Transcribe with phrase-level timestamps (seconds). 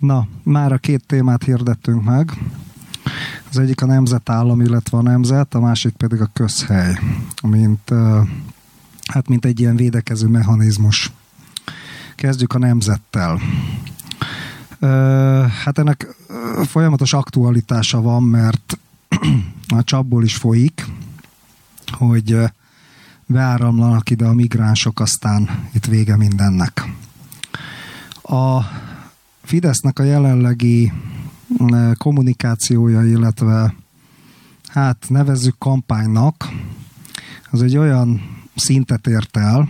[0.00, 2.32] Na, már a két témát hirdettünk meg.
[3.50, 6.98] Az egyik a nemzetállam, illetve a nemzet, a másik pedig a közhely,
[7.42, 7.90] mint,
[9.06, 11.12] hát mint egy ilyen védekező mechanizmus.
[12.14, 13.40] Kezdjük a nemzettel.
[15.64, 16.14] Hát ennek
[16.66, 18.78] folyamatos aktualitása van, mert
[19.76, 20.86] a csapból is folyik,
[21.90, 22.38] hogy
[23.26, 26.84] beáramlanak ide a migránsok, aztán itt vége mindennek.
[28.22, 28.60] A
[29.50, 30.92] Fidesznek a jelenlegi
[31.98, 33.74] kommunikációja, illetve
[34.66, 36.48] hát nevezzük kampánynak,
[37.50, 38.20] az egy olyan
[38.54, 39.68] szintet ért el,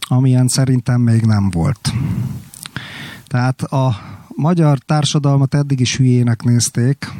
[0.00, 1.92] amilyen szerintem még nem volt.
[3.26, 3.96] Tehát a
[4.28, 7.12] magyar társadalmat eddig is hülyének nézték,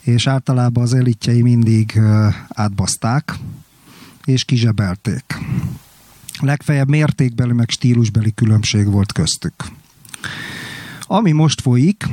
[0.00, 2.00] és általában az elitjei mindig
[2.48, 3.34] átbaszták,
[4.24, 5.38] és kizsebelték.
[6.40, 9.54] Legfeljebb mértékbeli, meg stílusbeli különbség volt köztük.
[11.02, 12.08] Ami most folyik,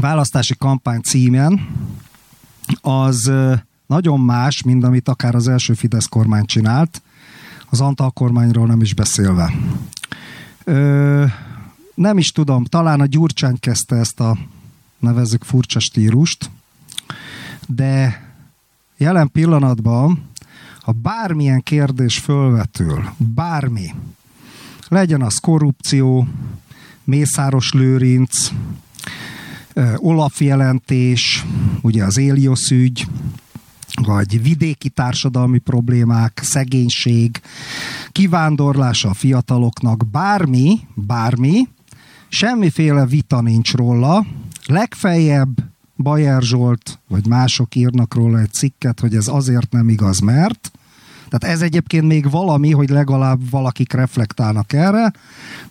[0.00, 1.68] választási kampány címen,
[2.80, 3.32] az
[3.86, 7.02] nagyon más, mint amit akár az első Fidesz kormány csinált,
[7.70, 9.52] az Antal kormányról nem is beszélve.
[10.64, 11.24] Ö,
[11.94, 14.38] nem is tudom, talán a Gyurcsány kezdte ezt a
[14.98, 16.50] nevezzük furcsa stílust,
[17.66, 18.22] de
[18.96, 20.30] jelen pillanatban,
[20.80, 23.94] ha bármilyen kérdés fölvetül, bármi,
[24.88, 26.28] legyen az korrupció,
[27.08, 28.50] Mészáros Lőrinc,
[29.96, 31.44] Olaf jelentés,
[31.80, 33.06] ugye az Éliosz ügy,
[34.02, 37.40] vagy vidéki társadalmi problémák, szegénység,
[38.12, 41.68] kivándorlása a fiataloknak, bármi, bármi,
[42.28, 44.26] semmiféle vita nincs róla,
[44.66, 45.58] legfeljebb
[45.96, 50.70] Bajer Zsolt, vagy mások írnak róla egy cikket, hogy ez azért nem igaz, mert
[51.28, 55.12] tehát ez egyébként még valami, hogy legalább valakik reflektálnak erre,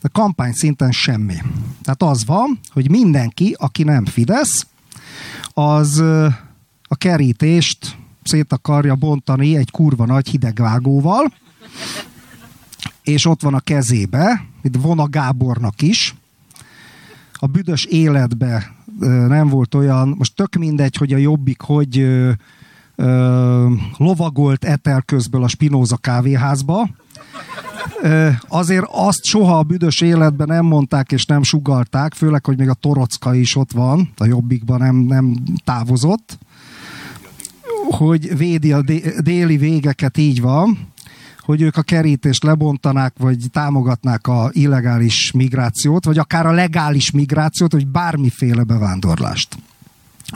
[0.01, 1.35] de kampány szinten semmi.
[1.81, 4.67] Tehát az van, hogy mindenki, aki nem Fidesz,
[5.53, 5.99] az
[6.87, 11.33] a kerítést szét akarja bontani egy kurva nagy hidegvágóval,
[13.03, 16.15] és ott van a kezébe, itt von a Gábornak is,
[17.33, 18.75] a büdös életbe
[19.27, 22.07] nem volt olyan, most tök mindegy, hogy a jobbik, hogy
[22.97, 26.89] ö, lovagolt etel közből a Spinoza kávéházba,
[28.01, 32.69] ö, azért azt soha a büdös életben nem mondták és nem sugalták, főleg, hogy még
[32.69, 36.37] a Torocka is ott van, a jobbikban nem, nem távozott,
[37.89, 38.81] hogy védi a
[39.19, 40.77] déli végeket, így van,
[41.47, 47.71] hogy ők a kerítést lebontanák, vagy támogatnák a illegális migrációt, vagy akár a legális migrációt,
[47.71, 49.57] vagy bármiféle bevándorlást.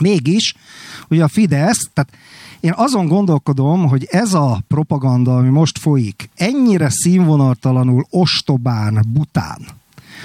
[0.00, 0.54] Mégis,
[1.08, 2.12] ugye a Fidesz, tehát
[2.62, 9.58] én azon gondolkodom, hogy ez a propaganda, ami most folyik, ennyire színvonaltalanul, ostobán, bután,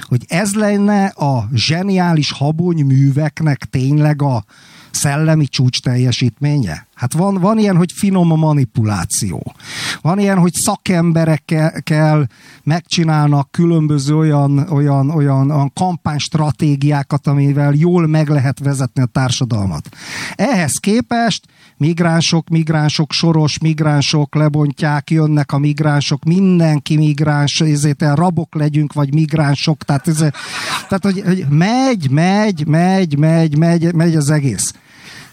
[0.02, 4.44] hogy ez lenne a zseniális habony műveknek tényleg a
[4.92, 6.87] szellemi csúcs teljesítménye?
[6.98, 9.54] Hát van, van ilyen, hogy finom a manipuláció.
[10.02, 12.28] Van ilyen, hogy szakemberekkel
[12.64, 19.90] megcsinálnak különböző olyan, olyan, olyan, olyan kampánystratégiákat, amivel jól meg lehet vezetni a társadalmat.
[20.36, 21.46] Ehhez képest
[21.78, 29.14] migránsok, migránsok, soros migránsok lebontják, jönnek a migránsok, mindenki migráns, ezért el rabok legyünk, vagy
[29.14, 34.74] migránsok, tehát, ez, tehát hogy, hogy megy, megy, megy, megy, megy, megy az egész.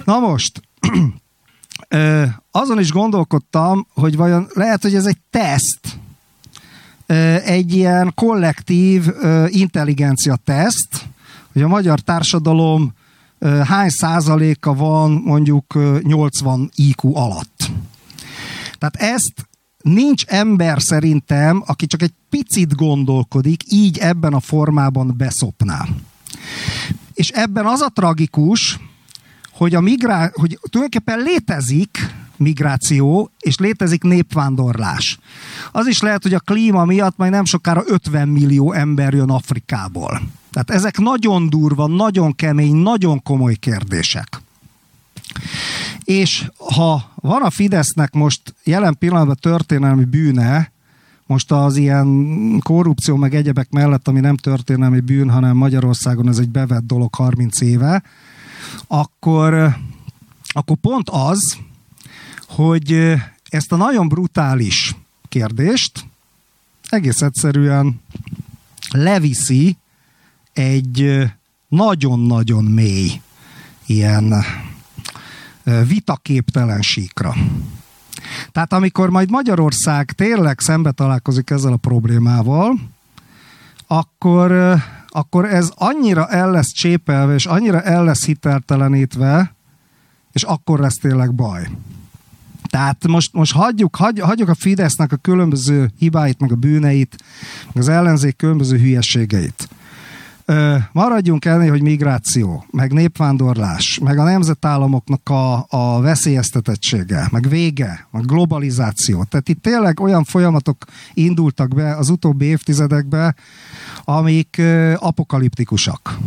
[0.05, 0.61] Na most,
[2.51, 5.99] azon is gondolkodtam, hogy vajon lehet, hogy ez egy teszt,
[7.45, 9.07] egy ilyen kollektív
[9.47, 11.07] intelligencia teszt,
[11.53, 12.93] hogy a magyar társadalom
[13.65, 17.71] hány százaléka van mondjuk 80 IQ alatt.
[18.79, 19.49] Tehát ezt
[19.83, 25.87] nincs ember szerintem, aki csak egy picit gondolkodik, így ebben a formában beszopná.
[27.13, 28.79] És ebben az a tragikus,
[29.55, 31.99] hogy, a migrá- hogy tulajdonképpen létezik
[32.37, 35.19] migráció, és létezik népvándorlás.
[35.73, 40.21] Az is lehet, hogy a klíma miatt majd nem sokára 50 millió ember jön Afrikából.
[40.51, 44.41] Tehát ezek nagyon durva, nagyon kemény, nagyon komoly kérdések.
[46.05, 50.73] És ha van a Fidesznek most jelen pillanatban történelmi bűne,
[51.27, 56.49] most az ilyen korrupció meg egyebek mellett, ami nem történelmi bűn, hanem Magyarországon ez egy
[56.49, 58.03] bevett dolog 30 éve,
[58.87, 59.77] akkor,
[60.47, 61.57] akkor pont az,
[62.49, 63.15] hogy
[63.49, 64.97] ezt a nagyon brutális
[65.29, 66.05] kérdést
[66.95, 68.01] egész egyszerűen
[68.91, 69.77] leviszi
[70.53, 71.23] egy
[71.69, 73.21] nagyon-nagyon mély
[73.87, 74.35] ilyen
[75.87, 77.35] vitaképtelen síkra.
[78.53, 82.79] Tehát amikor majd Magyarország tényleg szembe találkozik ezzel a problémával,
[83.87, 84.75] akkor
[85.17, 89.55] akkor ez annyira el lesz csépelve, és annyira el lesz hiteltelenítve,
[90.33, 91.69] és akkor lesz tényleg baj.
[92.69, 97.17] Tehát most, most hagyjuk, hagy, hagyjuk a Fidesznek a különböző hibáit, meg a bűneit,
[97.67, 99.69] meg az ellenzék különböző hülyességeit.
[100.93, 108.25] Maradjunk ennél, hogy migráció, meg népvándorlás, meg a nemzetállamoknak a, a veszélyeztetettsége, meg vége, meg
[108.25, 109.25] globalizáció.
[109.25, 113.35] Tehát itt tényleg olyan folyamatok indultak be az utóbbi évtizedekbe,
[114.05, 116.19] amik ö, apokaliptikusak.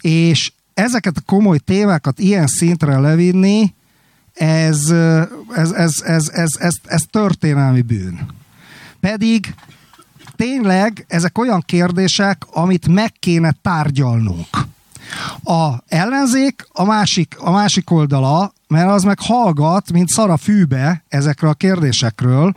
[0.00, 3.74] És ezeket a komoly témákat ilyen szintre levinni,
[4.34, 4.90] ez,
[5.54, 8.26] ez, ez, ez, ez, ez, ez történelmi bűn.
[9.00, 9.54] Pedig
[10.44, 14.46] tényleg ezek olyan kérdések, amit meg kéne tárgyalnunk.
[15.44, 21.04] A ellenzék a másik, a másik oldala, mert az meg hallgat, mint szar a fűbe
[21.08, 22.54] ezekről a kérdésekről.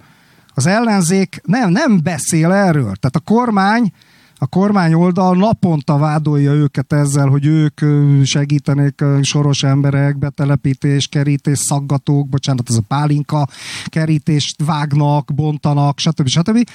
[0.54, 2.96] Az ellenzék nem, nem beszél erről.
[2.96, 3.92] Tehát a kormány
[4.40, 7.82] a kormány oldal naponta vádolja őket ezzel, hogy ők
[8.24, 13.48] segítenék soros emberek, betelepítés, kerítés, szaggatók, bocsánat, ez a pálinka,
[13.86, 16.28] kerítést vágnak, bontanak, stb.
[16.28, 16.70] stb.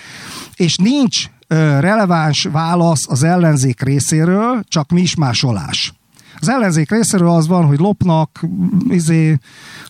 [0.56, 1.26] És nincs
[1.80, 5.92] releváns válasz az ellenzék részéről, csak mismásolás.
[6.42, 8.46] Az ellenzék részéről az van, hogy lopnak,
[8.88, 9.38] izé,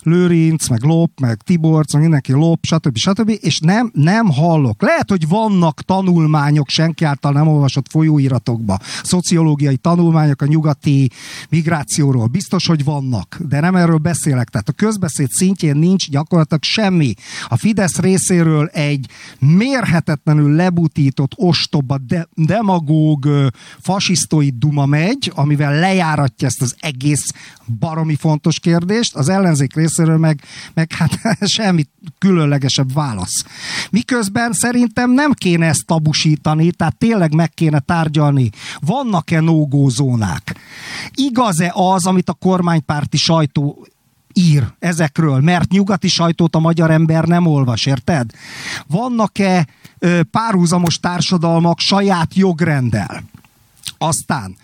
[0.01, 2.97] Lőrinc, meg Lop, meg Tiborc, meg mindenki Lop, stb.
[2.97, 3.37] stb.
[3.41, 4.81] És nem, nem hallok.
[4.81, 11.09] Lehet, hogy vannak tanulmányok senki által nem olvasott folyóiratokba, szociológiai tanulmányok a nyugati
[11.49, 12.27] migrációról.
[12.27, 14.49] Biztos, hogy vannak, de nem erről beszélek.
[14.49, 17.13] Tehát a közbeszéd szintjén nincs gyakorlatilag semmi.
[17.47, 19.05] A Fidesz részéről egy
[19.39, 23.27] mérhetetlenül lebutított, ostoba, de, demagóg,
[23.79, 25.79] fasisztói duma megy, amivel
[26.43, 27.31] lejáratja ezt az egész
[27.79, 29.15] baromi fontos kérdést.
[29.15, 30.41] Az ellenzék részéről meg,
[30.73, 31.85] meg hát semmi
[32.17, 33.45] különlegesebb válasz.
[33.91, 38.49] Miközben szerintem nem kéne ezt tabusítani, tehát tényleg meg kéne tárgyalni.
[38.79, 40.55] Vannak-e nógózónák?
[41.13, 43.87] Igaz-e az, amit a kormánypárti sajtó
[44.33, 48.31] ír ezekről, mert nyugati sajtót a magyar ember nem olvas, érted?
[48.87, 49.67] Vannak-e
[50.31, 53.23] párhuzamos társadalmak saját jogrendel?
[53.97, 54.55] Aztán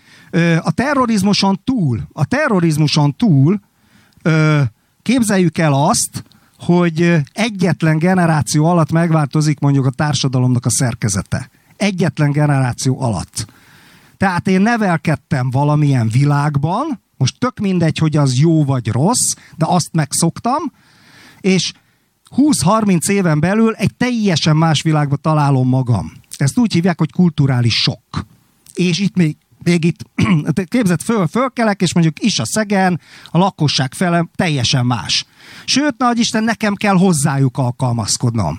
[0.60, 3.60] a terrorizmuson túl, a terrorizmuson túl
[5.02, 6.24] Képzeljük el azt,
[6.58, 11.50] hogy egyetlen generáció alatt megváltozik mondjuk a társadalomnak a szerkezete.
[11.76, 13.46] Egyetlen generáció alatt.
[14.16, 19.88] Tehát én nevelkedtem valamilyen világban, most tök mindegy, hogy az jó vagy rossz, de azt
[19.92, 20.72] megszoktam,
[21.40, 21.72] és
[22.36, 26.12] 20-30 éven belül egy teljesen más világba találom magam.
[26.36, 28.26] Ezt úgy hívják, hogy kulturális sok.
[28.74, 30.04] És itt még még itt
[30.68, 35.26] képzett föl, fölkelek, és mondjuk is a szegen, a lakosság fele teljesen más.
[35.64, 38.58] Sőt, nagy Isten, nekem kell hozzájuk alkalmazkodnom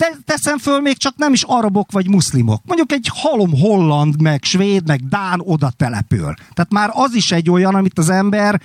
[0.00, 2.62] te, teszem föl még csak nem is arabok vagy muszlimok.
[2.64, 6.34] Mondjuk egy halom holland, meg svéd, meg dán oda települ.
[6.54, 8.60] Tehát már az is egy olyan, amit az ember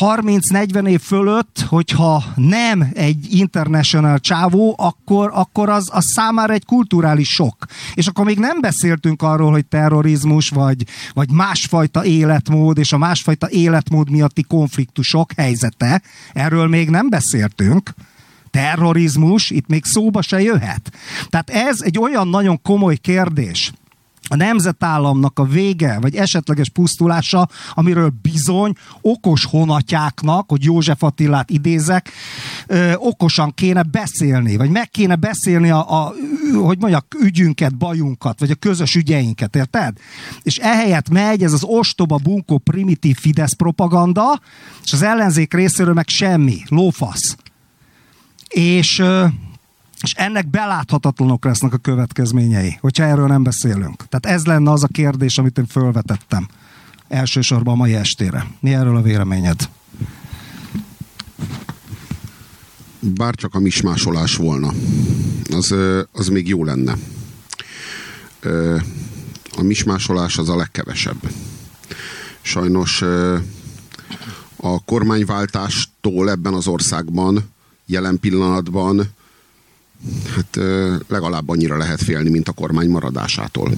[0.00, 7.28] 30-40 év fölött, hogyha nem egy international csávó, akkor, akkor az, az számára egy kulturális
[7.28, 7.56] sok.
[7.94, 13.50] És akkor még nem beszéltünk arról, hogy terrorizmus, vagy, vagy másfajta életmód, és a másfajta
[13.50, 16.02] életmód miatti konfliktusok helyzete.
[16.32, 17.94] Erről még nem beszéltünk
[18.56, 20.92] terrorizmus itt még szóba se jöhet.
[21.28, 23.72] Tehát ez egy olyan nagyon komoly kérdés,
[24.28, 32.10] a nemzetállamnak a vége, vagy esetleges pusztulása, amiről bizony okos honatjáknak, hogy József Attilát idézek,
[32.66, 36.14] ö, okosan kéne beszélni, vagy meg kéne beszélni a, a
[36.54, 39.96] hogy mondjak, ügyünket, bajunkat, vagy a közös ügyeinket, érted?
[40.42, 44.40] És ehelyett megy ez az ostoba, bunkó, primitív Fidesz propaganda,
[44.84, 47.36] és az ellenzék részéről meg semmi, lófasz
[48.48, 49.02] és,
[50.00, 54.08] és ennek beláthatatlanok lesznek a következményei, hogyha erről nem beszélünk.
[54.08, 56.48] Tehát ez lenne az a kérdés, amit én felvetettem
[57.08, 58.46] elsősorban a mai estére.
[58.60, 59.68] Mi erről a véleményed?
[63.00, 64.72] Bár csak a mismásolás volna,
[65.50, 65.74] az,
[66.12, 66.96] az még jó lenne.
[69.56, 71.30] A mismásolás az a legkevesebb.
[72.40, 73.02] Sajnos
[74.56, 77.54] a kormányváltástól ebben az országban
[77.86, 79.14] jelen pillanatban
[80.34, 80.58] hát
[81.08, 83.72] legalább annyira lehet félni, mint a kormány maradásától.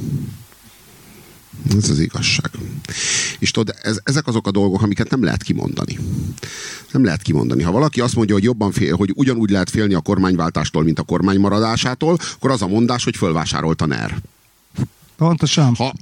[1.76, 2.50] Ez az igazság.
[3.38, 5.98] És tudod, ez, ezek azok a dolgok, amiket nem lehet kimondani.
[6.92, 7.62] Nem lehet kimondani.
[7.62, 11.02] Ha valaki azt mondja, hogy jobban fél, hogy ugyanúgy lehet félni a kormányváltástól, mint a
[11.02, 14.18] kormány maradásától, akkor az a mondás, hogy fölvásárolt a NER.
[15.18, 15.74] Pontosan.
[15.74, 15.92] Ha,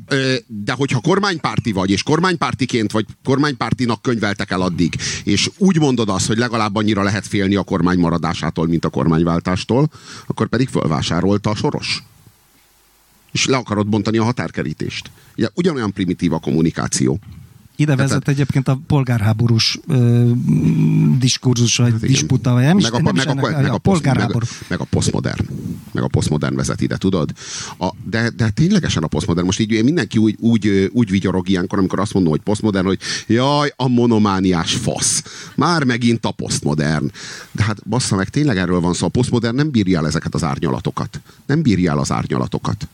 [0.47, 4.95] de hogyha kormánypárti vagy, és kormánypártiként vagy kormánypártinak könyveltek el addig,
[5.25, 9.91] és úgy mondod azt, hogy legalább annyira lehet félni a kormány maradásától, mint a kormányváltástól,
[10.27, 12.03] akkor pedig fölvásárolta a soros.
[13.33, 15.11] és le akarod bontani a határkerítést.
[15.37, 17.19] Ugye, ugyanolyan primitív a kommunikáció.
[17.77, 20.31] Ide vezet Tehát, egyébként a polgárháborús ö,
[21.19, 24.47] diskurzus, vagy disputa, vagy nem meg a, nem meg, a, meg, a, a polgárháború.
[24.51, 25.47] Meg, meg a posztmodern.
[25.93, 27.33] Meg a posztmodern vezet ide, tudod?
[27.79, 29.47] A, de, de ténylegesen a posztmodern.
[29.47, 33.73] Most így mindenki úgy, úgy, úgy vigyorog ilyenkor, amikor azt mondom, hogy posztmodern, hogy jaj,
[33.77, 35.23] a monomániás fasz.
[35.55, 37.11] Már megint a posztmodern.
[37.53, 39.07] De hát bassza meg, tényleg erről van szó.
[39.07, 41.21] A posztmodern nem bírja el ezeket az árnyalatokat.
[41.47, 42.89] Nem bírja el az árnyalatokat.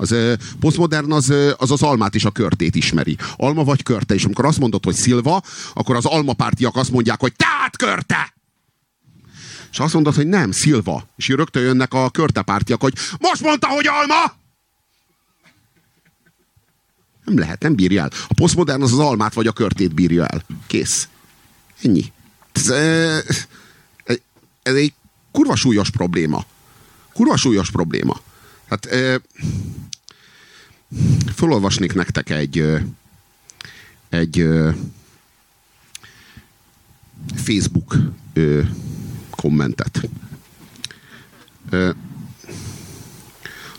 [0.00, 0.14] Az
[0.60, 3.16] posztmodern az, az az almát és a körtét ismeri.
[3.36, 5.42] Alma vagy körte, és amikor azt mondod, hogy Szilva,
[5.74, 8.36] akkor az almapártiak azt mondják, hogy tehát körte!
[9.72, 11.08] És azt mondod, hogy nem, Szilva.
[11.16, 14.36] És rögtön jönnek a körtepártiak, hogy most mondta, hogy alma!
[17.24, 18.10] Nem lehet, nem bírja el.
[18.28, 20.42] A posztmodern az az almát vagy a körtét bírja el.
[20.66, 21.08] Kész.
[21.82, 22.12] Ennyi.
[22.52, 22.68] Ez,
[24.62, 24.92] ez egy
[25.32, 26.44] kurva súlyos probléma.
[27.12, 28.20] Kurva súlyos probléma.
[28.68, 28.88] Hát
[31.34, 32.64] felolvasnék nektek egy
[34.08, 34.48] egy
[37.34, 37.96] Facebook
[39.30, 40.08] kommentet.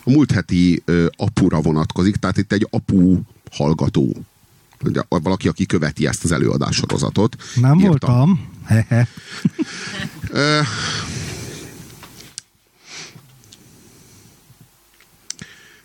[0.04, 0.84] A múlt heti
[1.16, 3.20] apura vonatkozik, tehát itt egy apu
[3.51, 4.16] hallgató.
[5.08, 7.36] Valaki, aki követi ezt az előadássorozatot.
[7.56, 7.88] Nem írta.
[7.88, 8.50] voltam.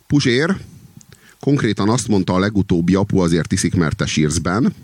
[0.07, 0.57] Puzsér
[1.45, 4.75] konkrétan azt mondta a legutóbbi apu azért iszik, mert te sírszben,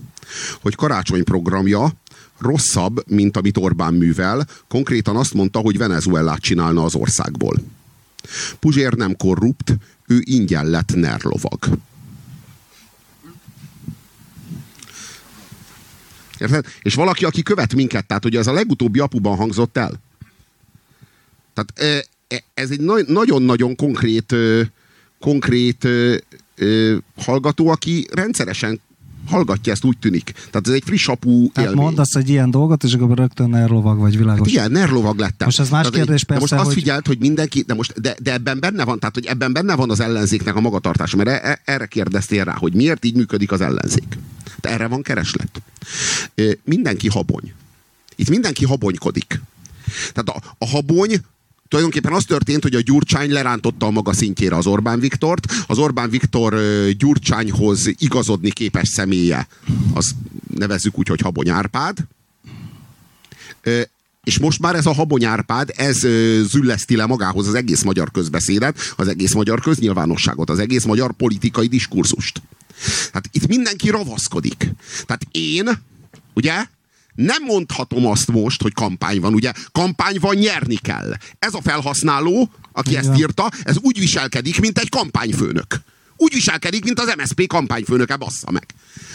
[0.60, 1.92] hogy karácsony programja
[2.38, 4.46] rosszabb, mint amit Orbán művel.
[4.68, 7.56] Konkrétan azt mondta, hogy Venezuelát csinálna az országból.
[8.58, 9.76] Puzsér nem korrupt,
[10.06, 11.58] ő ingyen lett nerlovag.
[16.38, 16.66] Érted?
[16.82, 19.92] És valaki, aki követ minket, tehát ugye ez a legutóbbi apuban hangzott el.
[21.54, 22.04] Tehát
[22.54, 24.34] ez egy nagyon-nagyon konkrét
[25.20, 25.88] konkrét
[26.60, 28.80] ö, hallgató, aki rendszeresen
[29.26, 30.32] hallgatja, ezt úgy tűnik.
[30.32, 31.84] Tehát ez egy friss apú Tehát élmény.
[31.84, 34.38] mondasz egy ilyen dolgot, és akkor rögtön nerlovag vagy világos.
[34.38, 35.46] Hát igen, nerlovag lettem.
[35.46, 36.82] Most ez más tehát kérdés persze, de most azt hogy...
[36.82, 39.90] figyelt, hogy mindenki, de, most, de, de, ebben benne van, tehát hogy ebben benne van
[39.90, 43.60] az ellenzéknek a magatartása, mert e, e, erre kérdeztél rá, hogy miért így működik az
[43.60, 44.18] ellenzék.
[44.60, 45.62] De erre van kereslet.
[46.64, 47.52] Mindenki habony.
[48.16, 49.40] Itt mindenki habonykodik.
[50.12, 51.20] Tehát a, a habony
[51.70, 55.52] tulajdonképpen az történt, hogy a Gyurcsány lerántotta a maga szintjére az Orbán Viktort.
[55.66, 56.60] Az Orbán Viktor
[56.98, 59.48] Gyurcsányhoz igazodni képes személye,
[59.94, 60.14] az
[60.56, 61.98] nevezzük úgy, hogy Habony Árpád.
[64.24, 65.98] És most már ez a Habony Árpád, ez
[66.42, 71.66] zülleszti le magához az egész magyar közbeszédet, az egész magyar köznyilvánosságot, az egész magyar politikai
[71.66, 72.42] diskurzust.
[73.12, 74.68] Hát itt mindenki ravaszkodik.
[75.06, 75.68] Tehát én,
[76.34, 76.64] ugye,
[77.20, 79.52] nem mondhatom azt most, hogy kampány van, ugye?
[79.72, 81.14] Kampány van, nyerni kell.
[81.38, 83.10] Ez a felhasználó, aki Igen.
[83.10, 85.66] ezt írta, ez úgy viselkedik, mint egy kampányfőnök.
[86.16, 88.66] Úgy viselkedik, mint az MSP kampányfőnöke, bassza meg.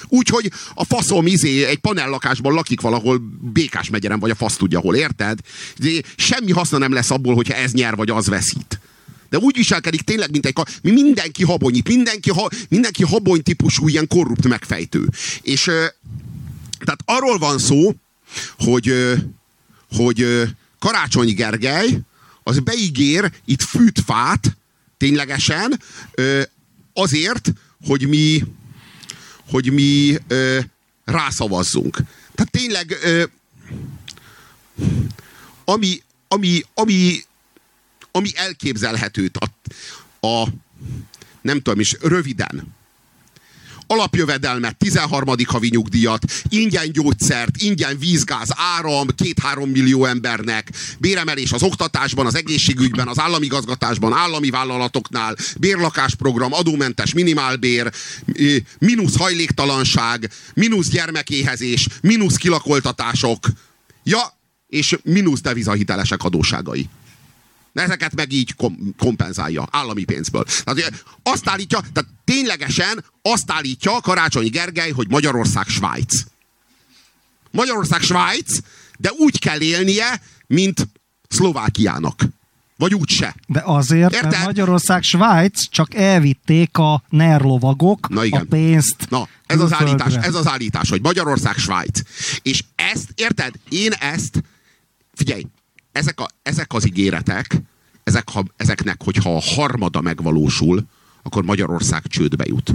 [0.08, 3.22] Úgyhogy a faszom izé egy panellakásban lakik valahol
[3.54, 5.40] Békás megyeren, vagy a fasz tudja hol, érted?
[5.78, 8.80] De semmi haszna nem lesz abból, hogyha ez nyer, vagy az veszít.
[9.30, 10.56] De úgy viselkedik tényleg, mint egy...
[10.82, 15.10] Mi mindenki habonyít, mindenki, ha, mindenki habony típusú, ilyen korrupt megfejtő.
[15.42, 15.72] És
[16.86, 17.96] tehát arról van szó,
[18.58, 18.94] hogy,
[19.92, 20.44] hogy
[20.80, 22.00] Karácsony Gergely
[22.44, 24.58] az beígér itt fűtfát,
[24.98, 25.82] ténylegesen,
[26.94, 27.54] azért,
[27.86, 28.44] hogy mi,
[29.50, 30.18] hogy mi
[31.06, 31.98] rászavazzunk.
[32.36, 32.98] Tehát tényleg,
[35.66, 37.24] ami, ami, ami,
[38.12, 39.48] ami elképzelhetőt a,
[40.28, 40.48] a
[41.42, 42.75] nem tudom is, röviden
[43.88, 45.36] alapjövedelmet, 13.
[45.48, 53.08] havi nyugdíjat, ingyen gyógyszert, ingyen vízgáz, áram, két-három millió embernek, béremelés az oktatásban, az egészségügyben,
[53.08, 57.92] az állami gazgatásban, állami vállalatoknál, bérlakásprogram, adómentes minimálbér,
[58.80, 63.48] mínusz hajléktalanság, mínusz gyermekéhezés, mínusz kilakoltatások,
[64.04, 64.34] ja,
[64.68, 66.90] és mínusz devizahitelesek adóságai.
[67.84, 70.44] Ezeket meg így kom- kompenzálja állami pénzből.
[70.44, 76.24] Tehát azt állítja, tehát ténylegesen azt állítja Karácsonyi Gergely, hogy Magyarország Svájc.
[77.52, 78.58] Magyarország Svájc,
[78.98, 80.88] de úgy kell élnie, mint
[81.28, 82.24] Szlovákiának.
[82.78, 83.36] Vagy úgyse.
[83.48, 84.32] De azért, Érted?
[84.32, 88.42] mert Magyarország, Svájc csak elvitték a nerlovagok Na igen.
[88.42, 89.10] a pénzt.
[89.10, 92.02] Na, ez az, állítás, ez az állítás, hogy Magyarország, Svájc.
[92.42, 93.54] És ezt, érted?
[93.70, 94.44] Én ezt,
[95.14, 95.46] figyelj,
[95.96, 97.62] ezek, a, ezek az ígéretek,
[98.04, 100.84] ezek, ha, ezeknek, hogyha a harmada megvalósul,
[101.24, 102.74] akkor Magyarország csődbe jut.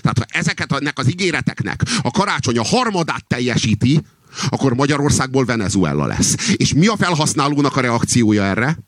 [0.00, 4.00] Tehát ha ezeket ennek az ígéreteknek a karácsony a harmadát teljesíti,
[4.48, 6.34] akkor Magyarországból Venezuela lesz.
[6.56, 8.78] És mi a felhasználónak a reakciója erre?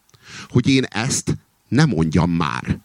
[0.49, 1.37] Hogy én ezt
[1.69, 2.79] nem mondjam már.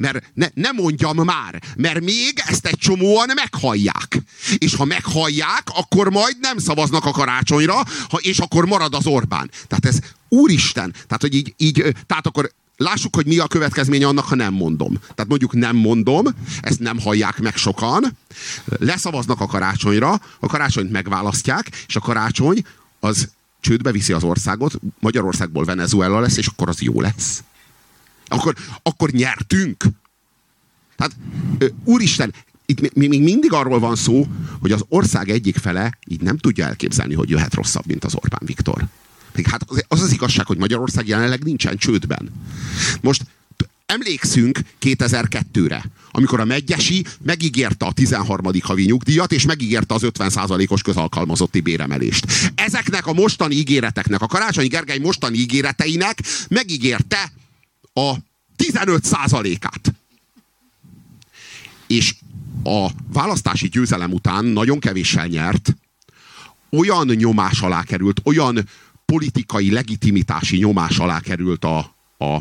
[0.00, 4.22] Mert ne, ne mondjam már, mert még ezt egy csomóan meghallják.
[4.58, 7.74] És ha meghallják, akkor majd nem szavaznak a karácsonyra,
[8.08, 9.50] ha, és akkor marad az Orbán.
[9.66, 14.24] Tehát ez úristen, tehát hogy így, így tehát akkor lássuk, hogy mi a következménye annak,
[14.24, 14.98] ha nem mondom.
[14.98, 16.26] Tehát mondjuk nem mondom,
[16.60, 18.16] ezt nem hallják meg sokan,
[18.64, 22.64] leszavaznak a karácsonyra, a karácsonyt megválasztják, és a karácsony
[23.00, 23.28] az
[23.60, 27.42] csődbe viszi az országot, Magyarországból Venezuela lesz, és akkor az jó lesz.
[28.30, 29.84] Akkor, akkor nyertünk.
[30.96, 31.16] Tehát,
[31.84, 32.34] úristen,
[32.66, 34.26] itt még mindig arról van szó,
[34.60, 38.42] hogy az ország egyik fele így nem tudja elképzelni, hogy jöhet rosszabb, mint az Orbán
[38.44, 38.86] Viktor.
[39.34, 42.30] Még hát az az igazság, hogy Magyarország jelenleg nincsen csődben.
[43.00, 43.22] Most
[43.86, 48.52] emlékszünk 2002-re, amikor a Megyesi megígérte a 13.
[48.62, 52.26] havi nyugdíjat, és megígérte az 50%-os közalkalmazotti béremelést.
[52.54, 57.32] Ezeknek a mostani ígéreteknek, a Karácsonyi Gergely mostani ígéreteinek megígérte
[57.92, 58.14] a
[58.56, 59.94] 15%-át.
[61.86, 62.14] És
[62.64, 65.76] a választási győzelem után nagyon kevéssel nyert,
[66.70, 68.68] olyan nyomás alá került, olyan
[69.04, 71.78] politikai legitimitási nyomás alá került a,
[72.18, 72.40] a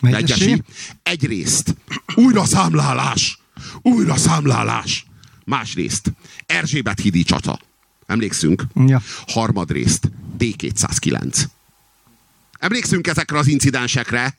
[0.00, 0.62] Megyesi.
[1.02, 1.76] Egyrészt
[2.14, 3.38] újra számlálás,
[3.82, 5.06] újra számlálás.
[5.44, 6.12] Másrészt
[6.46, 7.58] Erzsébet hidi csata.
[8.06, 8.64] Emlékszünk?
[8.86, 9.02] Ja.
[9.26, 11.44] Harmadrészt D209.
[12.58, 14.36] Emlékszünk ezekre az incidensekre?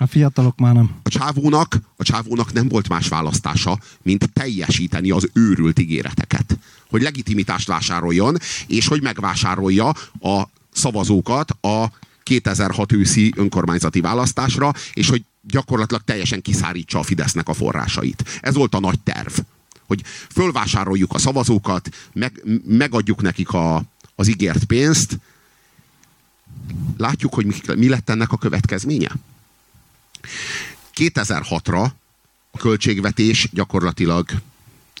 [0.00, 0.90] A fiatalok már nem.
[1.02, 6.58] A csávónak, a csávónak nem volt más választása, mint teljesíteni az őrült ígéreteket.
[6.90, 9.88] Hogy legitimitást vásároljon, és hogy megvásárolja
[10.20, 11.92] a szavazókat a
[12.22, 18.38] 2006 őszi önkormányzati választásra, és hogy gyakorlatilag teljesen kiszárítsa a Fidesznek a forrásait.
[18.40, 19.38] Ez volt a nagy terv.
[19.86, 23.82] Hogy fölvásároljuk a szavazókat, meg, megadjuk nekik a,
[24.14, 25.18] az ígért pénzt.
[26.96, 29.10] Látjuk, hogy mi, mi lett ennek a következménye?
[30.94, 31.90] 2006-ra
[32.50, 34.28] a költségvetés gyakorlatilag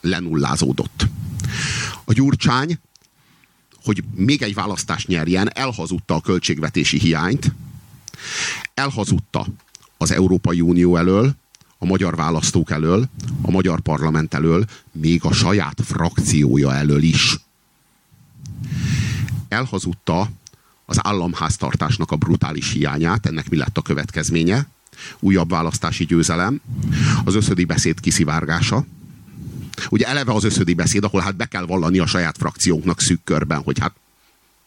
[0.00, 1.06] lenullázódott.
[2.04, 2.78] A Gyurcsány
[3.88, 7.54] hogy még egy választást nyerjen, elhazudta a költségvetési hiányt,
[8.74, 9.46] elhazudta
[9.96, 11.34] az Európai Unió elől,
[11.78, 13.08] a magyar választók elől,
[13.42, 17.36] a magyar parlament elől, még a saját frakciója elől is.
[19.48, 20.30] Elhazudta
[20.86, 24.66] az államháztartásnak a brutális hiányát, ennek mi lett a következménye?
[25.20, 26.60] Újabb választási győzelem,
[27.24, 28.84] az összödi beszéd kiszivárgása,
[29.90, 33.62] Ugye eleve az összödi beszéd, ahol hát be kell vallani a saját frakciónknak szűk körben,
[33.62, 33.94] hogy hát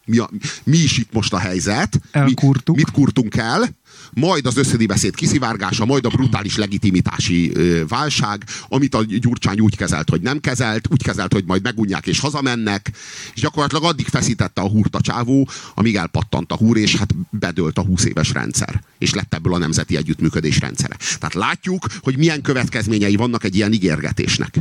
[0.05, 0.29] mi, a,
[0.63, 2.33] mi is itt most a helyzet, mi,
[2.65, 3.69] mit kurtunk el,
[4.13, 7.53] majd az összödi beszéd kiszivárgása, majd a brutális legitimitási
[7.87, 12.19] válság, amit a Gyurcsány úgy kezelt, hogy nem kezelt, úgy kezelt, hogy majd megunják és
[12.19, 12.91] hazamennek,
[13.33, 17.77] és gyakorlatilag addig feszítette a húrt a csávó, amíg elpattant a húr, és hát bedőlt
[17.77, 20.97] a 20 éves rendszer, és lett ebből a nemzeti együttműködés rendszere.
[21.19, 24.55] Tehát látjuk, hogy milyen következményei vannak egy ilyen ígérgetésnek.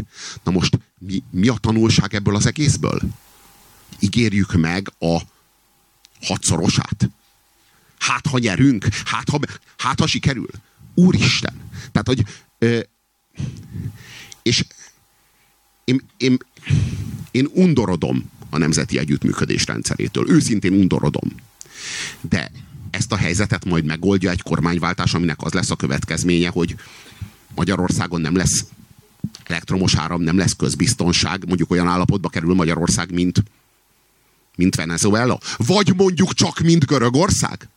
[0.44, 3.00] Na most mi, mi a tanulság ebből az egészből?
[3.98, 5.20] Ígérjük meg a
[6.20, 7.10] hatszorosát
[8.00, 9.38] Hát, ha nyerünk, hát, ha,
[9.76, 10.48] hát, ha sikerül.
[10.94, 11.54] Úristen!
[11.92, 12.24] Tehát, hogy
[12.58, 12.80] ö,
[14.42, 14.64] és
[15.84, 16.38] én, én,
[17.30, 20.30] én undorodom a nemzeti együttműködés rendszerétől.
[20.30, 21.30] Őszintén undorodom.
[22.20, 22.50] De
[22.90, 26.74] ezt a helyzetet majd megoldja egy kormányváltás, aminek az lesz a következménye, hogy
[27.54, 28.64] Magyarországon nem lesz
[29.44, 33.42] elektromos áram, nem lesz közbiztonság, mondjuk olyan állapotba kerül Magyarország, mint,
[34.56, 35.38] mint Venezuela.
[35.56, 37.68] Vagy mondjuk csak, mint Görögország.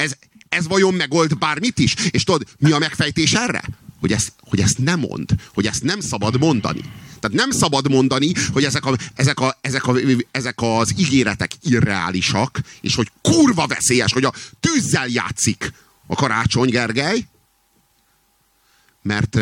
[0.00, 0.16] Ez,
[0.48, 1.94] ez vajon megold bármit is?
[2.10, 3.62] És tudod, mi a megfejtés erre?
[4.00, 6.80] Hogy ezt, hogy ezt nem mond, hogy ezt nem szabad mondani.
[7.20, 9.94] Tehát nem szabad mondani, hogy ezek, a, ezek, a, ezek, a,
[10.30, 15.72] ezek az ígéretek irreálisak, és hogy kurva veszélyes, hogy a tűzzel játszik
[16.06, 17.26] a karácsony Gergely,
[19.02, 19.34] mert,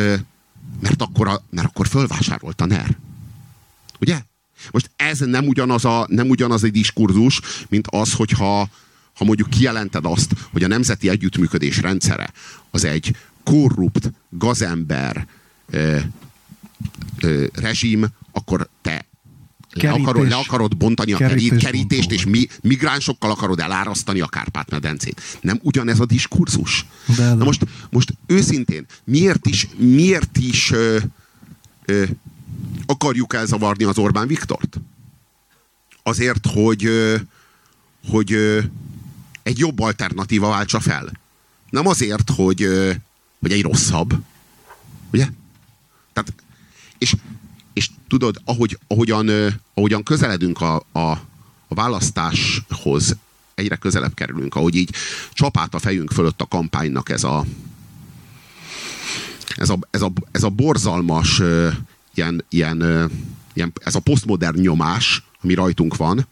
[0.80, 2.98] mert, akkor, a, mert akkor fölvásárolt a NER.
[4.00, 4.22] Ugye?
[4.70, 8.68] Most ez nem ugyanaz a, nem ugyanaz a diskurzus, mint az, hogyha
[9.18, 12.32] ha mondjuk kijelented azt, hogy a nemzeti együttműködés rendszere
[12.70, 15.26] az egy korrupt, gazember
[15.70, 15.98] ö,
[17.20, 19.06] ö, rezsim, akkor te
[19.70, 25.22] le akarod, le akarod bontani a kerítés kerítést, és mi, migránsokkal akarod elárasztani a Kárpát-medencét.
[25.40, 26.86] Nem ugyanez a diskurzus?
[27.06, 27.34] De, de.
[27.34, 30.98] Na most, most őszintén, miért is, miért is ö,
[31.84, 32.04] ö,
[32.86, 34.80] akarjuk elzavarni az Orbán Viktort?
[36.02, 37.16] Azért, hogy, ö,
[38.08, 38.60] hogy ö,
[39.48, 41.12] egy jobb alternatíva váltsa fel.
[41.70, 42.68] Nem azért, hogy,
[43.40, 44.14] hogy egy rosszabb.
[45.12, 45.28] Ugye?
[46.12, 46.32] Tehát,
[46.98, 47.14] és,
[47.72, 49.30] és tudod, ahogy, ahogyan,
[49.74, 51.10] ahogyan közeledünk a, a,
[51.68, 53.16] a választáshoz,
[53.54, 54.94] egyre közelebb kerülünk, ahogy így
[55.32, 57.44] csapát a fejünk fölött a kampánynak ez a,
[59.56, 61.42] ez a, ez a, ez a borzalmas
[62.14, 63.10] ilyen, ilyen,
[63.52, 66.26] ilyen, ez a posztmodern nyomás, ami rajtunk van,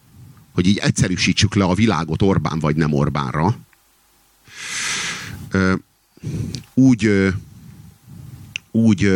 [0.56, 3.56] hogy így egyszerűsítsük le a világot Orbán vagy nem Orbánra,
[6.74, 7.32] úgy,
[8.70, 9.10] úgy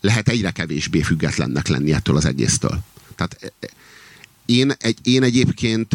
[0.00, 2.80] lehet egyre kevésbé függetlennek lenni ettől az egésztől.
[3.14, 3.54] Tehát
[4.46, 5.94] én, egy, én egyébként,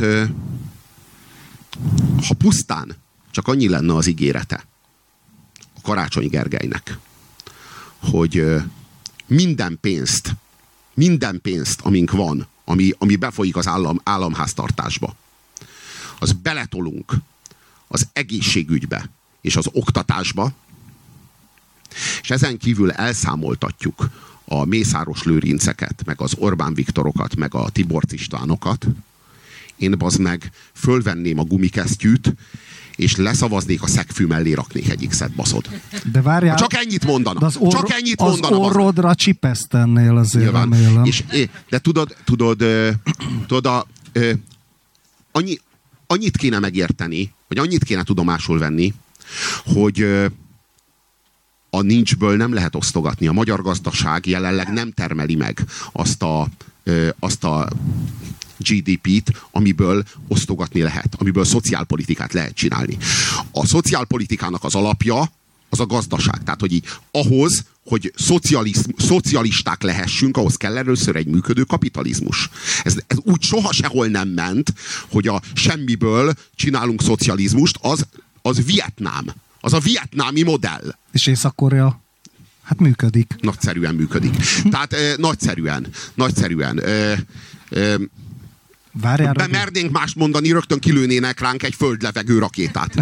[2.27, 2.95] ha pusztán
[3.31, 4.65] csak annyi lenne az ígérete
[5.75, 6.97] a Karácsony Gergelynek,
[7.97, 8.45] hogy
[9.27, 10.35] minden pénzt,
[10.93, 15.15] minden pénzt, amink van, ami, ami befolyik az állam, államháztartásba,
[16.19, 17.13] az beletolunk
[17.87, 19.09] az egészségügybe
[19.41, 20.51] és az oktatásba,
[22.21, 24.09] és ezen kívül elszámoltatjuk
[24.45, 28.87] a Mészáros Lőrinceket, meg az Orbán Viktorokat, meg a Tibor Istvánokat,
[29.77, 32.33] én bazd meg fölvenném a gumikesztyűt,
[32.99, 35.69] és leszavaznék a szegfű mellé raknék egy X-et, baszod.
[36.11, 36.55] De várjál.
[36.57, 37.45] Csak ennyit mondana.
[37.45, 38.57] az or, Csak ennyit az mondana.
[38.57, 40.69] orrodra csipesztennél azért Nyilván.
[40.69, 41.03] remélem.
[41.03, 41.23] És,
[41.69, 42.63] de tudod, tudod,
[43.47, 43.87] tudod a,
[45.31, 45.57] annyi,
[46.07, 48.93] annyit kéne megérteni, vagy annyit kéne tudomásul venni,
[49.65, 50.01] hogy
[51.69, 53.27] a nincsből nem lehet osztogatni.
[53.27, 56.47] A magyar gazdaság jelenleg nem termeli meg azt a,
[57.19, 57.67] azt a
[58.59, 62.97] GDP-t, amiből osztogatni lehet, amiből szociálpolitikát lehet csinálni.
[63.51, 65.31] A szociálpolitikának az alapja
[65.69, 66.43] az a gazdaság.
[66.43, 68.13] Tehát, hogy így, ahhoz, hogy
[68.97, 72.49] szocialisták lehessünk, ahhoz kell először egy működő kapitalizmus.
[72.83, 74.73] Ez, ez úgy soha sehol nem ment,
[75.09, 78.05] hogy a semmiből csinálunk szocializmust, az,
[78.41, 79.25] az Vietnám.
[79.61, 80.95] Az a vietnámi modell.
[81.11, 82.01] És Észak-Korea?
[82.63, 83.35] Hát működik.
[83.41, 84.35] Nagyszerűen működik.
[84.69, 86.81] Tehát eh, nagyszerűen, nagyszerűen.
[86.81, 87.17] Eh,
[87.69, 87.95] eh,
[89.01, 92.93] Várjál, Be mernénk mást mondani, rögtön kilőnének ránk egy földlevegő rakétát.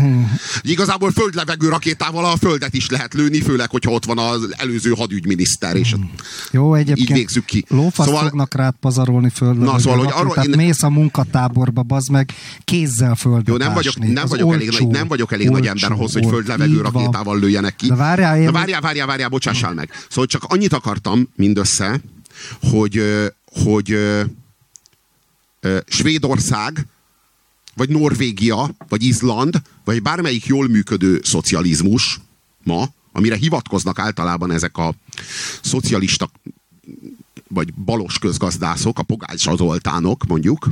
[0.61, 5.75] Igazából földlevegő rakétával a földet is lehet lőni, főleg, hogyha ott van az előző hadügyminiszter,
[5.75, 5.95] és
[6.51, 7.65] Jó, egyébként így végzük ki.
[7.69, 8.21] Lófasz szóval...
[8.23, 12.31] fognak rád pazarolni földlevegő Na, szóval, hogy arról Tehát én- mész a munkatáborba, bazd meg,
[12.63, 15.83] kézzel földet Jó, nem vagyok, nem vagyok, elég, olcsó, nagy, nem vagyok elég nagy ember
[15.83, 16.35] olcsó, ahhoz, hogy olcsó.
[16.35, 16.91] földlevegő Így van.
[16.91, 17.87] rakétával lőjenek ki.
[17.87, 18.39] De várjál.
[18.39, 19.89] Na, várjál, várjál, várjál, bocsássál meg.
[20.09, 22.01] Szóval csak annyit akartam mindössze,
[22.61, 23.01] hogy,
[23.63, 24.21] hogy ö,
[25.87, 26.85] Svédország,
[27.75, 32.19] vagy Norvégia, vagy Izland, vagy bármelyik jól működő szocializmus
[32.63, 34.93] ma, amire hivatkoznak általában ezek a
[35.61, 36.31] szocialista
[37.47, 40.69] vagy balos közgazdászok, a Pogács Zoltánok mondjuk,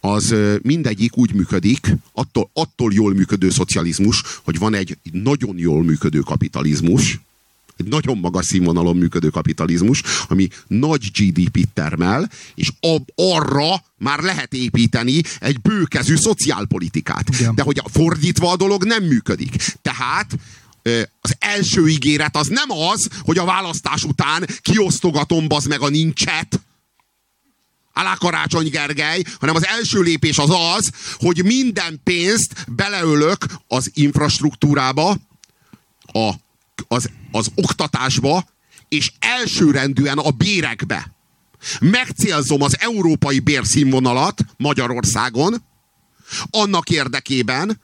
[0.00, 6.18] az mindegyik úgy működik, attól, attól jól működő szocializmus, hogy van egy nagyon jól működő
[6.18, 7.20] kapitalizmus,
[7.76, 14.52] egy nagyon magas színvonalon működő kapitalizmus, ami nagy GDP-t termel, és ab, arra már lehet
[14.52, 17.28] építeni egy bőkezű szociálpolitikát.
[17.38, 17.54] Igen.
[17.54, 19.56] De hogy fordítva a dolog nem működik.
[19.82, 20.38] Tehát
[21.20, 26.60] az első ígéret az nem az, hogy a választás után kiosztogatom bazd meg a nincset,
[27.94, 35.16] alá Karácsony Gergely, hanem az első lépés az az, hogy minden pénzt beleölök az infrastruktúrába,
[36.12, 36.30] a,
[36.88, 38.44] az, az oktatásba,
[38.88, 41.12] és elsőrendűen a bérekbe.
[41.80, 45.62] Megcélzom az európai bérszínvonalat Magyarországon,
[46.50, 47.80] annak érdekében,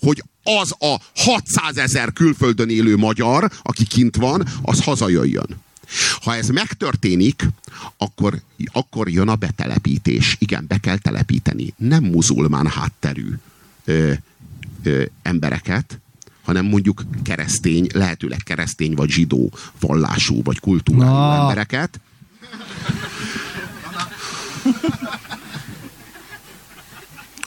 [0.00, 5.64] hogy az a 600 ezer külföldön élő magyar, aki kint van, az hazajöjjön.
[6.22, 7.48] Ha ez megtörténik,
[7.96, 8.40] akkor,
[8.72, 10.36] akkor jön a betelepítés.
[10.38, 11.74] Igen, be kell telepíteni.
[11.76, 13.28] Nem muzulmán hátterű
[13.84, 14.12] ö,
[14.82, 16.00] ö, embereket,
[16.46, 21.40] hanem mondjuk keresztény, lehetőleg keresztény vagy zsidó vallású vagy kultúrálú Na.
[21.40, 22.00] embereket.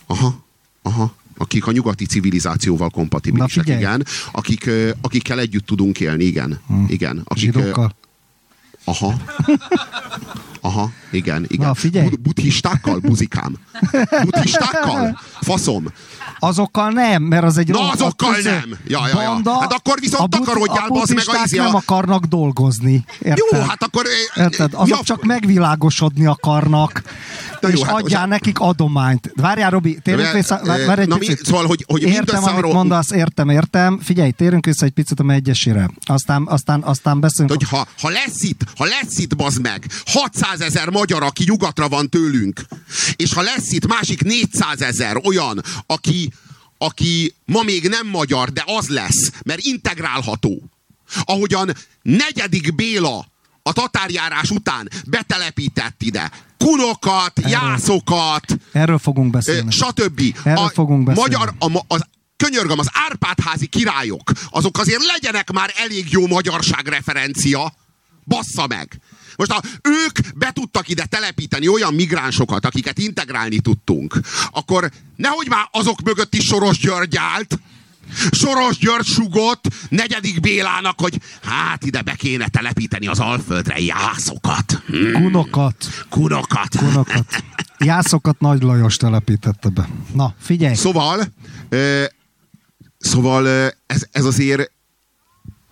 [0.07, 0.43] Aha,
[0.81, 1.13] aha.
[1.37, 4.05] Akik a nyugati civilizációval kompatibilisek, igen.
[4.31, 4.69] Akik,
[5.01, 6.59] akikkel együtt tudunk élni, igen.
[6.87, 7.21] Igen.
[7.23, 7.95] Akik, Zsidókkal?
[8.83, 9.13] Aha.
[10.61, 11.67] Aha, igen, igen.
[11.67, 12.07] Na, figyelj.
[12.09, 13.55] Bud- buddhistákkal, buzikám.
[14.23, 15.19] Buddhistákkal?
[15.41, 15.85] Faszom.
[16.39, 18.77] Azokkal nem, mert az egy Na, azokkal közö- nem.
[18.87, 19.29] Ja, ja, ja.
[19.29, 21.75] Banda, Hát akkor viszont a bud- takarodjál, a bazd meg, a buddhisták izé a- nem
[21.75, 23.03] akarnak dolgozni.
[23.19, 23.37] Érted?
[23.51, 24.05] Jó, hát akkor...
[24.35, 24.73] ö, Érted?
[24.73, 27.01] Azok ja, csak megvilágosodni akarnak,
[27.61, 29.31] Na és jó, hát adjál most- nekik adományt.
[29.35, 31.45] Várjál, Robi, térjünk De, vissza, ö, várj egy na mi- picit.
[31.45, 33.99] szóval, hogy- hogy értem, amit arról- mondasz, értem, értem.
[34.03, 35.89] Figyelj, térjünk vissza egy picit a megyesére.
[36.05, 37.51] Aztán, aztán, aztán beszélünk.
[37.51, 41.87] hogy ha, ha lesz itt, ha lesz itt, bazd meg, 600 ezer magyar, aki nyugatra
[41.87, 42.61] van tőlünk,
[43.15, 46.28] és ha lesz itt másik 400 ezer olyan, aki,
[46.81, 50.63] aki ma még nem magyar, de az lesz, mert integrálható.
[51.23, 53.27] Ahogyan negyedik Béla
[53.63, 59.71] a tatárjárás után betelepített ide kunokat, jászokat, Erről fogunk beszélni.
[59.71, 60.21] stb.
[60.43, 61.29] Erről a fogunk beszélni.
[61.29, 62.05] Magyar, a, az,
[62.37, 67.73] könyörgöm, az Árpádházi királyok, azok azért legyenek már elég jó magyarság referencia.
[68.25, 68.99] Bassza meg!
[69.39, 74.19] Most ha ők be tudtak ide telepíteni olyan migránsokat, akiket integrálni tudtunk,
[74.51, 77.59] akkor nehogy már azok mögött is Soros György állt,
[78.31, 84.83] Soros György sugott negyedik Bélának, hogy hát ide be kéne telepíteni az Alföldre jászokat.
[84.87, 85.11] Hmm.
[85.11, 85.85] Kunokat.
[86.09, 86.77] Kunokat.
[86.77, 87.43] Kunokat.
[87.77, 89.89] Jászokat Nagy Lajos telepítette be.
[90.13, 90.75] Na, figyelj.
[90.75, 91.33] Szóval,
[91.69, 92.03] ö,
[92.97, 93.47] szóval
[93.85, 94.71] ez, ez azért,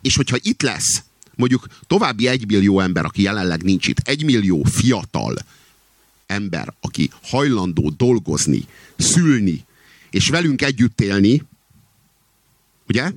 [0.01, 1.03] és hogyha itt lesz
[1.37, 5.35] mondjuk további egymillió ember, aki jelenleg nincs itt, egymillió fiatal
[6.25, 9.65] ember, aki hajlandó dolgozni, szülni,
[10.09, 11.43] és velünk együtt élni,
[12.87, 13.11] ugye?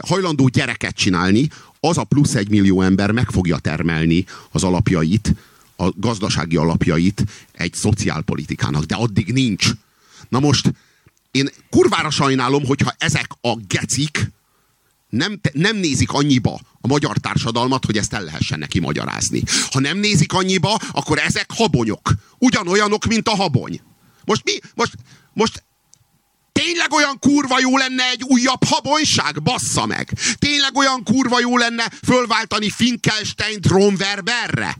[0.00, 1.48] Hajlandó gyereket csinálni,
[1.80, 5.34] az a plusz egy millió ember meg fogja termelni az alapjait,
[5.76, 9.70] a gazdasági alapjait egy szociálpolitikának, de addig nincs.
[10.28, 10.72] Na most
[11.30, 14.30] én kurvára sajnálom, hogyha ezek a gecik
[15.16, 19.42] nem, nem nézik annyiba a magyar társadalmat, hogy ezt el lehessen neki magyarázni.
[19.70, 22.12] Ha nem nézik annyiba, akkor ezek habonyok.
[22.38, 23.80] Ugyanolyanok, mint a habony.
[24.24, 24.58] Most mi?
[24.74, 24.92] Most,
[25.32, 25.62] most
[26.52, 29.42] Tényleg olyan kurva jó lenne egy újabb habonyság?
[29.42, 30.12] Bassza meg!
[30.38, 34.76] Tényleg olyan kurva jó lenne fölváltani Finkelstein-t Romverberre?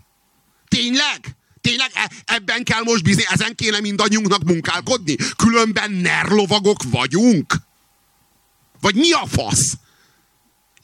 [0.69, 1.37] Tényleg?
[1.61, 5.17] Tényleg e- ebben kell most bizni, ezen kéne mindannyiunknak munkálkodni?
[5.37, 7.55] Különben nerlovagok vagyunk?
[8.81, 9.73] Vagy mi a fasz?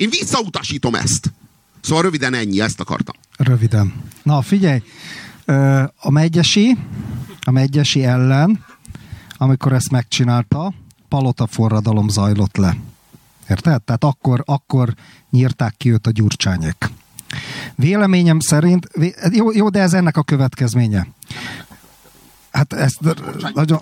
[0.01, 1.33] Én visszautasítom ezt.
[1.81, 3.15] Szóval röviden ennyi, ezt akartam.
[3.37, 3.93] Röviden.
[4.23, 4.83] Na, figyelj,
[5.97, 6.77] a megyesi,
[7.41, 8.65] a megyesi ellen,
[9.37, 10.73] amikor ezt megcsinálta,
[11.09, 12.77] palota forradalom zajlott le.
[13.49, 13.83] Érted?
[13.83, 14.95] Tehát akkor, akkor
[15.31, 16.91] nyírták ki őt a gyurcsányek.
[17.75, 18.89] Véleményem szerint,
[19.33, 21.07] jó, jó, de ez ennek a következménye.
[22.51, 23.01] Hát ezt
[23.55, 23.81] nagyon...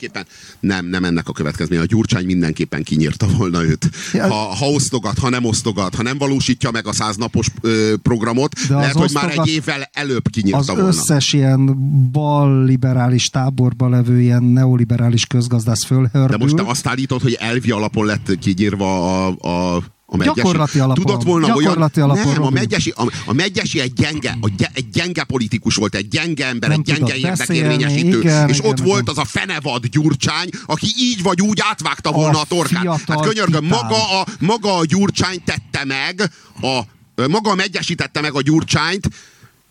[0.61, 1.83] Nem, nem ennek a következménye.
[1.83, 3.91] A Gyurcsány mindenképpen kinyírta volna őt.
[4.13, 8.75] Ha, ha osztogat, ha nem osztogat, ha nem valósítja meg a száznapos ö, programot, De
[8.75, 10.87] lehet, hogy már egy évvel előbb kinyírta az volna.
[10.87, 11.77] Az összes ilyen
[12.11, 16.37] bal-liberális táborba levő ilyen neoliberális közgazdász fölhördül.
[16.37, 19.37] De most te azt állítod, hogy elvi alapon lett kinyírva a,
[19.77, 20.37] a a megyesi.
[20.37, 21.05] Gyakorlati alapon.
[21.05, 22.11] Tudott volna Gyakorlati olyan...
[22.11, 26.09] alapon, nem, a megyesi, a, a megyesi egy gyenge, a, egy gyenge politikus volt, egy
[26.09, 28.18] gyenge ember, nem egy gyenge érdekérvényesítő.
[28.18, 28.90] Igen, és igen, ott igen.
[28.90, 33.03] volt az a fenevad gyurcsány, aki így vagy úgy átvágta volna a, a torkát.
[33.07, 36.31] Hát könyörgöm, maga a, maga a gyurcsány tette meg,
[36.62, 36.81] a,
[37.29, 39.09] maga a megyesi tette meg a gyurcsányt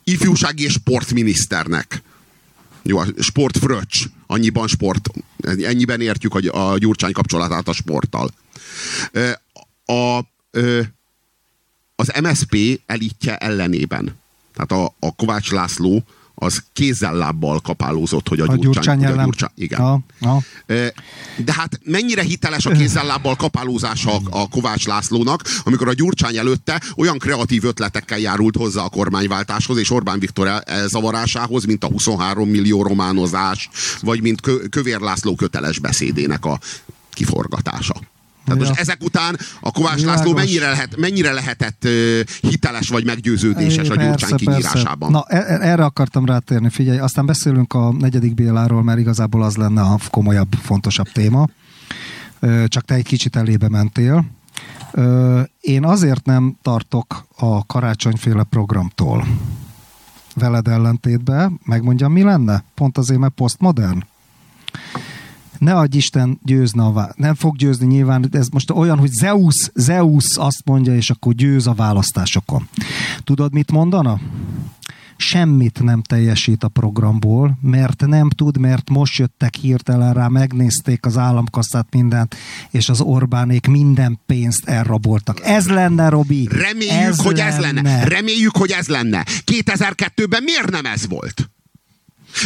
[0.04, 2.02] ifjúsági és sportminiszternek.
[2.84, 4.06] Jó, a sport fröccs.
[4.28, 5.10] Annyiban sport.
[5.64, 8.30] Ennyiben értjük a, a gyurcsány kapcsolatát a sporttal
[9.88, 10.20] a,
[10.52, 10.82] ö,
[11.96, 14.16] az MSP elitje ellenében.
[14.54, 16.04] Tehát a, a Kovács László
[16.40, 19.20] az kézzel-lábbal kapálózott, hogy a, a gyurcsány, gyurcsány ellen.
[19.20, 19.80] A gyurcsány, igen.
[19.82, 20.44] A, a.
[21.38, 27.18] De hát mennyire hiteles a kézzel-lábbal kapálózása a, Kovács Lászlónak, amikor a gyurcsány előtte olyan
[27.18, 33.70] kreatív ötletekkel járult hozzá a kormányváltáshoz és Orbán Viktor elzavarásához, mint a 23 millió románozás,
[34.02, 36.60] vagy mint Kövér László köteles beszédének a
[37.14, 37.96] kiforgatása.
[38.48, 38.68] Tehát ja.
[38.68, 40.18] most ezek után a Kovács Világos.
[40.18, 41.88] László mennyire, lehet, mennyire lehetett
[42.42, 45.12] hiteles vagy meggyőződéses é, a Gyurcsány kinyírásában?
[45.12, 49.56] Na, e, e- erre akartam rátérni, figyelj, aztán beszélünk a negyedik Béláról, mert igazából az
[49.56, 51.48] lenne a komolyabb, fontosabb téma.
[52.68, 54.26] Csak te egy kicsit elébe mentél.
[55.60, 59.28] Én azért nem tartok a karácsonyféle programtól.
[60.36, 62.64] Veled ellentétben, megmondjam, mi lenne?
[62.76, 64.04] Pont azért, mert posztmodern
[65.60, 69.70] ne adj Isten győzne a vá- Nem fog győzni nyilván, ez most olyan, hogy Zeus,
[69.74, 72.68] Zeus azt mondja, és akkor győz a választásokon.
[73.24, 74.20] Tudod, mit mondana?
[75.18, 81.18] semmit nem teljesít a programból, mert nem tud, mert most jöttek hirtelen rá, megnézték az
[81.18, 82.36] államkasszát mindent,
[82.72, 85.40] és az Orbánék minden pénzt elraboltak.
[85.44, 86.48] Ez lenne, Robi!
[86.52, 87.50] Reméljük, ez hogy lenne.
[87.50, 88.04] ez lenne.
[88.04, 89.26] Reméljük, hogy ez lenne.
[89.46, 91.50] 2002-ben miért nem ez volt?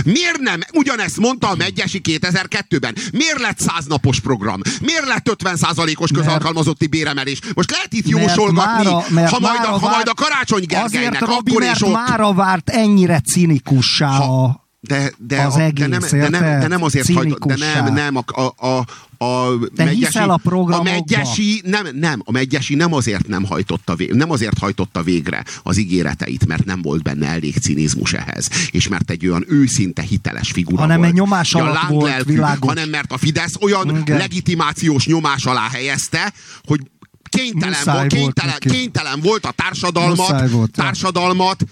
[0.06, 0.60] Miért nem?
[0.74, 2.96] Ugyanezt mondta a Megyesi 2002-ben.
[3.12, 4.62] Miért lett száznapos program?
[4.82, 7.40] Miért lett 50%-os közalkalmazotti béremelés?
[7.54, 11.64] Most lehet itt jósolgatni, mára, ha, majd a, ha majd a Karácsony Gergelynek, azért, akkor
[11.64, 11.94] is ott...
[11.94, 16.60] mára várt ennyire cinikussá ha, a de, de, az a, egész, de, nem, de, nem,
[16.60, 18.86] de nem azért hajtott, de nem, nem, a, a,
[19.26, 24.16] a, Te megyesi, a, a megyesi, nem, nem, a megyesi nem azért nem hajtotta, végre,
[24.16, 29.10] nem azért hajtotta végre az ígéreteit, mert nem volt benne elég cinizmus ehhez, és mert
[29.10, 31.10] egy olyan őszinte hiteles figura hanem volt.
[31.10, 32.68] egy nyomás alatt ja, volt, világos.
[32.68, 34.18] Hanem mert a Fidesz olyan Igen.
[34.18, 36.82] legitimációs nyomás alá helyezte, hogy
[37.30, 41.66] kénytelen, volt, kénytelen, volt kénytelen volt a társadalmat, volt, társadalmat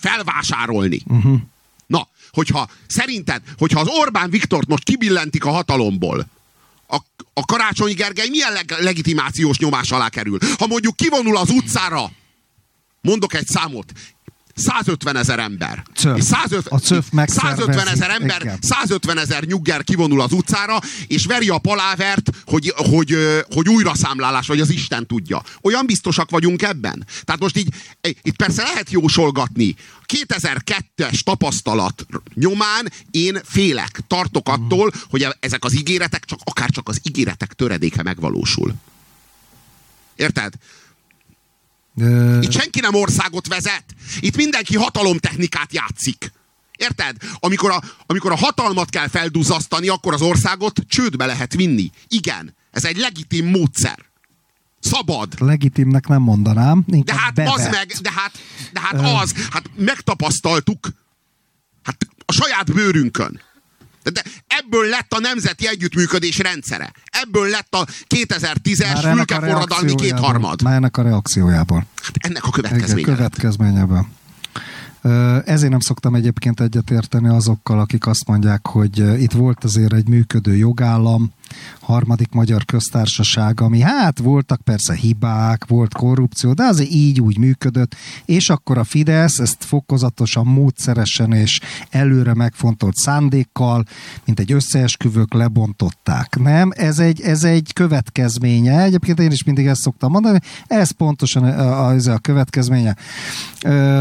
[0.00, 1.00] felvásárolni.
[1.06, 1.40] Uh-huh.
[2.34, 6.26] Hogyha szerinted, hogyha az Orbán Viktort most kibillentik a hatalomból,
[6.86, 6.96] a,
[7.34, 10.38] a Karácsony Gergely milyen leg, legitimációs nyomás alá kerül?
[10.58, 12.10] Ha mondjuk kivonul az utcára,
[13.00, 13.92] mondok egy számot,
[14.54, 15.82] 150 ezer ember.
[15.94, 16.22] Cöf.
[16.22, 18.58] 150, A cöf 150 ezer ember, Igen.
[18.60, 23.16] 150 ezer nyugger kivonul az utcára, és veri a palávert, hogy, hogy,
[23.54, 25.42] hogy újra számlálás, vagy az Isten tudja.
[25.62, 27.06] Olyan biztosak vagyunk ebben?
[27.24, 27.68] Tehát most így,
[28.22, 29.74] itt persze lehet jósolgatni.
[30.06, 37.00] 2002-es tapasztalat nyomán én félek, tartok attól, hogy ezek az ígéretek, csak akár csak az
[37.02, 38.74] ígéretek töredéke megvalósul.
[40.16, 40.54] Érted?
[41.96, 43.84] Ö, Itt senki nem országot vezet.
[44.20, 46.32] Itt mindenki hatalomtechnikát játszik.
[46.76, 47.16] Érted?
[47.38, 51.90] Amikor a, amikor a hatalmat kell felduzzasztani, akkor az országot csődbe lehet vinni.
[52.08, 53.98] Igen, ez egy legitim módszer.
[54.80, 55.34] Szabad.
[55.38, 56.84] legitimnek nem mondanám.
[56.86, 57.54] De hát bevett.
[57.54, 58.32] az meg, de hát,
[58.72, 60.88] de hát az, hát megtapasztaltuk.
[61.82, 63.40] Hát a saját bőrünkön.
[64.12, 66.92] De, ebből lett a nemzeti együttműködés rendszere.
[67.04, 70.62] Ebből lett a 2010-es Már ennek a fülkeforradalmi reakciójából- kétharmad.
[70.62, 71.86] Már ennek a reakciójából.
[72.18, 73.06] Ennek a következménye.
[73.06, 74.06] következményeből.
[75.44, 80.56] Ezért nem szoktam egyébként egyetérteni azokkal, akik azt mondják, hogy itt volt azért egy működő
[80.56, 81.32] jogállam,
[81.80, 87.94] harmadik magyar köztársaság, ami hát voltak persze hibák, volt korrupció, de azért így úgy működött,
[88.24, 93.84] és akkor a Fidesz ezt fokozatosan, módszeresen és előre megfontolt szándékkal,
[94.24, 96.38] mint egy összeesküvők lebontották.
[96.38, 98.82] Nem, ez egy, ez egy következménye.
[98.82, 102.96] Egyébként én is mindig ezt szoktam mondani, ez pontosan a, a, a következménye.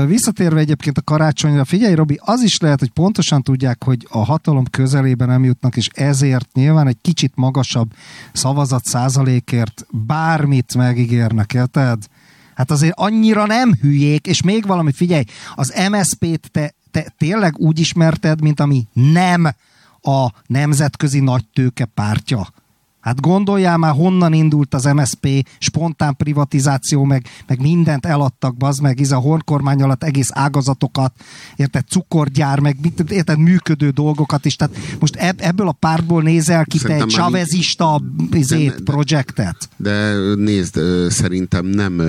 [0.06, 4.66] Visszatérve egyébként a karácsonyra, figyelj Robi, az is lehet, hogy pontosan tudják, hogy a hatalom
[4.66, 7.94] közelében nem jutnak, és ezért nyilván egy kicsit magasabb
[8.34, 12.04] szavazat százalékért bármit megígérnek, érted?
[12.56, 15.24] Hát azért annyira nem hülyék, és még valami, figyelj,
[15.56, 19.48] az MSZP-t te, te tényleg úgy ismerted, mint ami nem
[20.02, 22.48] a nemzetközi nagytőke pártja.
[23.04, 29.02] Hát gondoljál már, honnan indult az MSP, spontán privatizáció, meg, meg mindent eladtak, bazd meg,
[29.02, 31.14] ez a hornkormány alatt egész ágazatokat,
[31.56, 34.56] érted, cukorgyár, meg mit- érted, működő dolgokat is.
[34.56, 38.70] Tehát most ebb, ebből a pártból nézel ki te Szerintem egy már mi- chavezista izét,
[38.76, 39.70] de- projektet.
[39.78, 42.02] De nézd, ö, szerintem nem,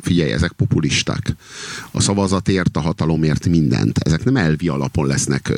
[0.00, 1.36] figyelj, ezek populisták.
[1.90, 3.98] A szavazatért, a hatalomért mindent.
[3.98, 5.52] Ezek nem elvi alapon lesznek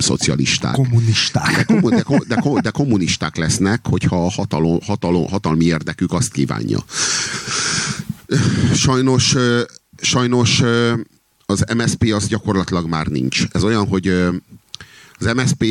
[0.00, 0.76] szocialisták.
[0.76, 1.66] De, Kommunisták.
[1.66, 6.32] komu- de, ko- de, ko- de kommunisták lesznek, hogyha a hatalom, hatalom, hatalmi érdekük azt
[6.32, 6.84] kívánja.
[8.74, 9.36] Sajnos,
[9.96, 10.62] sajnos
[11.46, 13.42] az MSP az gyakorlatilag már nincs.
[13.52, 14.08] Ez olyan, hogy
[15.18, 15.64] az MSP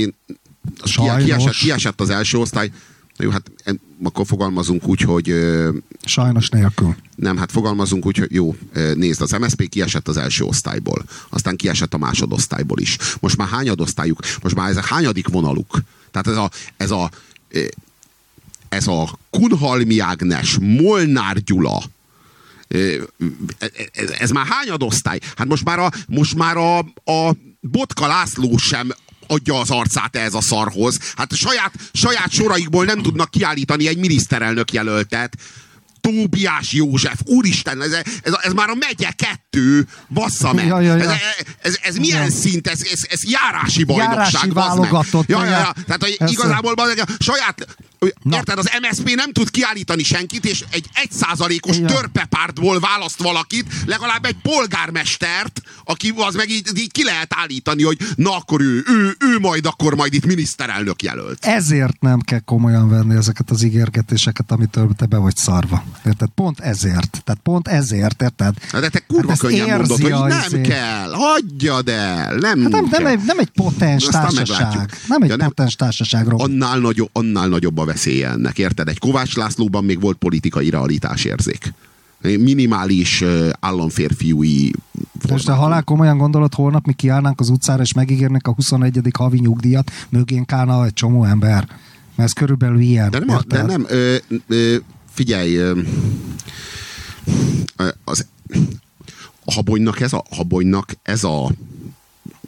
[1.17, 2.71] kiesett, kiesett az első osztály,
[3.19, 3.51] Na jó, hát
[4.03, 5.33] akkor fogalmazunk úgy, hogy
[6.03, 6.95] Sajnos nélkül.
[7.15, 8.55] nem, hát fogalmazunk úgy, hogy jó,
[8.93, 12.97] nézd, az MSP kiesett az első osztályból, aztán kiesett a másodosztályból is.
[13.19, 15.79] Most már hányadosztályuk, most már ez a hányadik vonaluk.
[16.11, 17.11] Tehát ez a, ez a,
[18.69, 21.83] ez a Kunhalmi Ágnes, Molnár Gyula,
[23.91, 25.19] ez, ez már hányadosztály?
[25.35, 26.77] Hát most már a, most már a,
[27.11, 28.91] a Botka László sem
[29.31, 30.99] adja az arcát ez a szarhoz.
[31.15, 35.37] Hát saját, saját soraikból nem tudnak kiállítani egy miniszterelnök jelöltet.
[36.01, 40.65] Tóbiás József, úristen, ez, ez, ez már a megye kettő, bassza meg.
[40.67, 41.11] Ja, ja, ja.
[41.11, 41.19] Ez,
[41.61, 42.31] ez, ez milyen Ja.
[42.31, 42.67] szint?
[42.67, 44.17] Ez, ez, ez járási bajnokság.
[44.17, 45.73] Járási válogatott, Ja, ja, ja.
[45.85, 47.67] Tehát, hogy igazából a saját,
[48.23, 48.35] Na.
[48.35, 54.35] érted, az MSZP nem tud kiállítani senkit, és egy egyszázalékos törpepártból választ valakit, legalább egy
[54.41, 59.39] polgármestert, aki az meg így, így ki lehet állítani, hogy na akkor ő, ő, ő
[59.39, 61.45] majd akkor majd itt miniszterelnök jelölt.
[61.45, 65.83] Ezért nem kell komolyan venni ezeket az ígérgetéseket, amitől te be vagy szarva.
[66.05, 66.29] Érted?
[66.35, 67.21] Pont ezért.
[67.23, 68.53] Tehát pont ezért, érted?
[68.71, 70.61] Na, De te kurva Hát könnyen mondod, hogy nem izé.
[70.61, 73.07] kell, hagyjad el, nem Hát nem, nem, kell.
[73.07, 74.91] egy, nem egy potens társaság.
[75.07, 76.41] Nem egy Ja, potens társaságról.
[76.41, 78.87] annál, nagyobb, annál nagyobb a veszélye ennek, érted?
[78.87, 81.73] Egy Kovács Lászlóban még volt politikai realitásérzék.
[82.21, 83.23] Minimális
[83.59, 84.71] államférfiúi
[85.29, 88.99] Most de halál komolyan gondolod, holnap mi kiállnánk az utcára, és megígérnek a 21.
[89.17, 91.67] havi nyugdíjat, mögénk állna egy csomó ember.
[92.15, 93.09] Mert ez körülbelül ilyen.
[93.09, 94.15] De nem, de nem ö,
[94.47, 94.75] ö,
[95.09, 95.79] figyelj, ö,
[98.03, 98.25] az,
[99.45, 101.51] a habonynak ez a, habonynak ez a,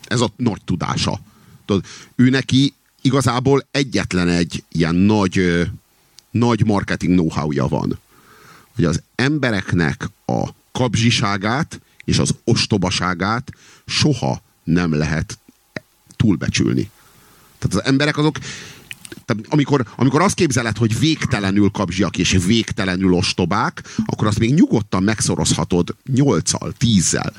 [0.08, 1.20] ez a nagy tudása.
[1.66, 1.86] Tudod,
[2.16, 5.68] ő neki igazából egyetlen egy ilyen nagy,
[6.32, 8.00] nagy marketing know-how-ja van.
[8.76, 13.52] Hogy az embereknek a kapzsiságát és az ostobaságát
[13.86, 15.38] soha nem lehet
[16.16, 16.90] túlbecsülni.
[17.60, 18.38] Tehát az emberek azok,
[19.50, 25.96] amikor, amikor azt képzeled, hogy végtelenül kapzsiak és végtelenül ostobák, akkor azt még nyugodtan megszorozhatod
[26.14, 27.34] nyolccal, tízzel.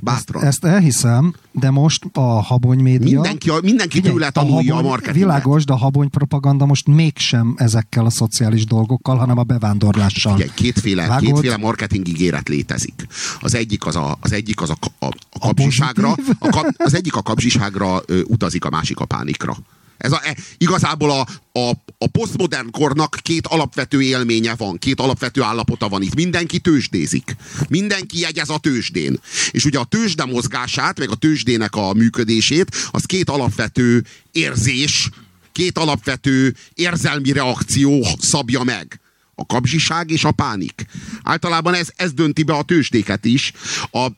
[0.00, 0.44] Bátran.
[0.44, 3.20] Ezt, ezt elhiszem, de most a habony média...
[3.20, 5.22] Mindenki, mindenki tőle tanulja a, habony, marketinget.
[5.22, 10.34] Világos, de a habony propaganda most mégsem ezekkel a szociális dolgokkal, hanem a bevándorlással.
[10.34, 11.32] Ugye, kétféle, Vágod?
[11.32, 13.06] kétféle marketing ígéret létezik.
[13.40, 17.16] Az egyik az a, az, egyik az a, a, a kapzsiságra, a kap, az egyik
[17.16, 19.56] a kapzsiságra ö, utazik, a másik a pánikra.
[19.98, 21.26] Ez a, e, igazából a,
[21.58, 26.14] a, a posztmodern kornak két alapvető élménye van, két alapvető állapota van itt.
[26.14, 27.36] Mindenki tőzsdézik.
[27.68, 29.20] Mindenki jegyez a tőzsdén.
[29.50, 35.10] És ugye a tőzsde mozgását, meg a tőzsdének a működését, az két alapvető érzés,
[35.52, 39.00] két alapvető érzelmi reakció szabja meg.
[39.34, 40.86] A kapzsiság és a pánik.
[41.22, 43.52] Általában ez, ez dönti be a tőzsdéket is.
[43.90, 44.08] A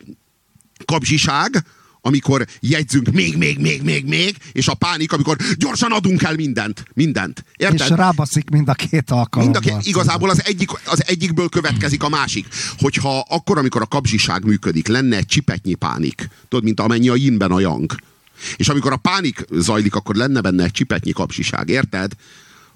[0.84, 1.64] kapzsiság,
[2.08, 6.84] amikor jegyzünk még, még, még, még, még, és a pánik, amikor gyorsan adunk el mindent.
[6.94, 7.44] Mindent.
[7.56, 7.80] Érted?
[7.80, 9.60] És rábaszik mind a két alkalommal.
[9.60, 12.46] Mind a két, igazából az, egyik, az egyikből következik a másik.
[12.78, 17.50] Hogyha akkor, amikor a kapzsiság működik, lenne egy csipetnyi pánik, tudod, mint amennyi a yinben
[17.50, 17.94] a yang.
[18.56, 22.12] És amikor a pánik zajlik, akkor lenne benne egy csipetnyi kapzsiság, érted?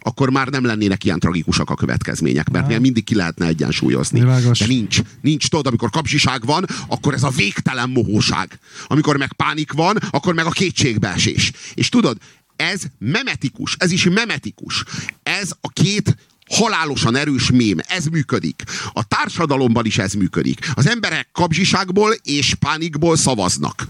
[0.03, 2.80] Akkor már nem lennének ilyen tragikusak a következmények, mert ja.
[2.80, 4.20] mindig ki lehetne egyensúlyozni.
[4.20, 4.59] Világos.
[4.59, 5.00] De nincs.
[5.20, 8.59] Nincs, tudod, amikor kapzsiság van, akkor ez a végtelen mohóság.
[8.86, 11.53] Amikor meg pánik van, akkor meg a kétségbeesés.
[11.74, 12.16] És tudod,
[12.57, 14.84] ez memetikus, ez is memetikus.
[15.22, 16.16] Ez a két
[16.48, 17.78] halálosan erős mém.
[17.88, 18.62] Ez működik.
[18.92, 20.70] A társadalomban is ez működik.
[20.74, 23.88] Az emberek kapzsiságból és pánikból szavaznak.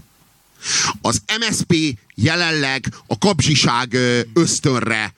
[1.01, 3.97] Az MSP jelenleg a kapzsiság
[4.33, 5.13] ösztönre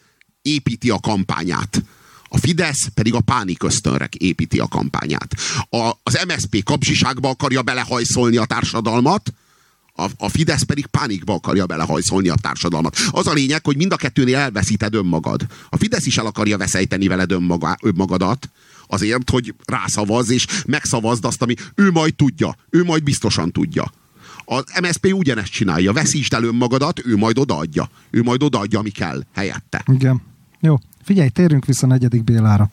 [0.46, 1.84] építi a kampányát.
[2.30, 5.36] A Fidesz pedig a pánik ösztönre építi a kampányát.
[5.70, 9.34] A, az MSP kapzsiságba akarja belehajszolni a társadalmat,
[9.96, 12.98] a, a Fidesz pedig pánikba akarja belehajszolni a társadalmat.
[13.12, 15.46] Az a lényeg, hogy mind a kettőnél elveszíted önmagad.
[15.70, 18.50] A Fidesz is el akarja veszejteni veled önmaga, önmagadat,
[18.88, 22.56] azért, hogy rászavaz és megszavazd azt, ami ő majd tudja.
[22.70, 23.92] Ő majd biztosan tudja.
[24.46, 25.94] Az MSZP ugyanezt csinálja.
[25.94, 27.90] Veszítsd el önmagadat, ő majd odaadja.
[28.10, 29.84] Ő majd odaadja, ami kell helyette.
[29.92, 30.22] Igen.
[30.60, 30.80] Jó.
[31.04, 32.70] Figyelj, térjünk vissza negyedik Bélára.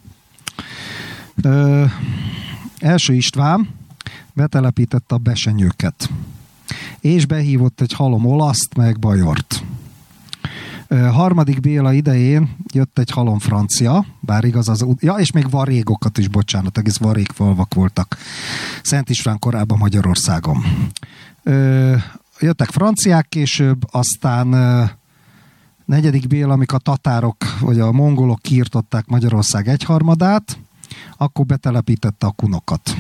[1.43, 1.85] Ö,
[2.79, 3.69] első István
[4.33, 6.11] betelepítette a besenyőket.
[7.01, 9.65] És behívott egy halom olaszt, meg bajort.
[10.89, 14.87] Ö, harmadik Béla idején jött egy halom francia, bár igaz az...
[14.99, 18.17] Ja, és még varégokat is, bocsánat, egész varégfalvak voltak.
[18.83, 20.65] Szent István korábban Magyarországon.
[21.43, 21.97] Ö,
[22.41, 24.55] jöttek franciák később, aztán
[25.85, 30.59] negyedik Béla, amikor a tatárok vagy a mongolok kiirtották Magyarország egyharmadát,
[31.17, 32.97] akkor betelepítette a kunokat.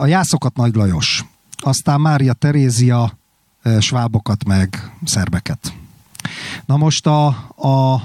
[0.00, 1.24] A jászokat Nagy Lajos,
[1.56, 3.18] aztán Mária Terézia,
[3.78, 5.72] svábokat meg szerbeket.
[6.66, 7.26] Na most a,
[7.56, 8.02] a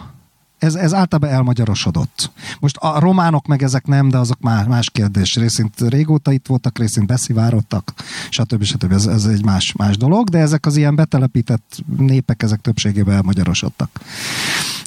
[0.66, 2.32] ez, ez általában elmagyarosodott.
[2.60, 5.36] Most a románok meg ezek nem, de azok más, más kérdés.
[5.36, 7.94] Részint régóta itt voltak, részint beszivárodtak,
[8.30, 8.64] stb.
[8.64, 8.92] stb.
[8.92, 14.00] Ez, ez egy más, más dolog, de ezek az ilyen betelepített népek, ezek többségében elmagyarosodtak.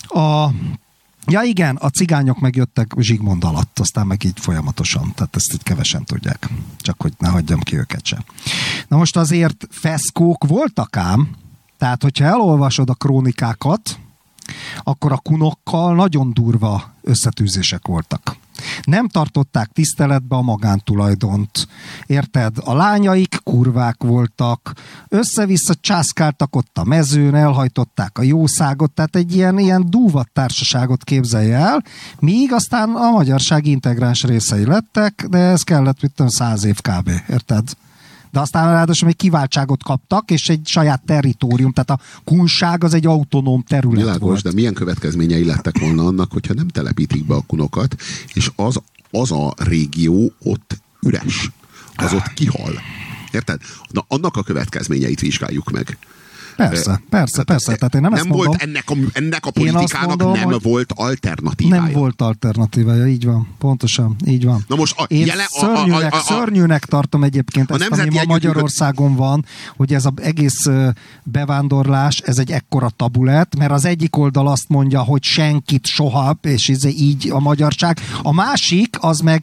[0.08, 0.48] A,
[1.30, 6.04] Ja igen, a cigányok megjöttek Zsigmond alatt, aztán meg így folyamatosan, tehát ezt itt kevesen
[6.04, 6.48] tudják,
[6.78, 8.24] csak hogy ne hagyjam ki őket sem.
[8.88, 11.30] Na most azért feszkók voltak ám,
[11.78, 13.98] tehát hogyha elolvasod a krónikákat,
[14.82, 18.36] akkor a kunokkal nagyon durva összetűzések voltak.
[18.84, 21.68] Nem tartották tiszteletbe a magántulajdont.
[22.06, 22.56] Érted?
[22.64, 24.72] A lányaik kurvák voltak,
[25.08, 31.56] össze-vissza császkáltak ott a mezőn, elhajtották a jószágot, tehát egy ilyen, ilyen dúvat társaságot képzelje
[31.56, 31.84] el,
[32.18, 37.10] míg aztán a magyarság integráns részei lettek, de ez kellett, mit tudom, száz év kb.
[37.28, 37.68] Érted?
[38.30, 43.06] De aztán ráadásul még kiváltságot kaptak, és egy saját territórium, tehát a kunság az egy
[43.06, 44.42] autonóm terület Világos, volt.
[44.42, 47.96] de milyen következményei lettek volna annak, hogyha nem telepítik be a kunokat,
[48.32, 51.50] és az, az a régió ott üres,
[51.94, 52.72] az ott kihal.
[53.30, 53.60] Érted?
[53.90, 55.98] Na, annak a következményeit vizsgáljuk meg.
[56.66, 57.74] Persze, persze, persze.
[57.74, 58.68] Tehát én nem, nem ezt volt mondom.
[58.68, 61.82] ennek a, ennek a politikának mondom, nem volt alternatívája.
[61.82, 63.48] Nem volt alternatívája, így van.
[63.58, 64.64] Pontosan, így van.
[64.68, 67.90] Na most a, Én jele, a, szörnyűnek, a, a, a, szörnyűnek tartom egyébként A ezt,
[67.90, 69.44] ami ma Magyarországon van,
[69.76, 70.66] hogy ez az egész
[71.22, 76.38] bevándorlás, ez egy ekkora tabu lett, mert az egyik oldal azt mondja, hogy senkit soha,
[76.42, 77.98] és ez így a magyarság.
[78.22, 79.42] A másik, az meg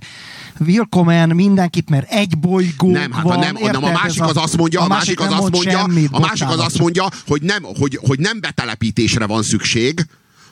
[0.59, 3.37] Willkommen mindenkit, mert egy bolygó nem, hát van.
[3.37, 3.81] a, nem, érted?
[3.81, 6.47] nem, a másik az azt mondja, a másik az azt mond mondja, semmit, a másik
[6.47, 10.05] az azt mondja, hogy nem, hogy, hogy nem betelepítésre van szükség,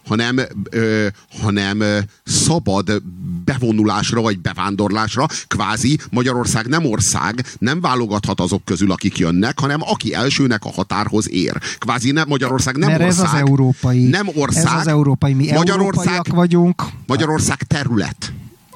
[0.08, 0.40] hanem,
[0.70, 1.08] ö,
[1.42, 3.02] hanem ö, szabad
[3.46, 5.26] bevonulásra vagy bevándorlásra.
[5.48, 11.30] Kvázi Magyarország nem ország, nem válogathat azok közül, akik jönnek, hanem aki elsőnek a határhoz
[11.30, 11.58] ér.
[11.78, 13.26] Kvázi nem, Magyarország nem mert ország.
[13.26, 14.08] ez az európai.
[14.08, 14.66] Nem ország.
[14.66, 15.34] Ez az európai.
[15.34, 16.84] Mi Magyarország, vagyunk.
[17.06, 18.34] Magyarország terület.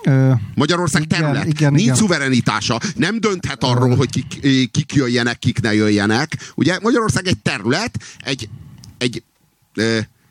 [0.08, 1.46] Ö, Magyarország igen, terület.
[1.46, 1.96] Igen, Nincs igen.
[1.96, 2.80] szuverenitása.
[2.96, 6.52] Nem dönthet arról, hogy kik, kik jöjjenek, kik ne jöjjenek.
[6.56, 8.50] Ugye Magyarország egy terület, egy,
[8.98, 9.24] egy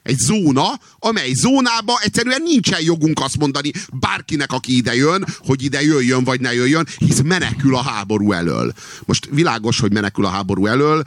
[0.03, 5.83] egy zóna, amely zónába egyszerűen nincsen jogunk azt mondani bárkinek, aki ide jön, hogy ide
[5.83, 8.73] jöjjön vagy ne jöjjön, hisz menekül a háború elől.
[9.05, 11.05] Most világos, hogy menekül a háború elől.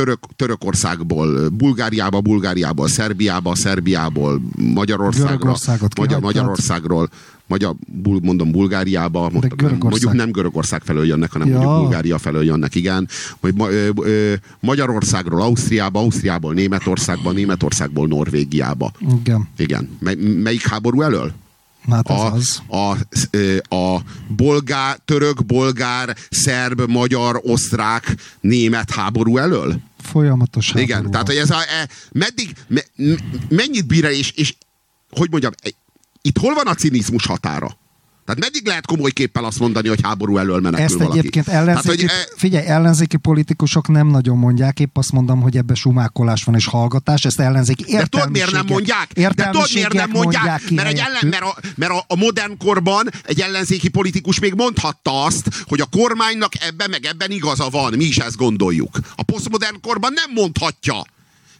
[0.00, 5.56] Török, Törökországból, Bulgáriába, Bulgáriából, Szerbiába, Szerbiából, Magyarországra,
[5.96, 7.10] Magyar, Magyarországról,
[7.46, 11.58] Magyar, bul, mondom Bulgáriába, mondom, mondjuk nem Görögország felől jönnek, hanem ja.
[11.58, 13.08] mondjuk Bulgária felől jönnek, igen.
[13.40, 18.92] Vagy ma, ö, ö, Magyarországról Ausztriába, Ausztriából Németországba, Németországból Norvégiába.
[19.20, 19.48] Igen.
[19.56, 19.88] Igen.
[19.98, 21.32] Mely, melyik háború elől?
[21.90, 22.62] Hát a, az.
[22.66, 24.02] A, a, a
[24.36, 29.80] bolgár, török, bolgár, szerb, magyar, osztrák, német háború elől?
[30.02, 30.72] Folyamatos.
[30.74, 32.80] Igen, tehát hogy ez a, e, meddig, me,
[33.48, 34.54] mennyit bír és, és
[35.10, 35.52] hogy mondjam,
[36.22, 37.78] itt hol van a cinizmus határa?
[38.34, 41.18] Tehát meddig lehet komoly képpel azt mondani, hogy háború elől menekül Ezt valaki?
[41.18, 42.28] egyébként ellenzéki, hogy, e...
[42.36, 47.24] figyelj, ellenzéki politikusok nem nagyon mondják, épp azt mondom, hogy ebbe sumákolás van és hallgatás,
[47.24, 49.12] ezt ellenzéki De tudod miért nem mondják?
[49.12, 50.42] De tudod miért nem mondják?
[50.42, 54.54] mondják mert, egy ellen, mert, a, mert a, a modern korban egy ellenzéki politikus még
[54.54, 57.92] mondhatta azt, hogy a kormánynak ebben meg ebben igaza van.
[57.96, 58.98] Mi is ezt gondoljuk.
[59.16, 61.02] A posztmodern korban nem mondhatja.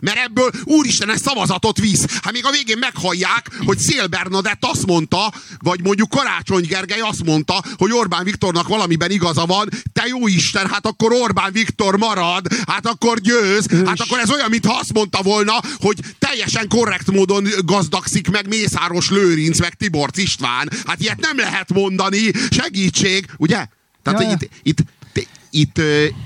[0.01, 2.05] Mert ebből úristen ez szavazatot visz.
[2.23, 7.25] Hát még a végén meghallják, hogy Szél Bernadett azt mondta, vagy mondjuk Karácsony Gergely azt
[7.25, 9.69] mondta, hogy Orbán Viktornak valamiben igaza van.
[9.93, 13.67] Te jó Isten, hát akkor Orbán Viktor marad, hát akkor győz.
[13.87, 19.11] Hát akkor ez olyan, mintha azt mondta volna, hogy teljesen korrekt módon gazdagszik meg Mészáros
[19.11, 20.71] Lőrinc, meg Tibor István.
[20.87, 22.31] Hát ilyet nem lehet mondani.
[22.51, 23.67] Segítség, ugye?
[24.03, 24.31] Tehát ja.
[24.31, 24.79] itt, itt
[25.51, 25.81] itt,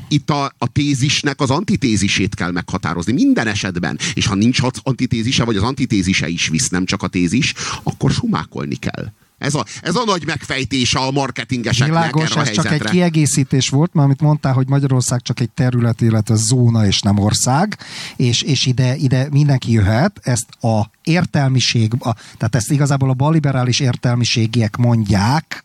[0.09, 3.99] itt a, a tézisnek az antitézisét kell meghatározni minden esetben.
[4.14, 8.75] És ha nincs antitézise, vagy az antitézise is visz, nem csak a tézis, akkor sumákolni
[8.75, 9.12] kell.
[9.39, 12.79] Ez a, ez a nagy megfejtése a marketingeseknek Világos, erre a ez helyzetre.
[12.79, 17.01] csak egy kiegészítés volt, mert amit mondtál, hogy Magyarország csak egy terület, illetve zóna és
[17.01, 17.79] nem ország,
[18.16, 23.81] és, és ide, ide mindenki jöhet, ezt a értelmiség, a, tehát ezt igazából a baliberális
[23.81, 25.62] értelmiségiek mondják,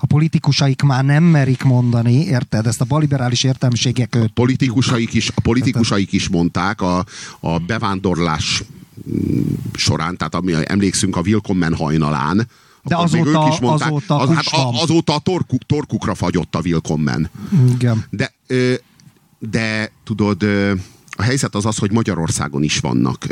[0.00, 2.66] a politikusaik már nem merik mondani, érted?
[2.66, 4.14] Ezt a baliberális értelmiségek...
[4.14, 7.04] A politikusaik is, a politikusaik is mondták a,
[7.40, 8.62] a bevándorlás
[9.10, 9.40] mm,
[9.72, 12.48] során, tehát ami, emlékszünk a Willkommen hajnalán,
[12.82, 14.44] de azóta, ők is mondták, azóta, az, hát
[14.82, 17.30] azóta a torkuk, torkukra fagyott a Willkommen.
[17.74, 18.04] Igen.
[18.10, 18.32] De,
[19.38, 20.42] de tudod,
[21.16, 23.26] a helyzet az az, hogy Magyarországon is vannak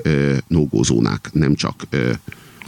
[0.47, 1.87] nógózónák, nem csak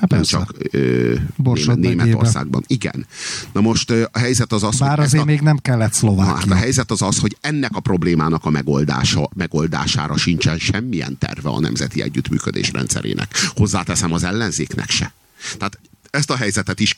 [0.01, 2.65] Hát nem csak ö, Német, Németországban.
[2.67, 3.07] Igen.
[3.53, 6.35] Na most a helyzet az az, Bár hogy azért a, még nem kellett Szlovákia.
[6.35, 11.49] Hát a helyzet az az, hogy ennek a problémának a megoldása, megoldására sincsen semmilyen terve
[11.49, 13.35] a nemzeti együttműködés rendszerének.
[13.55, 15.13] Hozzáteszem az ellenzéknek se.
[15.59, 15.79] Tehát
[16.11, 16.95] ezt a helyzetet is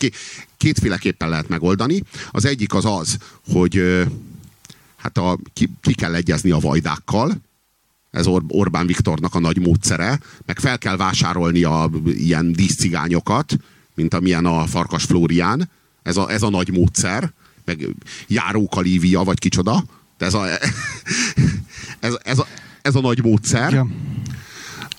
[0.56, 2.02] kétféleképpen lehet megoldani.
[2.30, 3.16] Az egyik az az,
[3.52, 3.82] hogy
[4.96, 7.40] hát a, ki, ki kell egyezni a vajdákkal,
[8.12, 13.56] ez Or- Orbán Viktornak a nagy módszere, meg fel kell vásárolni a ilyen díszcigányokat,
[13.94, 15.70] mint amilyen a Farkas Flórián,
[16.02, 17.32] ez a, ez a nagy módszer,
[17.64, 17.88] meg
[18.26, 19.84] Járóka Lívia, vagy kicsoda,
[20.18, 20.46] de ez a,
[22.00, 22.46] ez, ez, a,
[22.82, 23.72] ez a nagy módszer.
[23.72, 23.86] Ja.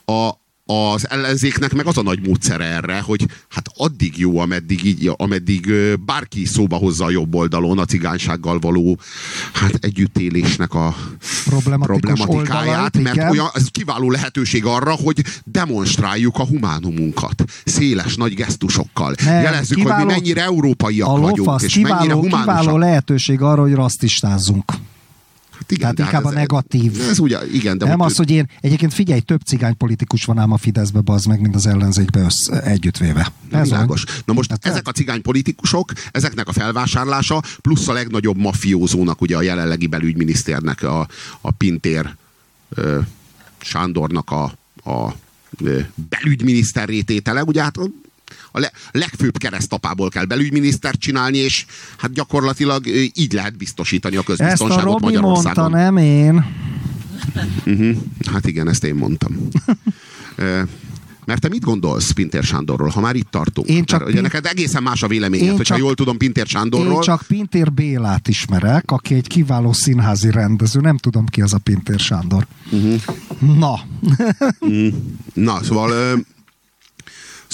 [0.06, 5.12] A, az ellenzéknek meg az a nagy módszere erre, hogy hát addig jó, ameddig, így,
[5.16, 5.74] ameddig
[6.06, 9.00] bárki szóba hozza a jobb oldalon a cigánysággal való
[9.54, 10.96] hát együttélésnek a
[11.44, 13.30] problematikáját, oldalait, mert igen.
[13.30, 17.44] olyan, ez kiváló lehetőség arra, hogy demonstráljuk a humánumunkat.
[17.66, 19.14] Széles, nagy gesztusokkal.
[19.24, 22.60] Nem, Jelezzük, kiváló, hogy mi mennyire európaiak a vagyunk, lofasz, és kiváló, mennyire humánusak.
[22.60, 24.72] Kiváló lehetőség arra, hogy rasszistázzunk.
[25.64, 27.02] Hát igen, Tehát inkább hát ez, a negatív.
[27.10, 30.52] Ez ugye, igen, de nem az, hogy én, egyébként figyelj, több cigány politikus van ám
[30.52, 33.32] a Fideszbe, bazd meg, mint az ellenzékbe össz, együttvéve.
[33.52, 34.04] Ez világos.
[34.26, 39.38] Na most hát ezek a cigány politikusok, ezeknek a felvásárlása, plusz a legnagyobb mafiózónak, ugye
[39.38, 41.08] a jelenlegi belügyminiszternek, a,
[41.42, 42.16] a Pintér
[42.70, 43.00] ö,
[43.62, 44.44] Sándornak a,
[44.92, 45.16] a
[46.10, 47.78] belügyminiszter rététele, ugye hát
[48.52, 51.66] a le, legfőbb keresztapából kell belügyminisztert csinálni, és
[51.98, 55.72] hát gyakorlatilag így lehet biztosítani a közbiztonságot ezt a Robi Magyarországon.
[55.72, 56.46] mondta, nem én.
[57.66, 57.98] Uh-huh.
[58.32, 59.38] Hát igen, ezt én mondtam.
[61.26, 63.68] Mert te mit gondolsz Pintér Sándorról, ha már itt tartunk?
[63.68, 66.46] Én csak Mert, ugye neked egészen más a véleményed, én hogyha csak, jól tudom Pintér
[66.46, 66.94] Sándorról.
[66.94, 70.80] Én csak Pintér Bélát ismerek, aki egy kiváló színházi rendező.
[70.80, 72.48] Nem tudom ki az a Pintér Sándor.
[72.72, 73.02] Uh-huh.
[73.58, 73.80] Na.
[74.60, 74.88] uh,
[75.34, 75.92] na, szóval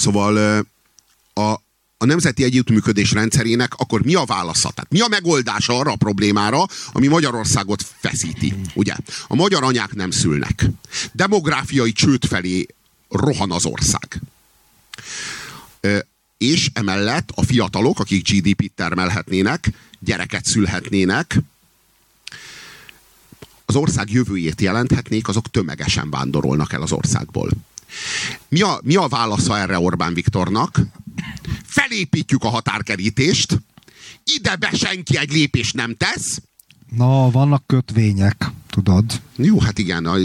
[0.00, 0.64] szóval
[1.32, 1.52] a,
[1.98, 4.70] a nemzeti együttműködés rendszerének akkor mi a válasza?
[4.70, 8.54] Tehát mi a megoldása arra a problémára, ami Magyarországot feszíti?
[8.74, 8.94] Ugye?
[9.26, 10.66] A magyar anyák nem szülnek.
[11.12, 12.66] Demográfiai csőd felé
[13.08, 14.20] rohan az ország.
[16.38, 21.38] és emellett a fiatalok, akik GDP-t termelhetnének, gyereket szülhetnének,
[23.64, 27.50] az ország jövőjét jelenthetnék, azok tömegesen vándorolnak el az országból.
[28.48, 30.80] Mi a, mi a válasza erre Orbán Viktornak?
[31.64, 33.60] Felépítjük a határkerítést,
[34.36, 36.40] ide be senki egy lépést nem tesz.
[36.96, 39.04] Na, vannak kötvények, tudod.
[39.36, 40.06] Jó, hát igen.
[40.06, 40.16] A,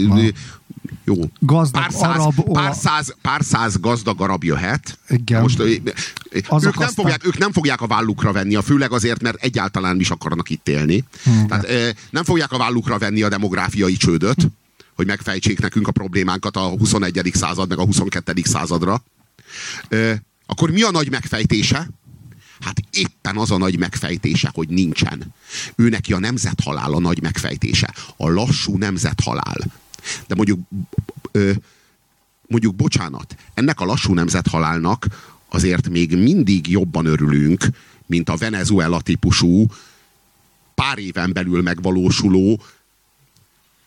[1.04, 1.14] jó.
[1.38, 4.98] Gazdag pár száz, arab, pár, száz, pár száz gazdag arab jöhet.
[5.08, 5.42] Igen.
[5.42, 5.88] Most, ők,
[6.48, 10.00] Azok nem aztán- fogják, ők nem fogják a vállukra venni, a főleg azért, mert egyáltalán
[10.00, 11.04] is akarnak itt élni.
[11.26, 11.46] Igen.
[11.46, 14.48] Tehát ö, nem fogják a vállukra venni a demográfiai csődöt,
[14.96, 17.30] hogy megfejtsék nekünk a problémánkat a 21.
[17.34, 18.32] század meg a 22.
[18.44, 19.02] századra.
[20.46, 21.88] Akkor mi a nagy megfejtése?
[22.60, 25.34] Hát éppen az a nagy megfejtése, hogy nincsen.
[25.74, 27.94] Ő a nemzethalál a nagy megfejtése.
[28.16, 29.56] A lassú nemzethalál.
[30.26, 30.60] De mondjuk,
[32.46, 35.06] mondjuk bocsánat, ennek a lassú nemzethalálnak
[35.48, 37.64] azért még mindig jobban örülünk,
[38.06, 39.66] mint a Venezuela típusú,
[40.74, 42.62] pár éven belül megvalósuló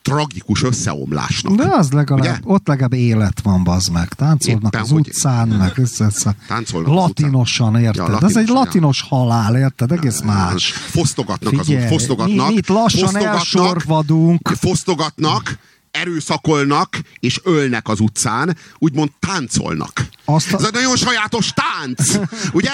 [0.10, 1.55] tragikus összeomlásnak.
[1.55, 2.39] De az legalább, Ugye?
[2.43, 4.07] ott legalább élet van, bazd meg.
[4.14, 6.36] Táncolnak Éppen, az utcán, meg össze, össze.
[6.47, 7.95] Táncolnak az Latinosan, érted?
[7.95, 8.60] Ja, Ez egy latinosan, ja.
[8.64, 9.91] latinos halál, érted?
[9.91, 10.72] Egész más.
[10.72, 12.47] Fosztogatnak az Figyelj, út, fosztogatnak.
[12.47, 14.47] mi, mi itt lassan fosztogatnak, elsorvadunk.
[14.60, 15.57] Fosztogatnak,
[15.91, 20.05] erőszakolnak és ölnek az utcán, úgymond táncolnak.
[20.25, 22.19] Azt a- Ez egy nagyon sajátos tánc,
[22.53, 22.71] ugye?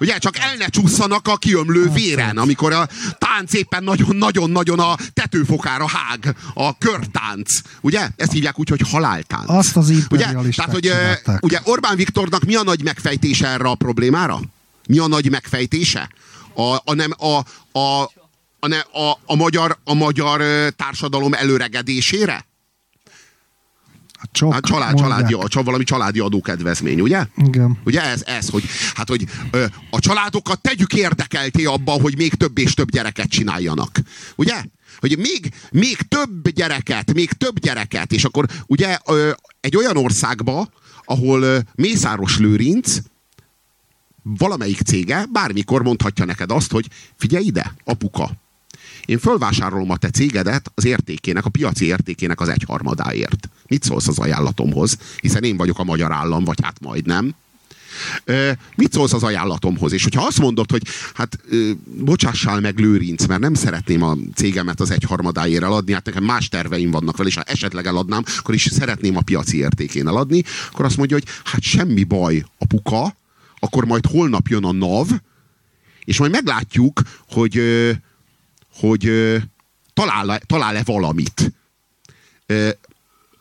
[0.00, 2.88] Ugye, csak el ne csúszanak a kiömlő véren, amikor a
[3.18, 7.60] tánc éppen nagyon-nagyon-nagyon a tetőfokára hág, a körtánc.
[7.80, 8.08] Ugye?
[8.16, 9.44] Ezt hívják úgy, hogy haláltánc.
[9.50, 10.24] Azt az ugye?
[10.56, 11.44] Tehát, hogy csinálták.
[11.44, 14.40] ugye Orbán Viktornak mi a nagy megfejtése erre a problémára?
[14.88, 16.10] Mi a nagy megfejtése?
[16.54, 17.36] A, a, nem, a,
[17.78, 18.10] a,
[18.72, 20.40] a, a, a, magyar, a magyar
[20.76, 22.46] társadalom előregedésére?
[24.12, 25.08] A csok, Hát család, mondják.
[25.10, 27.26] családi, a, csa- valami családi adókedvezmény, ugye?
[27.36, 27.78] Igen.
[27.84, 28.64] Ugye ez, ez hogy,
[28.94, 34.00] hát, hogy ö, a családokat tegyük érdekelté abban, hogy még több és több gyereket csináljanak.
[34.36, 34.64] Ugye?
[34.98, 40.68] Hogy még, még több gyereket, még több gyereket, és akkor ugye ö, egy olyan országba,
[41.04, 42.98] ahol ö, Mészáros Lőrinc
[44.22, 48.30] valamelyik cége bármikor mondhatja neked azt, hogy figyelj ide, apuka,
[49.04, 53.48] én fölvásárolom a te cégedet az értékének, a piaci értékének az egyharmadáért.
[53.66, 54.98] Mit szólsz az ajánlatomhoz?
[55.20, 57.34] Hiszen én vagyok a magyar állam, vagy hát majdnem.
[58.24, 59.92] Ö, mit szólsz az ajánlatomhoz?
[59.92, 60.82] És hogyha azt mondod, hogy
[61.14, 66.24] hát ö, bocsássál meg Lőrinc, mert nem szeretném a cégemet az egyharmadáért eladni, hát nekem
[66.24, 70.42] más terveim vannak vele, és ha esetleg eladnám, akkor is szeretném a piaci értékén eladni,
[70.72, 73.16] akkor azt mondja, hogy hát semmi baj, apuka,
[73.58, 75.08] akkor majd holnap jön a NAV,
[76.04, 77.60] és majd meglátjuk, hogy,
[78.78, 79.10] hogy
[79.94, 81.52] talál-e, talál-e valamit.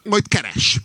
[0.04, 0.80] Majd keres.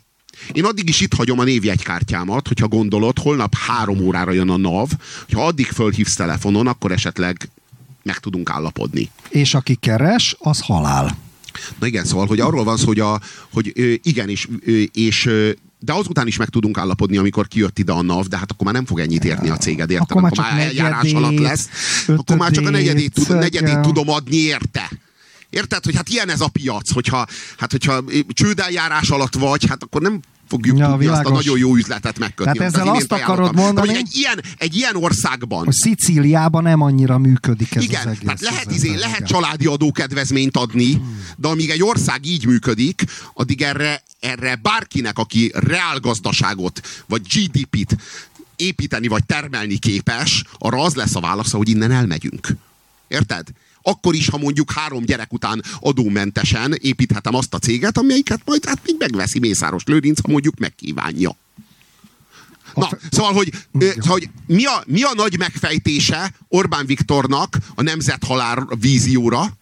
[0.53, 4.89] Én addig is itt hagyom a névjegykártyámat, hogyha gondolod, holnap három órára jön a NAV,
[5.33, 7.49] ha addig fölhívsz telefonon, akkor esetleg
[8.03, 9.11] meg tudunk állapodni.
[9.29, 11.19] És aki keres, az halál.
[11.79, 13.21] Na igen, szóval, hogy arról van szó, hogy, a,
[13.53, 14.29] hogy ö, igen,
[14.93, 15.29] és,
[15.81, 18.75] de azután is meg tudunk állapodni, amikor kijött ide a NAV, de hát akkor már
[18.75, 20.07] nem fog ennyit érni a céged, érted?
[20.11, 21.69] Akkor már Akkor már eljárás alatt negyedét, lesz.
[22.07, 24.91] Akkor már csak a negyedét, tud, ötödét, negyedét tudom adni érte.
[25.51, 27.27] Érted, hogy hát ilyen ez a piac, hogyha,
[27.57, 30.21] hát hogyha csődeljárás alatt vagy, hát akkor nem
[30.51, 32.53] fogjuk Ja, tudni azt a nagyon jó üzletet megkötni.
[32.59, 37.19] Tehát ezzel azt akarod mondani- Hogy egy ilyen, egy ilyen országban, Hogy Szicíliában nem annyira
[37.19, 38.21] működik ez igen, az egész.
[38.25, 39.27] tehát lehet, izé, lehet igen.
[39.29, 41.01] családi adókedvezményt adni,
[41.37, 43.03] de amíg egy ország így működik,
[43.35, 47.97] addig erre, erre bárkinek, aki reálgazdaságot, vagy GDP-t
[48.57, 52.49] építeni, vagy termelni képes, arra az lesz a válasza, hogy innen elmegyünk.
[53.09, 53.47] Érted?
[53.83, 58.81] Akkor is, ha mondjuk három gyerek után adómentesen építhetem azt a céget, amelyiket majd hát
[58.85, 61.37] még megveszi Mészáros Lőrinc, ha mondjuk megkívánja.
[62.75, 68.69] Na, szóval, hogy, szóval, hogy mi, a, mi a nagy megfejtése Orbán Viktornak a nemzethalál
[68.81, 69.59] vízióra?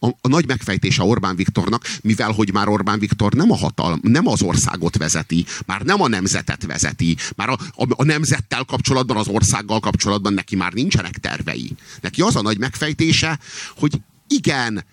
[0.00, 4.26] A, a nagy megfejtése Orbán Viktornak, mivel hogy már Orbán Viktor nem a hatalm, nem
[4.26, 9.28] az országot vezeti, már nem a nemzetet vezeti, már a, a, a nemzettel kapcsolatban, az
[9.28, 11.72] országgal kapcsolatban neki már nincsenek tervei.
[12.00, 13.38] Neki az a nagy megfejtése,
[13.76, 14.84] hogy igen,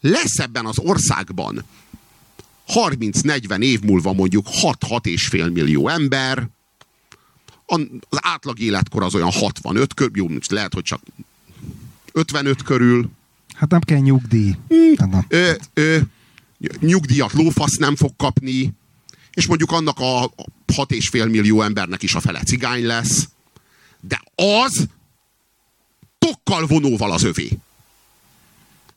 [0.00, 1.64] lesz ebben az országban
[2.74, 6.48] 30-40 év múlva mondjuk 6-6 és fél millió ember,
[7.66, 11.00] az átlag életkor az olyan 65 körül, jó, lehet, hogy csak
[12.12, 13.10] 55 körül,
[13.62, 14.56] Hát nem kell nyugdíj.
[14.98, 15.24] Hát nem.
[15.28, 15.98] ö, ö,
[16.80, 18.72] nyugdíjat lófasz nem fog kapni,
[19.32, 20.30] és mondjuk annak a
[20.72, 23.28] 6,5 millió embernek is a fele cigány lesz,
[24.00, 24.86] de az
[26.18, 27.58] tokkal vonóval az övé.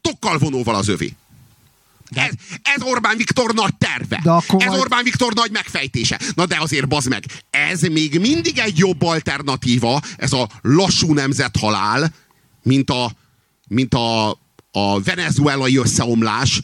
[0.01, 1.15] Tokkal vonóval az övé.
[2.09, 4.19] Ez, ez Orbán Viktor nagy terve.
[4.23, 4.79] De akkor ez majd...
[4.79, 6.19] Orbán Viktor nagy megfejtése.
[6.35, 12.13] Na de azért bazd meg, ez még mindig egy jobb alternatíva, ez a lassú nemzethalál,
[12.63, 13.11] mint a,
[13.67, 14.43] mint a,
[14.75, 16.61] a venezuelai összeomlás,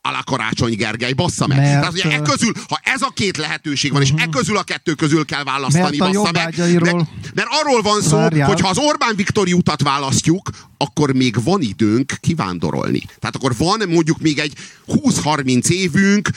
[0.00, 1.58] alá Karácsony Gergely, bassza meg.
[1.58, 4.16] Mert, Tehát ugye e közül, ha ez a két lehetőség van, uh-huh.
[4.16, 4.36] és e mhm.
[4.36, 6.54] közül a kettő közül kell választani, mert bassza meg.
[6.58, 8.48] Mert, mert arról van szó, Várjál.
[8.48, 13.02] hogy ha az Orbán Viktori utat választjuk, akkor még van időnk kivándorolni.
[13.18, 14.52] Tehát akkor van mondjuk még egy
[14.88, 16.28] 20-30 évünk,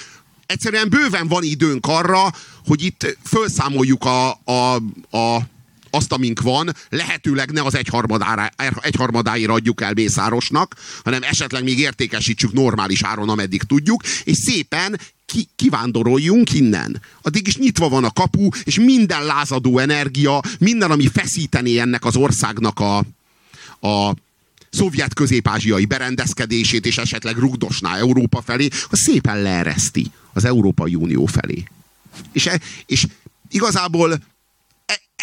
[0.45, 2.31] egyszerűen bőven van időnk arra,
[2.65, 4.75] hogy itt felszámoljuk a, a,
[5.17, 5.41] a
[5.89, 8.49] azt, amink van, lehetőleg ne az egyharmadára,
[8.81, 15.47] egyharmadáira adjuk el Mészárosnak, hanem esetleg még értékesítsük normális áron, ameddig tudjuk, és szépen ki,
[15.55, 17.01] kivándoroljunk innen.
[17.21, 22.15] Addig is nyitva van a kapu, és minden lázadó energia, minden, ami feszítené ennek az
[22.15, 22.97] országnak a,
[23.87, 24.15] a
[24.69, 31.63] szovjet közép-ázsiai berendezkedését, és esetleg rugdosná Európa felé, az szépen leereszti az Európai Unió felé.
[32.31, 33.07] És, e, és
[33.49, 34.19] igazából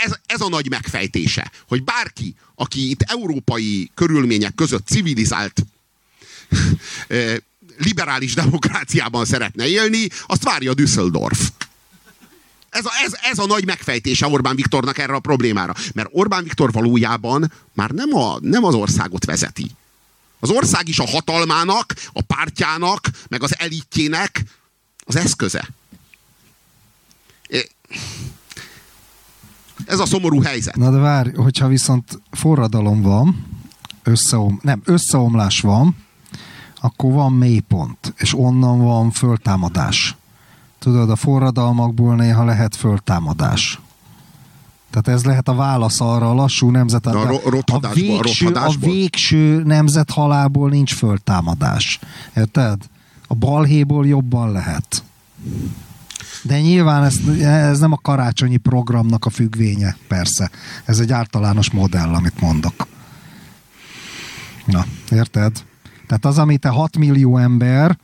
[0.04, 5.64] ez, ez a nagy megfejtése, hogy bárki, aki itt európai körülmények között civilizált
[7.78, 11.50] liberális demokráciában szeretne élni, azt várja Düsseldorf.
[12.70, 15.74] Ez a, ez, ez a nagy megfejtése Orbán Viktornak erre a problémára.
[15.94, 19.70] Mert Orbán Viktor valójában már nem, a, nem az országot vezeti.
[20.40, 24.42] Az ország is a hatalmának, a pártjának, meg az elitjének
[25.04, 25.68] az eszköze.
[29.86, 30.76] Ez a szomorú helyzet.
[30.76, 33.46] Na de várj, hogyha viszont forradalom van,
[34.02, 35.96] összeom, nem, összeomlás van,
[36.80, 40.16] akkor van mélypont, és onnan van föltámadás.
[40.78, 43.80] Tudod, a forradalmakból néha lehet föltámadás.
[44.90, 47.06] Tehát ez lehet a válasz arra a lassú nemzet.
[47.06, 47.40] A, a,
[47.72, 51.98] a, végső, a végső nemzet halából nincs föltámadás.
[52.36, 52.78] Érted?
[53.26, 55.02] A balhéból jobban lehet.
[56.44, 60.50] De nyilván ez, ez nem a karácsonyi programnak a függvénye, persze.
[60.84, 62.86] Ez egy általános modell, amit mondok.
[64.66, 65.64] Na, érted?
[66.06, 67.98] Tehát az, amit te 6 millió ember,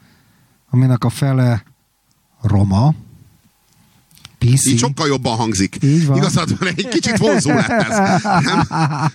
[0.70, 1.62] aminek a fele
[2.42, 2.94] roma,
[4.38, 4.66] PC.
[4.66, 5.76] Így sokkal jobban hangzik.
[5.82, 6.16] Így van.
[6.16, 7.96] Igazad van, egy kicsit vonzó lett ez.
[8.22, 8.62] Nem?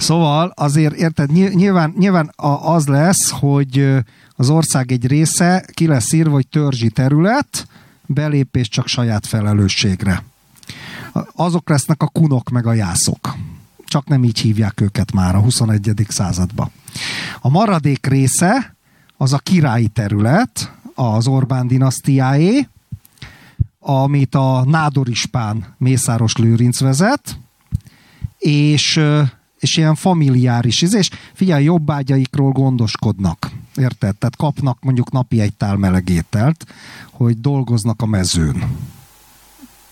[0.00, 2.32] Szóval azért, érted, nyilván, nyilván
[2.62, 3.94] az lesz, hogy
[4.36, 7.66] az ország egy része ki lesz írva, hogy törzsi terület,
[8.06, 10.22] belépés csak saját felelősségre.
[11.34, 13.36] Azok lesznek a kunok meg a jászok.
[13.84, 16.06] Csak nem így hívják őket már a 21.
[16.08, 16.70] században.
[17.40, 18.76] A maradék része
[19.16, 22.68] az a királyi terület, az Orbán dinasztiáé,
[23.78, 27.38] amit a Nádor Ispán Mészáros Lőrinc vezet,
[28.38, 29.00] és,
[29.58, 33.50] és ilyen familiáris, és figyelj, jobbágyaikról gondoskodnak.
[33.76, 34.16] Érted?
[34.16, 36.66] Tehát kapnak mondjuk napi egy tál meleg ételt,
[37.10, 38.64] hogy dolgoznak a mezőn.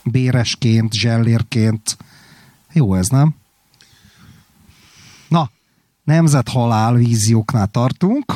[0.05, 1.97] Béresként, zsellérként.
[2.72, 3.35] Jó ez, nem?
[5.28, 5.51] Na,
[6.05, 8.35] nemzethalál vízióknál tartunk,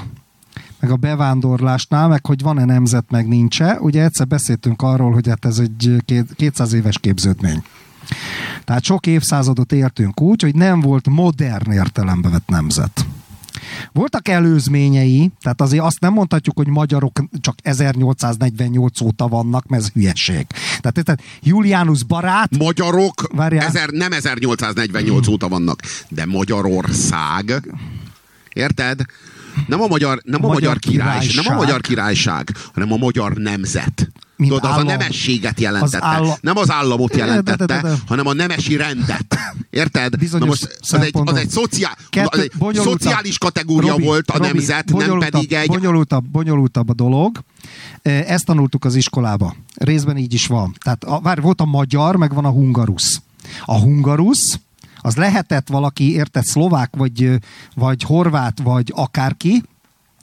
[0.80, 3.80] meg a bevándorlásnál, meg hogy van-e nemzet, meg nincs-e.
[3.80, 6.02] Ugye egyszer beszéltünk arról, hogy hát ez egy
[6.36, 7.62] 200 éves képződmény.
[8.64, 13.06] Tehát sok évszázadot értünk úgy, hogy nem volt modern értelembe vett nemzet.
[13.92, 19.90] Voltak előzményei, tehát azért azt nem mondhatjuk, hogy magyarok csak 1848 óta vannak, mert ez
[19.92, 20.46] hülyeség.
[20.80, 22.56] Tehát, tehát Julianus barát...
[22.58, 25.32] Magyarok ezer, nem 1848 hmm.
[25.32, 27.62] óta vannak, de Magyarország,
[28.52, 29.00] érted?
[29.66, 31.20] Nem a magyar, nem a, a magyar, magyar királyság.
[31.20, 34.10] királyság, nem a magyar királyság, hanem a magyar nemzet.
[34.38, 34.86] Mint Tudod, állam.
[34.86, 35.96] az a nemességet jelentette.
[35.96, 36.34] Az állam...
[36.40, 39.38] Nem az államot jelentette, de, de, de, hanem a nemesi rendet.
[39.70, 40.16] Érted?
[40.18, 44.36] Bizonyos Na most az egy, az egy, szociál, az egy szociális kategória Robi, volt a
[44.36, 45.66] Robi, nemzet, nem pedig egy...
[45.66, 47.42] Bonyolultabb, bonyolultabb a dolog.
[48.02, 49.56] Ezt tanultuk az iskolába.
[49.74, 50.74] Részben így is van.
[50.84, 53.20] Tehát a, vár, volt a magyar, meg van a hungarusz.
[53.64, 54.58] A hungarusz,
[55.00, 57.30] az lehetett valaki, érted, szlovák, vagy,
[57.74, 59.62] vagy horvát, vagy akárki,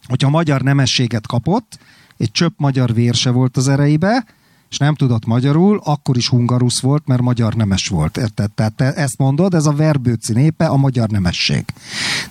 [0.08, 1.80] hogyha magyar nemességet kapott,
[2.18, 4.26] egy csöpp magyar vér se volt az ereibe,
[4.70, 8.18] és nem tudott magyarul, akkor is hungarusz volt, mert magyar nemes volt.
[8.18, 8.52] Érted?
[8.52, 11.66] Tehát te ezt mondod, ez a verbőci népe a magyar nemesség.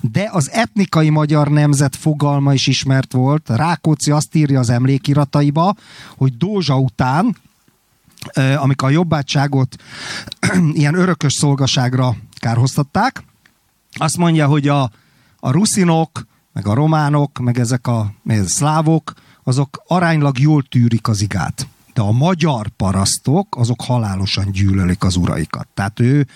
[0.01, 3.49] De az etnikai magyar nemzet fogalma is ismert volt.
[3.49, 5.75] Rákóczi azt írja az emlékirataiba,
[6.17, 7.37] hogy Dózsa után,
[8.57, 9.77] amikor a jobbátságot
[10.73, 13.25] ilyen örökös szolgaságra kárhoztatták,
[13.93, 14.91] azt mondja, hogy a,
[15.41, 19.13] a ruszinok, meg a románok, meg ezek a, a szlávok,
[19.45, 21.67] azok aránylag jól tűrik az igát.
[21.95, 25.67] De a magyar parasztok, azok halálosan gyűlölik az uraikat.
[25.75, 26.27] Tehát ő,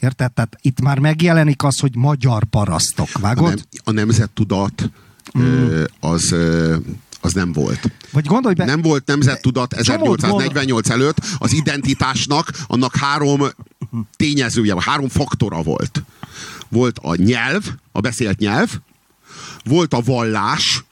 [0.00, 0.32] érted?
[0.32, 3.08] Tehát itt már megjelenik az, hogy magyar parasztok.
[3.20, 3.46] Vágod?
[3.46, 4.90] A, nem, a nemzettudat
[5.38, 5.82] mm.
[6.00, 6.34] az
[7.24, 7.90] az nem volt.
[8.12, 8.64] Vagy gondolj be...
[8.64, 13.40] Nem volt nemzettudat 1848 előtt, az identitásnak annak három
[14.16, 16.02] tényezője, három faktora volt.
[16.68, 18.70] Volt a nyelv, a beszélt nyelv,
[19.64, 20.84] volt a vallás,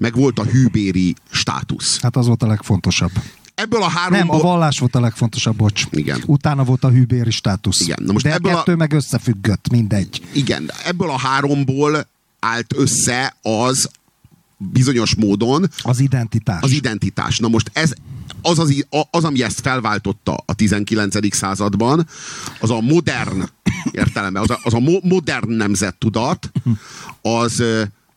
[0.00, 2.00] meg volt a hűbéri státusz.
[2.00, 3.10] Hát az volt a legfontosabb.
[3.54, 4.18] Ebből a három.
[4.18, 5.84] Nem, a vallás volt a legfontosabb, bocs.
[5.90, 6.22] Igen.
[6.26, 7.80] Utána volt a hűbéri státusz.
[7.80, 7.98] Igen.
[8.04, 8.56] Na most De ebből a...
[8.56, 10.22] kettő meg összefüggött, mindegy.
[10.32, 12.06] Igen, ebből a háromból
[12.38, 13.90] állt össze az
[14.56, 16.62] bizonyos módon az identitás.
[16.62, 17.38] Az identitás.
[17.38, 17.92] Na most ez,
[18.42, 21.34] az, az, az, ami ezt felváltotta a 19.
[21.34, 22.06] században,
[22.60, 23.48] az a modern
[23.90, 26.52] értelemben, az a, az a mo modern nemzettudat,
[27.22, 27.62] az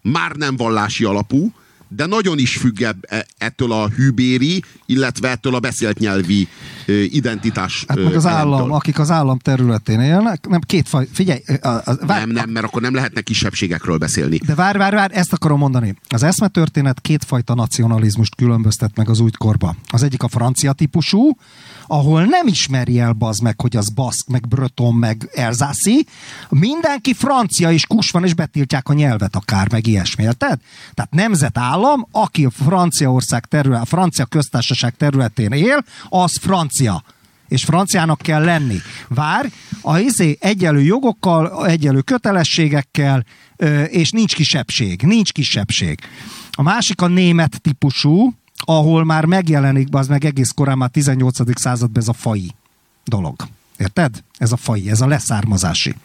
[0.01, 1.51] már nem vallási alapú,
[1.96, 2.96] de nagyon is függ e,
[3.38, 6.48] ettől a hűbéri, illetve ettől a beszélt nyelvi
[6.88, 7.86] identitás.
[7.88, 11.39] Hát meg az állam, akik az állam területén élnek, nem két faj, figyelj.
[11.62, 14.38] A, a, vár, nem, nem, mert akkor nem lehetne kisebbségekről beszélni.
[14.38, 15.96] De vár, vár, vár, ezt akarom mondani.
[16.08, 19.76] Az eszmetörténet kétfajta nacionalizmust különböztet meg az újkorba.
[19.88, 21.38] Az egyik a francia típusú,
[21.88, 26.05] ahol nem ismeri el baz meg, hogy az baszk, meg bröton, meg erzászi.
[26.49, 30.59] Mindenki francia és kus van, és betiltják a nyelvet akár, meg ilyesmi, érted?
[30.93, 37.03] Tehát nemzetállam, aki a Franciaország terület, a francia köztársaság területén él, az francia
[37.47, 38.77] és franciának kell lenni.
[39.07, 43.25] Vár, a izé egyenlő jogokkal, egyenlő kötelességekkel,
[43.88, 45.01] és nincs kisebbség.
[45.01, 45.99] Nincs kisebbség.
[46.51, 51.60] A másik a német típusú, ahol már megjelenik, az meg egész korán már 18.
[51.60, 52.51] században ez a fai
[53.06, 53.47] dolog.
[53.78, 54.24] Érted?
[54.38, 55.95] Ez a fai, ez a leszármazási.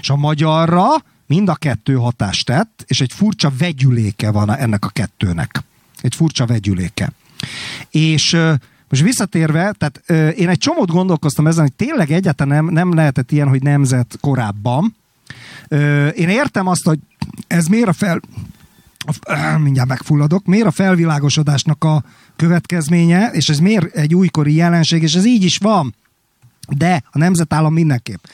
[0.00, 0.84] És a magyarra
[1.26, 5.64] mind a kettő hatást tett, és egy furcsa vegyüléke van ennek a kettőnek.
[6.00, 7.12] Egy furcsa vegyüléke.
[7.90, 8.36] És
[8.88, 13.48] most visszatérve, tehát én egy csomót gondolkoztam ezen, hogy tényleg egyáltalán nem, nem lehetett ilyen,
[13.48, 14.96] hogy nemzet korábban.
[16.14, 16.98] Én értem azt, hogy
[17.46, 18.20] ez miért a fel,
[19.58, 22.02] mindjárt megfulladok, miért a felvilágosodásnak a
[22.36, 25.94] következménye, és ez miért egy újkori jelenség, és ez így is van.
[26.68, 28.24] De a nemzetállam mindenképp.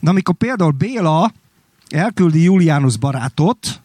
[0.00, 1.32] De amikor például Béla
[1.88, 3.82] elküldi Julianus barátot,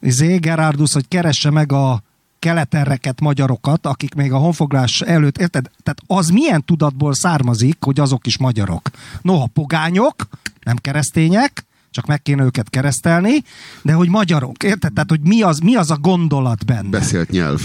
[0.00, 2.02] Zé Gerardus, hogy keresse meg a
[2.38, 5.70] keleterreket, magyarokat, akik még a honfoglás előtt, érted?
[5.82, 8.90] Tehát az milyen tudatból származik, hogy azok is magyarok?
[9.22, 10.14] Noha pogányok,
[10.62, 13.42] nem keresztények, csak meg kéne őket keresztelni,
[13.82, 14.92] de hogy magyarok, érted?
[14.92, 16.88] Tehát, hogy mi az, mi az a gondolat benne?
[16.88, 17.60] Beszélt nyelv.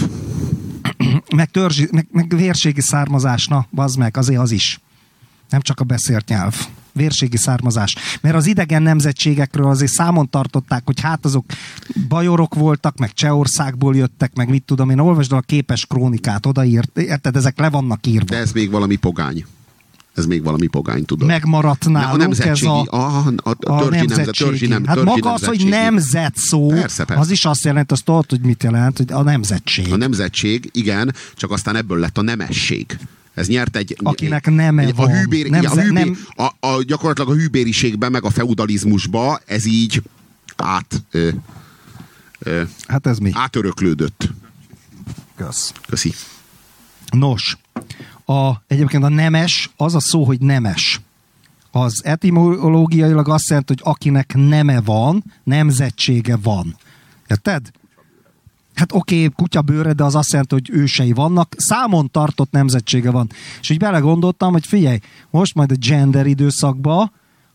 [1.36, 4.80] meg, törzsi, meg, meg vérségi származás, na, az meg, azért az is.
[5.50, 6.66] Nem csak a beszélt nyelv.
[6.92, 7.96] Vérségi származás.
[8.20, 11.44] Mert az idegen nemzetségekről azért számon tartották, hogy hát azok
[12.08, 17.36] bajorok voltak, meg Csehországból jöttek, meg mit tudom én, olvasd a képes krónikát, odaírt, érted,
[17.36, 18.24] ezek le vannak írva.
[18.24, 19.44] De ez még valami pogány
[20.16, 21.28] ez még valami pogány, tudod.
[21.28, 25.44] Megmaradt nálunk a ez a, a, a, a, törzsi, nemzet, törzsi, nem, hát maga az,
[25.44, 27.22] hogy nemzet szó, persze, persze.
[27.22, 29.92] az is azt jelent, azt tudod, hogy mit jelent, hogy a nemzetség.
[29.92, 32.98] A nemzetség, igen, csak aztán ebből lett a nemesség.
[33.34, 33.96] Ez nyert egy...
[34.02, 35.10] Akinek neme egy, van.
[35.10, 36.18] A hűbér, Nemze, a, hűbér, nem...
[36.60, 40.02] a, a, gyakorlatilag a hűbériségben, meg a feudalizmusba ez így
[40.56, 41.02] át...
[41.10, 41.28] Ö,
[42.38, 43.30] ö, hát ez mi?
[43.34, 44.28] Átöröklődött.
[45.36, 45.72] Kösz.
[45.86, 46.14] Köszi.
[47.10, 47.56] Nos,
[48.26, 51.00] a, egyébként a nemes, az a szó, hogy nemes.
[51.70, 56.76] Az etimológiailag azt jelenti, hogy akinek neme van, nemzetsége van.
[57.26, 57.70] Érted?
[58.74, 63.30] Hát oké, okay, kutyabőre, de az azt jelenti, hogy ősei vannak, számon tartott nemzetsége van.
[63.60, 64.98] És így belegondoltam, hogy figyelj,
[65.30, 67.12] most majd a gender időszakban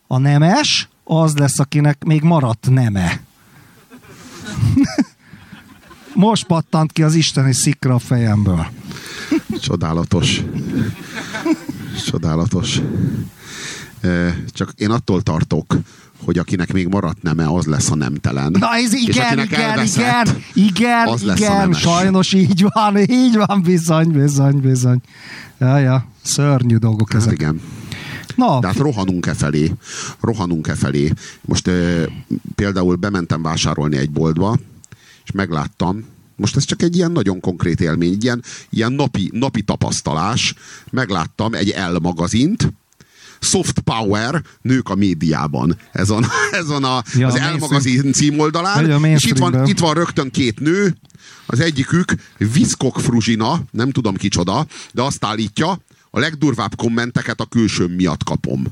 [0.07, 3.21] a nemes az lesz, akinek még maradt neme.
[6.13, 8.67] most pattant ki az isteni szikra a fejemből.
[9.59, 10.41] Csodálatos.
[12.05, 12.81] Csodálatos.
[14.47, 15.77] Csak én attól tartok,
[16.23, 18.55] hogy akinek még maradt neme, az lesz a nemtelen.
[18.59, 23.61] Na ez igen, igen, elveszett, igen, igen, az lesz igen, sajnos így van, így van,
[23.61, 25.01] bizony, bizony, bizony.
[25.59, 27.33] Ja, ja, szörnyű dolgok hát ezek.
[27.33, 27.61] igen.
[28.35, 28.59] Na.
[28.59, 29.71] De hát rohanunk-e felé.
[30.21, 31.13] Rohanunk-e felé.
[31.41, 32.07] Most e,
[32.55, 34.57] például bementem vásárolni egy boltba,
[35.23, 36.05] és megláttam,
[36.41, 40.53] most ez csak egy ilyen nagyon konkrét élmény, ilyen, ilyen napi, napi tapasztalás.
[40.89, 42.73] Megláttam egy L magazint,
[43.39, 45.77] Soft Power, nők a médiában.
[45.91, 46.25] Ez van,
[46.61, 49.05] ez van a, ja, az L magazin címoldalán.
[49.05, 50.95] És itt van, itt van rögtön két nő,
[51.45, 55.79] az egyikük Viszkok Fruzsina, nem tudom kicsoda, de azt állítja,
[56.09, 58.65] a legdurvább kommenteket a külső miatt kapom.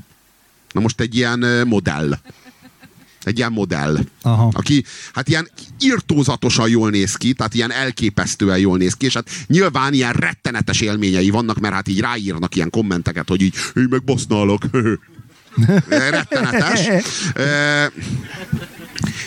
[0.72, 2.18] Na most egy ilyen modell.
[3.22, 3.98] Egy ilyen modell.
[4.22, 4.50] Aha.
[4.52, 5.48] Aki hát ilyen
[5.78, 10.80] irtózatosan jól néz ki, tehát ilyen elképesztően jól néz ki, és hát nyilván ilyen rettenetes
[10.80, 14.62] élményei vannak, mert hát így ráírnak ilyen kommenteket, hogy így, én meg basználok.
[15.88, 16.86] Rettenetes.
[17.34, 17.92] e,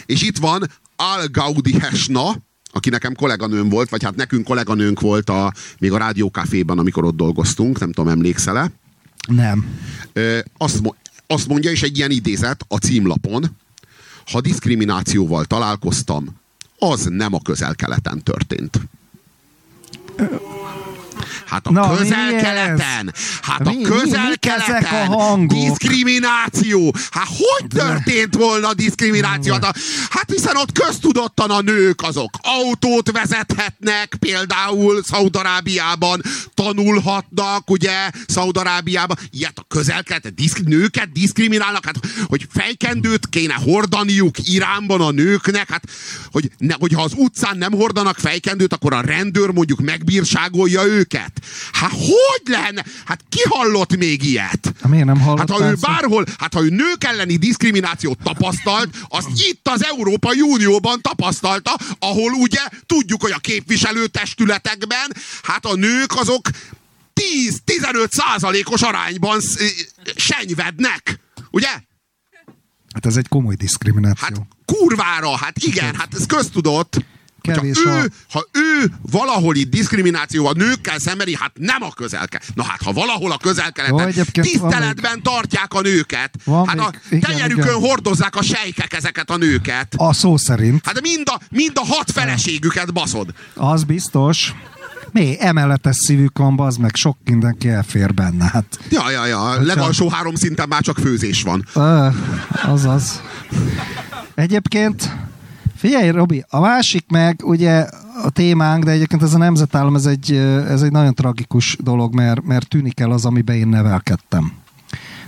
[0.06, 2.36] és itt van Al Gaudi Hesna,
[2.72, 7.16] aki nekem kolléganőm volt, vagy hát nekünk kolléganőnk volt a, még a rádiókaféban, amikor ott
[7.16, 8.72] dolgoztunk, nem tudom, emlékszel-e?
[9.28, 9.66] Nem.
[10.14, 10.82] Ö, azt,
[11.28, 13.58] azt mondja, és egy ilyen idézet a címlapon,
[14.32, 16.42] ha diszkriminációval találkoztam,
[16.80, 18.80] az nem a közel-keleten történt.
[21.46, 26.96] Hát a Na, közel-keleten, hát mi, a közel-keleten a diszkrimináció.
[27.12, 29.54] Hát hogy történt volna diszkrimináció?
[29.54, 29.78] Hát,
[30.10, 36.22] hát hiszen ott köztudottan a nők azok autót vezethetnek, például Szaudarábiában
[36.54, 39.18] tanulhatnak, ugye, Szaudarábiában.
[39.30, 45.84] Ilyet a közel-keleten diszk, nőket diszkriminálnak, hát hogy fejkendőt kéne hordaniuk Iránban a nőknek, hát
[46.32, 51.32] hogy ne, hogyha az utcán nem hordanak fejkendőt, akkor a rendőr mondjuk megbírságolja őket.
[51.72, 52.84] Hát hogy lenne?
[53.06, 54.74] Hát ki hallott még ilyet?
[54.82, 55.40] Hát miért nem hallott?
[55.40, 60.42] Hát ha ő bárhol, hát ha ő nők elleni diszkriminációt tapasztalt, az itt az Európai
[60.42, 66.50] Unióban tapasztalta, ahol ugye tudjuk, hogy a képviselőtestületekben, hát a nők azok
[67.66, 69.42] 10-15 százalékos arányban
[70.16, 71.20] senyvednek.
[71.52, 71.70] Ugye?
[72.94, 74.28] Hát ez egy komoly diszkrimináció.
[74.28, 76.98] Hát kurvára, hát igen, hát ez köztudott.
[77.52, 78.08] Kevés ha, ő, a...
[78.32, 82.42] ha ő valahol itt diszkriminációval nőkkel szembeni, hát nem a közelke.
[82.54, 87.30] Na hát, ha valahol a közelkeleten tiszteletben tartják a nőket, van hát még, a igen,
[87.30, 87.80] tenyerükön igen.
[87.80, 89.94] hordozzák a sejkek ezeket a nőket.
[89.98, 90.86] A szó szerint.
[90.86, 93.34] Hát mind a, mind a hat feleségüket baszod.
[93.54, 94.54] Az biztos.
[95.12, 95.36] Mi?
[95.40, 98.50] Emeletes szívük van, az meg sok mindenki elfér benne.
[98.54, 98.80] Hát.
[98.90, 99.62] Ja, ja, ja.
[99.62, 101.66] Legalsó három szinten már csak főzés van.
[102.64, 103.22] Azaz.
[104.36, 105.12] Egyébként
[105.84, 107.88] Figyelj, Robi, a másik meg ugye
[108.24, 110.32] a témánk, de egyébként ez a nemzetállam, ez egy,
[110.68, 114.52] ez egy nagyon tragikus dolog, mert, mert tűnik el az, amiben én nevelkedtem.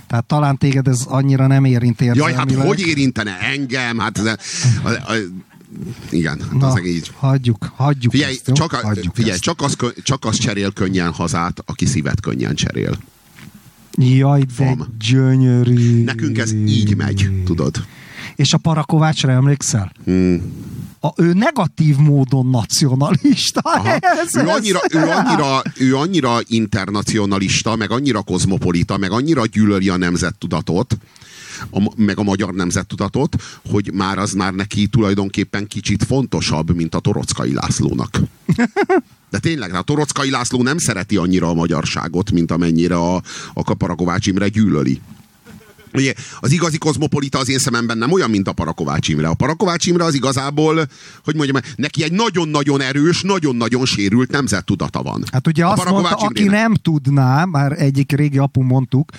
[0.06, 2.46] Tehát talán téged ez annyira nem érint érzelmileg.
[2.48, 3.98] Jaj, hát hogy érintene engem?
[3.98, 4.36] Hát ez a,
[4.82, 5.14] a, a,
[6.10, 7.10] igen, hát Na, az így.
[7.16, 9.42] Hagyjuk, hagyjuk figyelj, ezt, csak, a, hagyjuk figyelj ezt.
[9.42, 12.98] csak, az, csak az cserél könnyen hazát, aki szívet könnyen cserél.
[13.98, 14.96] Jaj, de Van.
[14.98, 16.04] gyönyörű.
[16.04, 17.84] Nekünk ez így megy, tudod.
[18.36, 19.92] És a Parakovácsra emlékszel?
[20.04, 20.64] Hmm.
[21.00, 23.62] A, ő negatív módon nacionalista.
[24.24, 29.96] Ez, ő, annyira, ő, annyira, ő annyira internacionalista, meg annyira kozmopolita, meg annyira gyűlöli a
[29.96, 30.98] nemzettudatot,
[31.70, 33.36] a, meg a magyar nemzettudatot,
[33.70, 38.20] hogy már az már neki tulajdonképpen kicsit fontosabb, mint a Torockai Lászlónak.
[39.30, 43.22] De tényleg, a Torockai László nem szereti annyira a magyarságot, mint amennyire a,
[43.54, 45.00] a Kaparakovács Imre gyűlöli.
[45.96, 49.28] Ugye, az igazi kozmopolita az én szememben nem olyan, mint a Parakovács Imre.
[49.28, 50.86] A Parakovács Imre az igazából,
[51.24, 55.24] hogy mondjam, neki egy nagyon-nagyon erős, nagyon-nagyon sérült nemzettudata van.
[55.32, 59.10] Hát ugye a azt mondta, aki nem tudná, már egyik régi apu mondtuk,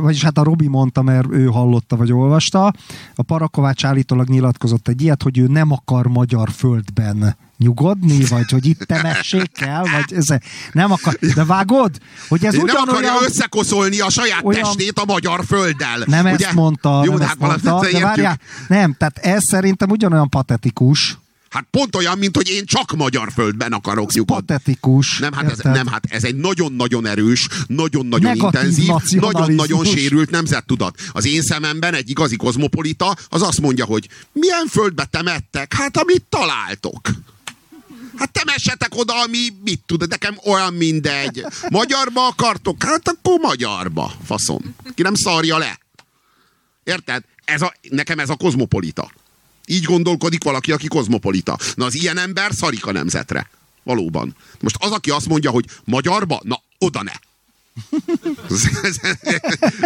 [0.00, 2.72] vagyis hát a Robi mondta, mert ő hallotta vagy olvasta,
[3.14, 8.66] a Parakovács állítólag nyilatkozott egy ilyet, hogy ő nem akar magyar földben nyugodni, vagy hogy
[8.66, 10.26] itt temessék kell, vagy ez
[10.72, 11.18] nem akar.
[11.34, 11.90] De vágod?
[12.28, 12.84] Hogy ez ugyanolyan...
[12.84, 14.62] Nem akarja összekoszolni a saját olyan...
[14.62, 16.02] testét a magyar földdel.
[16.06, 16.46] Nem ugye?
[16.46, 18.38] ezt mondta, Jó, nem hát ezt mondta, de várjál,
[18.68, 21.18] nem, tehát ez szerintem ugyanolyan patetikus,
[21.50, 24.44] Hát pont olyan, mint hogy én csak magyar földben akarok nyugodni.
[24.46, 25.18] Patetikus.
[25.18, 30.98] Nem hát, ez, nem, hát ez egy nagyon-nagyon erős, nagyon-nagyon intenzív, nagyon-nagyon sérült nemzettudat.
[31.12, 35.74] Az én szememben egy igazi kozmopolita az azt mondja, hogy milyen földbe temettek?
[35.74, 37.00] Hát amit találtok.
[38.20, 41.44] Hát temessetek oda, ami mit tud, nekem olyan mindegy.
[41.68, 42.82] Magyarba akartok?
[42.82, 44.74] Hát akkor magyarba, faszom.
[44.94, 45.78] Ki nem szarja le.
[46.84, 47.22] Érted?
[47.44, 49.10] Ez a, nekem ez a kozmopolita.
[49.66, 51.58] Így gondolkodik valaki, aki kozmopolita.
[51.74, 53.50] Na az ilyen ember szarik a nemzetre.
[53.82, 54.36] Valóban.
[54.60, 57.12] Most az, aki azt mondja, hogy magyarba, na oda ne.
[58.50, 58.64] Ez,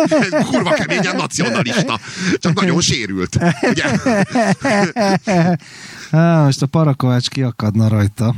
[0.06, 2.00] ez, kurva keményen nacionalista.
[2.38, 3.38] Csak nagyon sérült.
[3.60, 3.84] Ugye?
[6.14, 8.34] Há, most a Parakovács kiakadna rajta.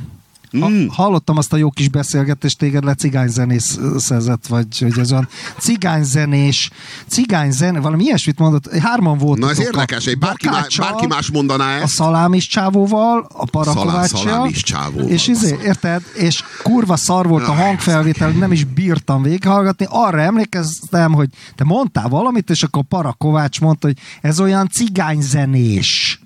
[0.61, 0.87] Ha, mm.
[0.89, 6.71] Hallottam azt a jó kis beszélgetést, téged le cigányzenész szezett, vagy hogy ez olyan cigányzenés,
[7.07, 9.39] cigányzen, valami ilyesmit mondott, hárman volt.
[9.39, 11.85] Na ez érdekes, egy bárki, más, bárki más mondaná ezt.
[11.85, 14.21] A szalámis csávóval, a parakováccsal.
[14.21, 15.09] Szalámis csávóval.
[15.09, 16.03] És izé, érted?
[16.15, 19.87] És kurva szar volt a hangfelvétel, nem is bírtam végighallgatni.
[19.89, 26.21] Arra emlékeztem, hogy te mondtál valamit, és akkor Parakovács mondta, hogy ez olyan cigányzenés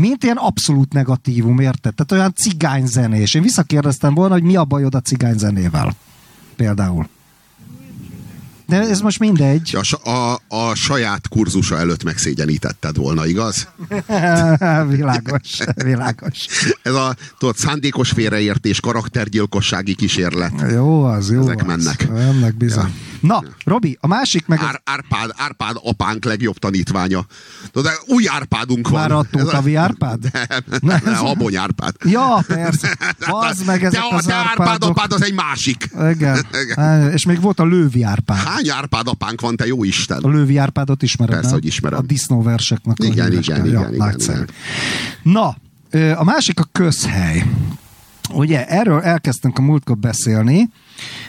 [0.00, 1.94] mint ilyen abszolút negatívum, érted?
[1.94, 3.34] Tehát olyan cigányzenés.
[3.34, 5.92] Én visszakérdeztem volna, hogy mi a bajod a cigányzenével.
[6.56, 7.08] Például.
[8.68, 9.76] De ez most mindegy.
[10.02, 13.68] A, a, a saját kurzusa előtt megszégyenítetted volna, igaz?
[14.96, 16.46] világos, világos.
[16.82, 20.52] Ez a tudod, szándékos félreértés, karaktergyilkossági kísérlet.
[20.72, 21.66] Jó az, jó Ezek az.
[21.66, 22.08] mennek.
[22.10, 22.84] Mennek bizony.
[22.84, 23.08] Ja.
[23.20, 24.58] Na, Robi, a másik meg...
[24.62, 27.26] Ár, Árpád, Árpád apánk legjobb tanítványa.
[27.72, 29.00] Tudod, új Árpádunk van.
[29.00, 30.22] Már a Tótavi Árpád?
[30.32, 31.94] Nem, nem, nem, Habony Árpád.
[32.04, 32.98] Ja, persze.
[33.18, 35.90] Az meg ezek de, az de Árpád apád az egy másik.
[36.10, 36.46] Igen.
[36.62, 37.12] Igen.
[37.12, 38.38] És még volt a Lővi Árpád.
[38.58, 40.22] Hány Árpád apánk van, te jó Isten?
[40.22, 41.58] A Lővi Árpádot ismered, Persze, nem?
[41.58, 41.98] hogy ismerem.
[41.98, 44.42] A disznóverseknek Igen, a igen, igen, ja, igen, nagyszerű.
[44.42, 44.54] igen.
[45.22, 45.56] Na,
[46.14, 47.44] a másik a közhely.
[48.32, 50.70] Ugye erről elkezdtünk a múltkor beszélni.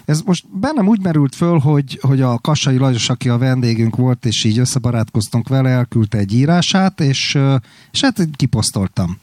[0.06, 4.26] Ez most bennem úgy merült föl, hogy, hogy a Kassai Lajos, aki a vendégünk volt,
[4.26, 7.38] és így összebarátkoztunk vele, elküldte egy írását, és,
[7.92, 9.18] és hát kiposztoltam.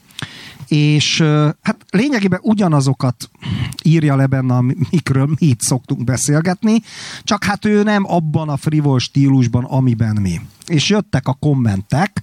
[0.69, 1.21] És
[1.63, 3.31] hát lényegében ugyanazokat
[3.83, 6.83] írja le benne, amikről mi itt szoktunk beszélgetni,
[7.23, 10.41] csak hát ő nem abban a frivol stílusban, amiben mi.
[10.67, 12.23] És jöttek a kommentek.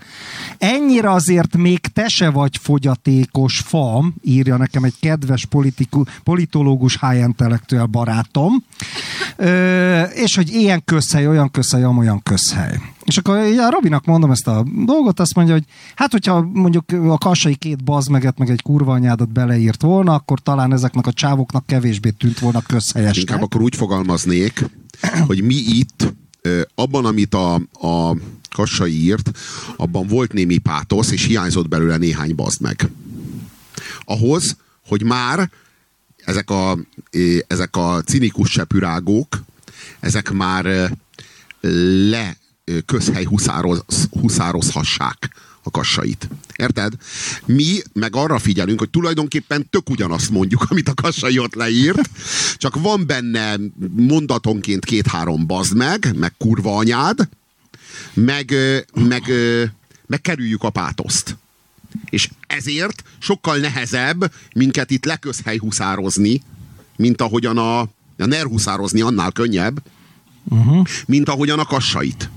[0.57, 7.19] Ennyire azért még te se vagy fogyatékos fam, írja nekem egy kedves politiku, politológus high
[7.19, 8.63] intellektuál barátom,
[9.35, 12.79] Ö, és hogy ilyen közhely, olyan közhely, amolyan közhely.
[13.03, 15.63] És akkor a Robinak mondom ezt a dolgot, azt mondja, hogy
[15.95, 20.73] hát, hogyha mondjuk a kassai két bazmeget, meg egy kurva anyádat beleírt volna, akkor talán
[20.73, 23.17] ezeknek a csávoknak kevésbé tűnt volna közhelyesnek.
[23.17, 24.65] Inkább akkor úgy fogalmaznék,
[25.27, 26.13] hogy mi itt,
[26.75, 28.17] abban, amit a, a
[28.55, 29.31] Kassai írt,
[29.75, 32.89] abban volt némi pátosz, és hiányzott belőle néhány bazd meg.
[34.05, 35.49] Ahhoz, hogy már
[36.17, 36.77] ezek a,
[37.47, 39.43] ezek a cinikus sepürágók,
[39.99, 40.91] ezek már
[42.09, 42.37] le
[42.85, 43.83] közhely huszároz,
[44.19, 45.29] huszározhassák
[45.63, 46.29] a kassait.
[46.55, 46.93] Érted?
[47.45, 52.09] Mi meg arra figyelünk, hogy tulajdonképpen tök ugyanazt mondjuk, amit a kassai ott leírt,
[52.57, 53.55] csak van benne
[53.95, 57.29] mondatonként két-három bazd meg, meg kurva anyád,
[58.13, 58.53] meg,
[58.93, 59.23] meg,
[60.05, 61.37] meg kerüljük a pátoszt.
[62.09, 66.41] És ezért sokkal nehezebb minket itt leközhely huszározni,
[66.95, 67.87] mint ahogyan a, a
[68.25, 69.81] ner huszározni annál könnyebb,
[70.43, 70.85] uh-huh.
[71.05, 72.29] mint ahogyan a kassait.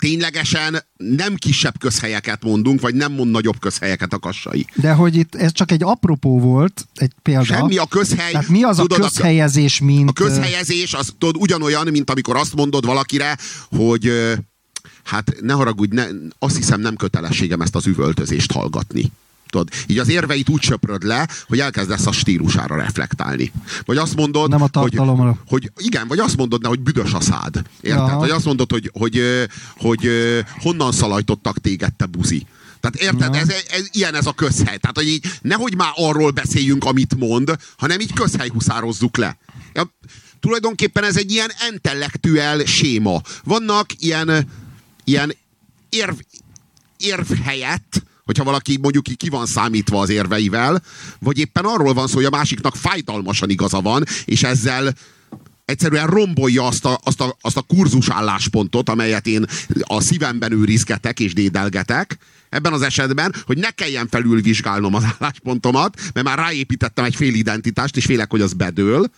[0.00, 4.66] Ténylegesen nem kisebb közhelyeket mondunk, vagy nem mond nagyobb közhelyeket a kassai.
[4.74, 7.44] De hogy itt ez csak egy apropó volt, egy példa.
[7.44, 8.30] Semmi a közhely.
[8.30, 10.08] Tehát mi az tudod, a közhelyezés, mint...
[10.08, 13.38] A közhelyezés az tudod, ugyanolyan, mint amikor azt mondod valakire,
[13.70, 14.12] hogy
[15.04, 16.04] hát ne haragudj, ne,
[16.38, 19.12] azt hiszem nem kötelességem ezt az üvöltözést hallgatni.
[19.50, 23.52] Tudod, így az érveit úgy söpröd le, hogy elkezdesz a stílusára reflektálni.
[23.84, 25.38] Vagy azt mondod, Nem a hogy, tartalomra.
[25.46, 27.62] hogy igen, vagy azt mondod, ne, hogy büdös a szád.
[27.80, 28.00] Érted?
[28.00, 28.18] Aha.
[28.18, 29.22] Vagy azt mondod, hogy, hogy,
[29.76, 32.46] hogy, ö, honnan szalajtottak téged, te buzi.
[32.80, 34.78] Tehát érted, ez, ez, ilyen ez a közhely.
[34.78, 39.38] Tehát, hogy így nehogy már arról beszéljünk, amit mond, hanem így közhelyhuszározzuk le.
[39.74, 39.94] Ja,
[40.40, 43.20] tulajdonképpen ez egy ilyen intellektuel séma.
[43.44, 44.48] Vannak ilyen,
[45.04, 45.34] ilyen
[45.88, 46.14] érv,
[46.96, 50.82] érv helyett, hogyha valaki mondjuk ki van számítva az érveivel,
[51.18, 54.94] vagy éppen arról van szó, hogy a másiknak fájdalmasan igaza van, és ezzel
[55.64, 59.44] egyszerűen rombolja azt a, azt, a, azt a kurzus álláspontot, amelyet én
[59.80, 62.18] a szívemben őrizgetek és dédelgetek,
[62.48, 67.96] ebben az esetben, hogy ne kelljen felülvizsgálnom az álláspontomat, mert már ráépítettem egy fél identitást,
[67.96, 69.10] és félek, hogy az bedől.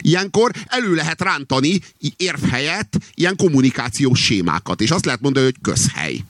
[0.00, 1.80] Ilyenkor elő lehet rántani
[2.16, 6.24] érv helyett ilyen kommunikációs sémákat, és azt lehet mondani, hogy közhely.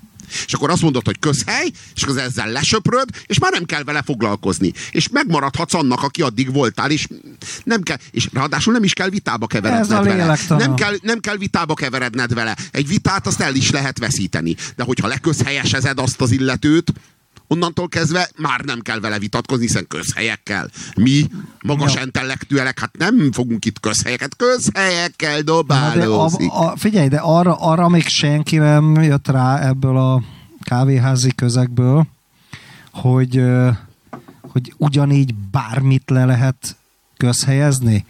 [0.46, 4.02] És akkor azt mondod, hogy közhely, és akkor ezzel lesöpröd, és már nem kell vele
[4.02, 4.72] foglalkozni.
[4.90, 7.06] És megmaradhatsz annak, aki addig voltál, és
[7.64, 10.38] nem kell, és ráadásul nem is kell vitába keveredned vele.
[10.48, 12.56] Nem kell, nem kell vitába keveredned vele.
[12.70, 14.56] Egy vitát azt el is lehet veszíteni.
[14.76, 16.92] De hogyha leközhelyesezed azt az illetőt,
[17.52, 20.70] onnantól kezdve már nem kell vele vitatkozni, hiszen közhelyekkel.
[20.96, 21.26] Mi,
[21.62, 22.00] magas Ja.
[22.04, 26.50] intellektuelek, hát nem fogunk itt közhelyeket, közhelyekkel Na, de dobálózik.
[26.50, 30.22] a, a, figyelj, de arra, arra még senki nem jött rá ebből a
[30.62, 32.06] kávéházi közegből,
[32.92, 33.42] hogy,
[34.52, 36.76] hogy ugyanígy bármit le lehet
[37.16, 38.06] közhelyezni.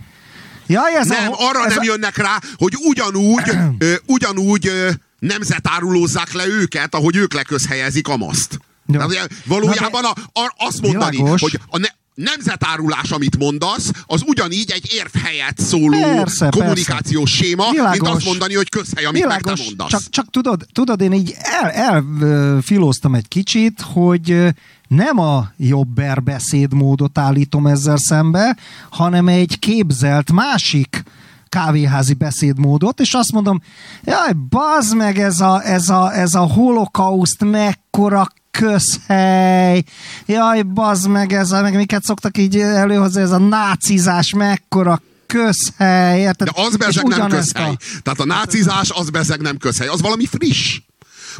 [0.66, 4.90] Jaj, ez Nem, a, arra ez nem a, jönnek rá, hogy ugyanúgy, ö, ugyanúgy ö,
[5.19, 8.59] nemzetárulózzák le őket, ahogy ők leközhelyezik a maszt.
[8.92, 9.06] Ja.
[9.44, 11.40] Valójában a, a, azt mondani, Világos.
[11.40, 17.62] hogy a ne, nemzetárulás, amit mondasz, az ugyanígy egy érv helyett szóló Persze, kommunikációs séma,
[17.64, 18.08] mint Világos.
[18.08, 19.88] azt mondani, hogy közhely, amit meg te Világos, mondasz.
[19.90, 24.54] csak, csak tudod, tudod, én így el, elfilóztam egy kicsit, hogy
[24.88, 28.56] nem a jobber beszédmódot állítom ezzel szembe,
[28.90, 31.02] hanem egy képzelt másik
[31.51, 33.62] kávéházi beszédmódot, és azt mondom,
[34.05, 39.85] jaj, bazd meg ez a, ez a, ez a holokauszt mekkora közhely,
[40.27, 46.20] jaj, bazd meg ez a, meg miket szoktak így előhozni, ez a nácizás mekkora közhely,
[46.20, 46.48] érted?
[46.48, 47.70] De az bezeg nem közhely.
[47.70, 48.01] A...
[48.02, 49.89] Tehát a nácizás az bezeg nem közhely.
[49.89, 50.81] Az valami friss.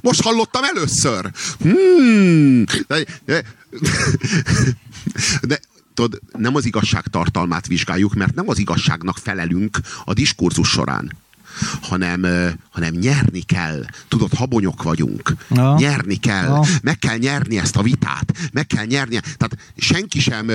[0.01, 1.31] Most hallottam először.
[1.61, 2.65] Hmm.
[2.87, 3.43] De, de,
[5.43, 5.61] de
[6.01, 11.13] tudod, nem az igazság tartalmát vizsgáljuk, mert nem az igazságnak felelünk a diskurzus során
[11.83, 12.27] hanem,
[12.71, 13.85] hanem nyerni kell.
[14.09, 15.35] Tudod, habonyok vagyunk.
[15.51, 15.75] Ja.
[15.79, 16.45] Nyerni kell.
[16.45, 16.63] Ja.
[16.83, 18.33] Meg kell nyerni ezt a vitát.
[18.53, 19.21] Meg kell nyerni.
[19.21, 20.51] Tehát senki sem,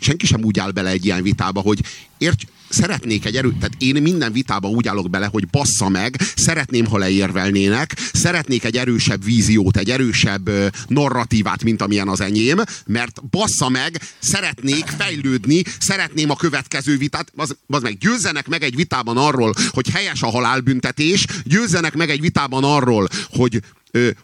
[0.00, 1.82] senki sem úgy áll bele egy ilyen vitába, hogy
[2.18, 6.86] érts, szeretnék egy erő, tehát én minden vitába úgy állok bele, hogy bassza meg, szeretném,
[6.86, 10.50] ha leérvelnének, szeretnék egy erősebb víziót, egy erősebb
[10.88, 17.56] narratívát, mint amilyen az enyém, mert bassza meg, szeretnék fejlődni, szeretném a következő vitát, az,
[17.66, 22.64] az meg győzzenek meg egy vitában arról, hogy helyes a halálbüntetés, győzzenek meg egy vitában
[22.64, 23.60] arról, hogy,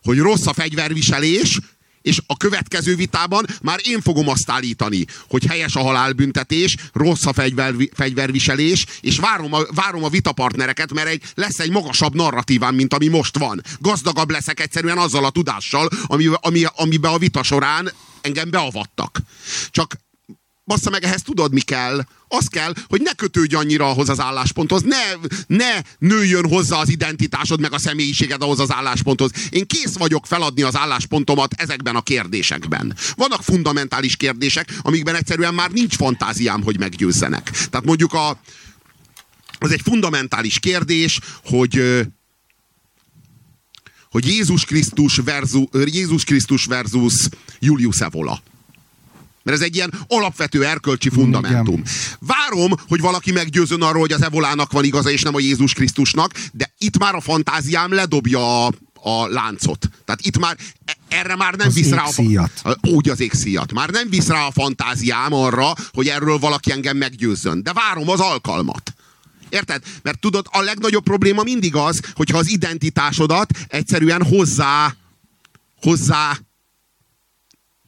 [0.03, 1.59] hogy rossz a fegyverviselés,
[2.03, 7.33] és a következő vitában már én fogom azt állítani, hogy helyes a halálbüntetés, rossz a
[7.33, 12.95] fegyver, fegyverviselés, és várom a, várom a vitapartnereket, mert egy, lesz egy magasabb narratívám, mint
[12.95, 13.63] ami most van.
[13.79, 19.21] Gazdagabb leszek egyszerűen azzal a tudással, ami, ami, amiben a vita során engem beavattak.
[19.71, 19.97] Csak
[20.65, 22.05] bassza meg, ehhez tudod, mi kell?
[22.39, 27.61] Az kell, hogy ne kötődj annyira ahhoz az állásponthoz, ne, ne nőjön hozzá az identitásod,
[27.61, 29.31] meg a személyiséged ahhoz az állásponthoz.
[29.51, 32.97] Én kész vagyok feladni az álláspontomat ezekben a kérdésekben.
[33.17, 37.51] Vannak fundamentális kérdések, amikben egyszerűen már nincs fantáziám, hogy meggyőzzenek.
[37.51, 38.41] Tehát mondjuk a,
[39.59, 41.83] az egy fundamentális kérdés, hogy
[44.11, 47.29] hogy Jézus Krisztus versus, Jézus Krisztus versus
[47.59, 48.43] Julius Evola.
[49.43, 51.75] Mert ez egy ilyen alapvető erkölcsi fundamentum.
[51.75, 51.93] Igen.
[52.19, 56.33] Várom, hogy valaki meggyőzön arról, hogy az evolának van igaza, és nem a Jézus Krisztusnak,
[56.53, 59.89] de itt már a fantáziám ledobja a, a láncot.
[60.05, 62.05] Tehát itt már e, erre már nem az visz rá
[62.63, 63.73] a, úgy az égszíjat.
[63.73, 67.63] Már nem visz rá a fantáziám arra, hogy erről valaki engem meggyőzzön.
[67.63, 68.95] De várom az alkalmat.
[69.49, 69.83] Érted?
[70.03, 74.95] Mert tudod, a legnagyobb probléma mindig az, hogyha az identitásodat egyszerűen hozzá,
[75.81, 76.39] hozzá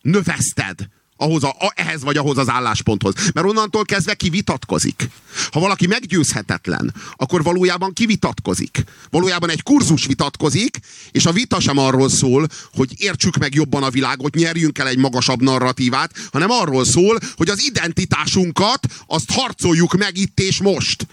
[0.02, 0.89] növeszted
[1.24, 3.14] ahhoz a, a, ehhez vagy ahhoz az állásponthoz.
[3.34, 5.09] Mert onnantól kezdve kivitatkozik.
[5.51, 8.84] Ha valaki meggyőzhetetlen, akkor valójában kivitatkozik.
[9.10, 10.78] Valójában egy kurzus vitatkozik,
[11.10, 14.98] és a vita sem arról szól, hogy értsük meg jobban a világot, nyerjünk el egy
[14.98, 21.06] magasabb narratívát, hanem arról szól, hogy az identitásunkat azt harcoljuk meg itt és most.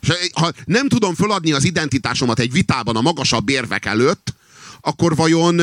[0.00, 4.34] És ha nem tudom föladni az identitásomat egy vitában a magasabb érvek előtt,
[4.80, 5.60] akkor vajon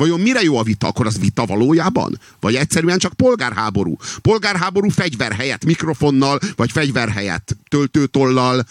[0.00, 0.86] Vajon mire jó a vita?
[0.86, 2.20] Akkor az vita valójában?
[2.40, 3.96] Vagy egyszerűen csak polgárháború?
[4.22, 8.66] Polgárháború fegyver helyett mikrofonnal, vagy fegyver helyett töltőtollal.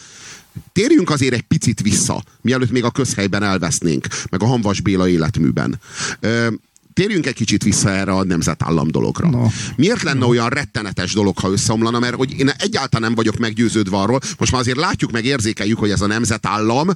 [0.73, 5.80] Térjünk azért egy picit vissza, mielőtt még a közhelyben elvesznénk, meg a Hanvas Béla életműben.
[6.19, 6.47] Ö,
[6.93, 9.30] térjünk egy kicsit vissza erre a nemzetállam dologra.
[9.30, 9.47] No.
[9.76, 10.27] Miért lenne no.
[10.27, 11.99] olyan rettenetes dolog, ha összeomlana?
[11.99, 15.91] Mert hogy én egyáltalán nem vagyok meggyőződve arról, most már azért látjuk, meg érzékeljük, hogy
[15.91, 16.89] ez a nemzetállam,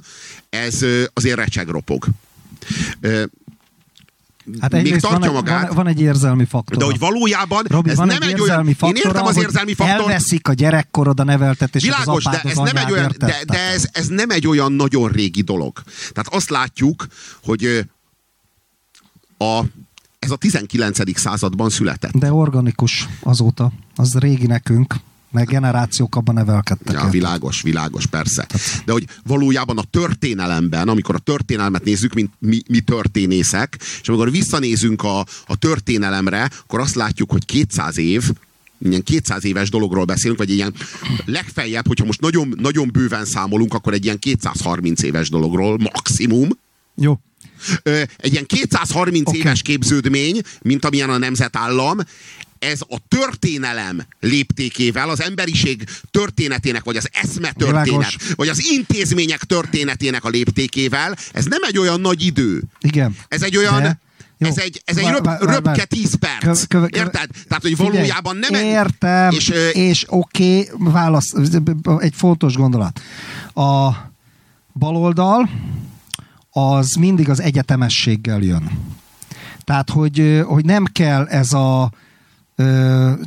[0.50, 2.06] ez azért recsegropog.
[4.60, 5.66] Hát még tartja van, magát.
[5.66, 6.78] Van, van egy érzelmi faktor.
[6.78, 8.64] De hogy valójában Robi, ez van nem egy, egy olyan...
[8.64, 10.00] Faktora, én értem az érzelmi faktort.
[10.00, 11.82] Elveszik a gyerekkorod a neveltetés.
[11.82, 15.08] Világos, az de ez nem egy olyan, de, de ez, ez nem egy olyan nagyon
[15.08, 15.82] régi dolog.
[16.12, 17.06] Tehát azt látjuk,
[17.42, 17.86] hogy
[19.38, 19.60] a,
[20.18, 21.18] ez a 19.
[21.18, 22.12] században született.
[22.12, 23.72] De organikus azóta.
[23.96, 24.94] Az régi nekünk
[25.34, 26.94] meg generációk abban nevelkedtek.
[26.94, 28.46] Ja, világos, világos, persze.
[28.84, 34.30] De hogy valójában a történelemben, amikor a történelmet nézzük, mint mi, mi történészek, és amikor
[34.30, 38.30] visszanézünk a, a történelemre, akkor azt látjuk, hogy 200 év,
[38.78, 40.74] ilyen 200 éves dologról beszélünk, vagy ilyen
[41.24, 46.48] legfeljebb, hogyha most nagyon, nagyon bőven számolunk, akkor egy ilyen 230 éves dologról maximum.
[46.94, 47.18] Jó.
[48.16, 49.40] Egy ilyen 230 okay.
[49.40, 51.98] éves képződmény, mint amilyen a nemzetállam,
[52.70, 58.16] ez a történelem léptékével, az emberiség történetének, vagy az eszme történet, Világos.
[58.34, 62.62] vagy az intézmények történetének a léptékével, ez nem egy olyan nagy idő.
[62.80, 63.16] Igen.
[63.28, 63.82] Ez egy olyan...
[63.82, 64.02] De...
[64.38, 64.48] Jó.
[64.48, 66.42] Ez egy, ez egy röp, röpke 10 perc.
[66.44, 67.28] Köv, köv, köv, Érted?
[67.48, 68.54] Tehát, hogy valójában nem...
[68.54, 71.32] Értem, és, és oké, okay, válasz,
[71.98, 73.00] egy fontos gondolat.
[73.54, 73.90] A
[74.72, 75.50] baloldal
[76.50, 78.70] az mindig az egyetemességgel jön.
[79.64, 81.92] Tehát, hogy, hogy nem kell ez a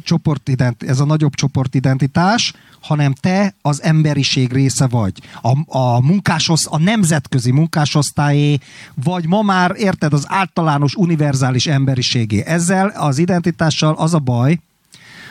[0.03, 5.21] csoportident, ez a nagyobb csoportidentitás, hanem te az emberiség része vagy.
[5.41, 8.59] A, a munkásoszt, a nemzetközi munkásosztályé,
[9.03, 12.43] vagy ma már, érted, az általános univerzális emberiségé.
[12.45, 14.59] Ezzel az identitással az a baj,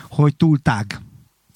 [0.09, 1.01] hogy túl tág.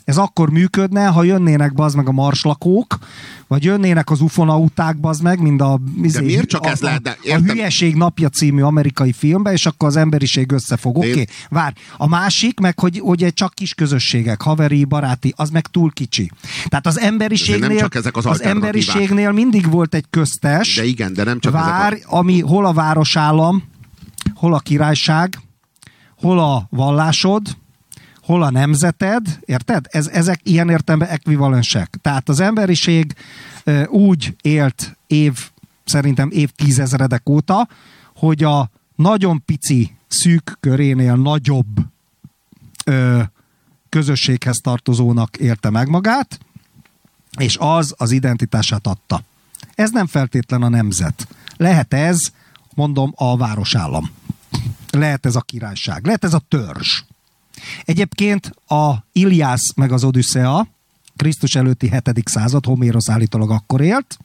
[0.05, 2.98] Ez akkor működne, ha jönnének bazd meg a marslakók,
[3.47, 5.81] vagy jönnének az ufonauták bazd meg, mind a,
[6.12, 7.02] de miért csak a, ez lehet?
[7.02, 7.35] De a.
[7.35, 10.97] Hülyeség napja című amerikai filmbe, és akkor az emberiség összefog.
[10.97, 11.74] Oké, okay, vár.
[11.97, 16.31] A másik, meg hogy, hogy csak kis közösségek, haveri, baráti, az meg túl kicsi.
[16.68, 21.12] Tehát az emberiségnél, nem csak ezek az az emberiségnél mindig volt egy köztes, De igen,
[21.12, 22.16] de nem csak vár, ezek a...
[22.16, 23.62] ami hol a városállam,
[24.35, 25.39] hol a királyság,
[26.16, 27.43] hol a vallásod,
[28.31, 29.86] hol a nemzeted, érted?
[29.89, 31.97] Ez, ezek ilyen értelemben ekvivalensek.
[32.02, 33.15] Tehát az emberiség
[33.86, 35.51] úgy élt év,
[35.85, 37.69] szerintem évtízezredek óta,
[38.16, 41.66] hogy a nagyon pici, szűk körénél nagyobb
[42.85, 43.23] ö,
[43.89, 46.39] közösséghez tartozónak élte meg magát,
[47.39, 49.23] és az az identitását adta.
[49.74, 51.28] Ez nem feltétlen a nemzet.
[51.57, 52.32] Lehet ez,
[52.74, 54.11] mondom, a városállam.
[54.90, 56.05] Lehet ez a királyság.
[56.05, 57.02] Lehet ez a törzs.
[57.85, 60.69] Egyébként a Iliász meg az Odüsszea,
[61.16, 62.28] Krisztus előtti 7.
[62.28, 64.19] század, Homérosz állítólag akkor élt,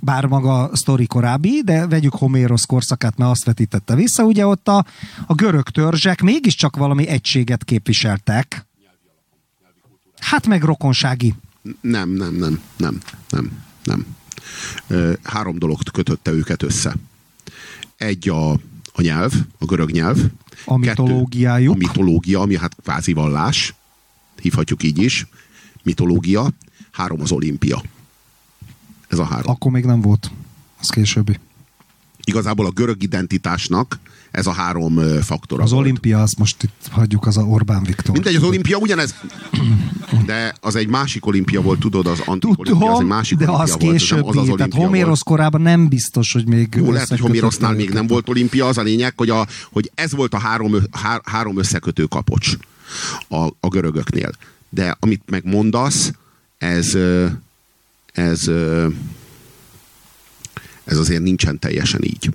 [0.00, 4.68] bár maga a sztori korábbi, de vegyük Homérosz korszakát, mert azt vetítette vissza, ugye ott
[4.68, 4.84] a,
[5.26, 8.66] a görög törzsek mégiscsak valami egységet képviseltek.
[10.18, 11.34] Hát meg rokonsági.
[11.80, 14.06] Nem, nem, nem, nem, nem, nem.
[15.22, 16.94] Három dolog kötötte őket össze.
[17.96, 18.50] Egy a,
[18.92, 20.18] a nyelv, a görög nyelv.
[20.64, 21.78] A mitológiájuk.
[21.78, 23.74] Kettő, a mitológia, ami hát kvázi vallás,
[24.40, 25.26] hívhatjuk így is.
[25.82, 26.50] Mitológia.
[26.90, 27.82] Három az olimpia.
[29.08, 29.50] Ez a három.
[29.50, 30.30] Akkor még nem volt.
[30.80, 31.38] Az későbbi.
[32.24, 33.98] Igazából a görög identitásnak
[34.32, 35.82] ez a három ö, faktora Az volt.
[35.82, 38.12] olimpia, azt most itt hagyjuk, az a Orbán Viktor.
[38.14, 39.14] Mindegy, az olimpia ugyanez.
[40.26, 43.64] De az egy másik olimpia volt, tudod, az antik olimpia, az egy másik de olimpia
[43.64, 44.20] az volt, későbbi.
[44.20, 45.22] az az tehát olimpia Homérosz volt.
[45.22, 46.74] korában nem biztos, hogy még...
[46.76, 50.12] Jó, lehet, hogy Homérosznál még nem volt olimpia, az a lényeg, hogy, a, hogy ez
[50.12, 52.56] volt a három, há, három összekötő kapocs
[53.28, 54.30] a, a görögöknél.
[54.68, 56.12] De amit megmondasz,
[56.58, 56.96] ez,
[58.12, 58.50] ez,
[60.84, 62.30] ez azért nincsen teljesen így.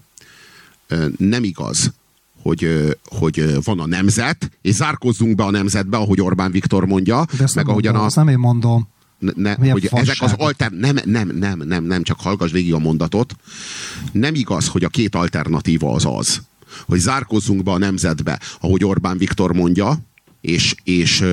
[1.18, 1.94] Nem igaz,
[2.42, 7.44] hogy, hogy van a nemzet, és zárkozzunk be a nemzetbe, ahogy Orbán Viktor mondja, De
[7.44, 8.88] ezt meg nem ahogyan mondom, a, nem én mondom.
[9.20, 10.72] ne, Milyen hogy ezek az alter...
[10.72, 13.36] Nem, nem, nem, nem, nem, csak hallgass végig a mondatot.
[14.12, 16.42] Nem igaz, hogy a két alternatíva az az,
[16.86, 19.98] hogy zárkozzunk be a nemzetbe, ahogy Orbán Viktor mondja,
[20.42, 21.24] és, és,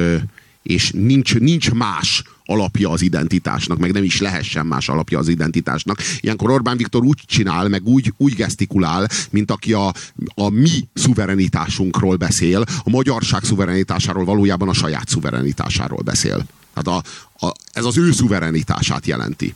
[0.63, 5.99] és nincs, nincs más alapja az identitásnak, meg nem is lehessen más alapja az identitásnak.
[6.21, 9.95] Ilyenkor Orbán Viktor úgy csinál, meg úgy, úgy gesztikulál, mint aki a,
[10.35, 16.47] a mi szuverenitásunkról beszél, a magyarság szuverenitásáról valójában a saját szuverenitásáról beszél.
[16.75, 19.55] Tehát a, a, ez az ő szuverenitását jelenti.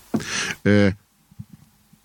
[0.62, 0.88] Ö,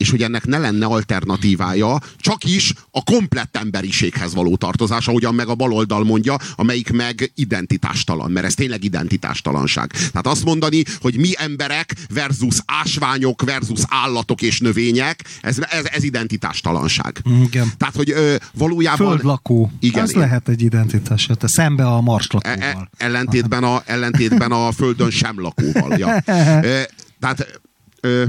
[0.03, 5.47] és hogy ennek ne lenne alternatívája, csak is a komplett emberiséghez való tartozás, ahogyan meg
[5.47, 9.91] a baloldal mondja, amelyik meg identitástalan, mert ez tényleg identitástalanság.
[9.91, 16.03] Tehát azt mondani, hogy mi emberek versus ásványok versus állatok és növények, ez, ez, ez
[16.03, 17.21] identitástalanság.
[17.45, 17.71] Igen.
[17.77, 19.07] Tehát, hogy ö, valójában...
[19.07, 19.71] Földlakó.
[19.79, 20.21] Igen, Ez igen.
[20.21, 21.29] lehet egy identitás.
[21.39, 22.57] Te szembe a E- marslakóval.
[22.59, 25.97] e- ellentétben, a, ellentétben a földön sem lakóval.
[25.97, 26.23] Ja.
[26.63, 26.81] Ö,
[27.19, 27.59] Tehát
[28.01, 28.23] ö,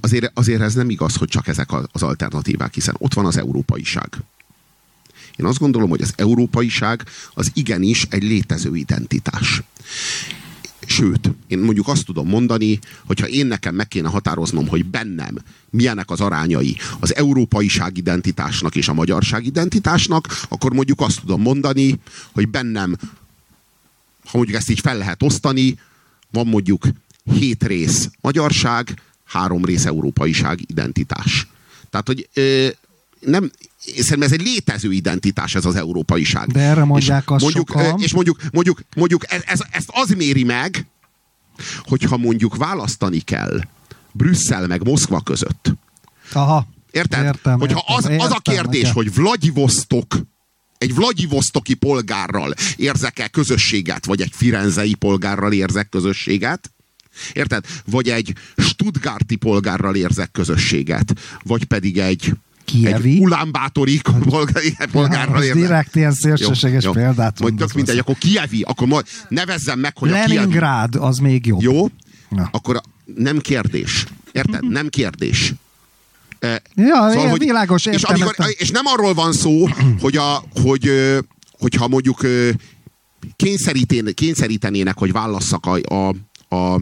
[0.00, 4.16] azért, azért ez nem igaz, hogy csak ezek az alternatívák, hiszen ott van az európaiság.
[5.36, 7.04] Én azt gondolom, hogy az európaiság
[7.34, 9.62] az igenis egy létező identitás.
[10.86, 15.38] Sőt, én mondjuk azt tudom mondani, hogyha én nekem meg kéne határoznom, hogy bennem
[15.70, 21.98] milyenek az arányai az európaiság identitásnak és a magyarság identitásnak, akkor mondjuk azt tudom mondani,
[22.32, 22.96] hogy bennem,
[24.24, 25.78] ha mondjuk ezt így fel lehet osztani,
[26.30, 26.86] van mondjuk
[27.32, 31.46] hét rész magyarság, három rész európaiság identitás.
[31.90, 32.68] Tehát, hogy ö,
[33.20, 36.48] nem, szerintem ez egy létező identitás ez az európaiság.
[36.48, 38.00] De erre mondják és azt mondjuk, sokan.
[38.00, 40.86] És mondjuk, mondjuk, mondjuk ez, ez, ezt az méri meg,
[41.82, 43.60] hogyha mondjuk választani kell
[44.12, 45.72] Brüsszel meg Moszkva között.
[46.32, 46.66] Aha.
[46.90, 47.24] Érted?
[47.24, 48.92] Értem, Hogyha értem, az, az a értem, kérdés, igen.
[48.92, 50.16] hogy Vladivostok
[50.78, 56.73] egy Vladivostoki polgárral érzek-e közösséget, vagy egy firenzei polgárral érzek közösséget,
[57.32, 57.64] Érted?
[57.86, 61.12] Vagy egy Stuttgarti polgárral érzek közösséget,
[61.42, 62.32] vagy pedig egy,
[62.64, 63.10] Kievi?
[63.14, 65.62] egy Ulánbátori polgár- polgárral érzek.
[65.62, 70.12] direkt ilyen szélsőséges példát Majd tök mindegy, akkor Kievi, akkor majd nevezzem meg, hogy a
[70.12, 70.34] Kievi.
[70.34, 71.62] Leningrád, az még jobb.
[71.62, 71.86] Jó?
[72.28, 72.48] Na.
[72.52, 72.82] Akkor a-
[73.14, 74.04] nem kérdés.
[74.32, 74.68] Érted?
[74.68, 75.52] Nem kérdés.
[76.38, 79.68] E, Ja, ja, világos, és, amikor, és nem arról van szó,
[80.00, 80.90] hogy, a, hogy
[81.58, 82.20] hogyha mondjuk
[84.14, 86.14] kényszerítenének, hogy válasszak a, a,
[86.56, 86.80] a,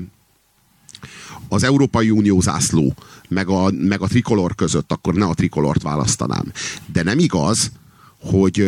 [1.53, 2.95] az Európai Unió zászló,
[3.29, 6.53] meg a, meg a trikolor között, akkor ne a trikolort választanám.
[6.93, 7.73] De nem igaz,
[8.21, 8.67] hogy,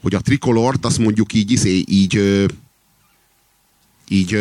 [0.00, 2.46] hogy a trikolort azt mondjuk így, izé, így,
[4.08, 4.34] így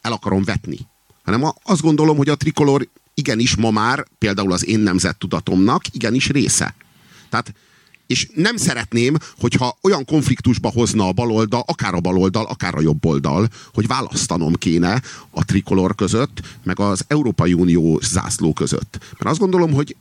[0.00, 0.78] el akarom vetni.
[1.24, 6.74] Hanem azt gondolom, hogy a trikolor igenis ma már például az én nemzettudatomnak igenis része.
[7.28, 7.54] Tehát
[8.12, 13.48] és nem szeretném, hogyha olyan konfliktusba hozna a baloldal, akár a baloldal, akár a jobboldal,
[13.74, 18.98] hogy választanom kéne a trikolor között, meg az Európai Unió zászló között.
[19.00, 19.96] Mert azt gondolom, hogy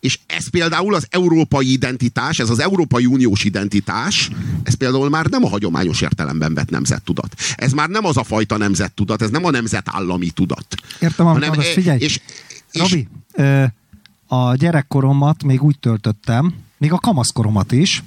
[0.00, 4.30] és ez például az európai identitás, ez az Európai Uniós identitás,
[4.62, 7.34] ez például már nem a hagyományos értelemben vett nemzettudat.
[7.56, 10.66] Ez már nem az a fajta nemzettudat, ez nem a nemzetállami tudat.
[11.00, 11.98] Értem, amit hanem, mondasz, figyelj.
[12.00, 12.20] És,
[12.72, 13.08] és, Robi,
[14.26, 18.02] a gyerekkoromat még úgy töltöttem, még a kamaszkoromat is,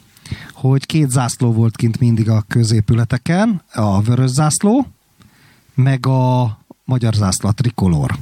[0.53, 4.87] hogy két zászló volt kint mindig a középületeken, a vörös zászló,
[5.73, 8.15] meg a magyar zászló, a trikolor.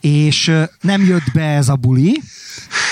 [0.00, 2.20] És nem jött be ez a buli,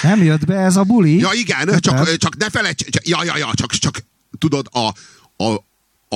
[0.03, 1.19] nem jött be ez a buli.
[1.19, 4.05] Ja igen, csak, csak ne felejts, ja, ja, ja, csak, csak
[4.39, 4.95] tudod, a,
[5.45, 5.53] a,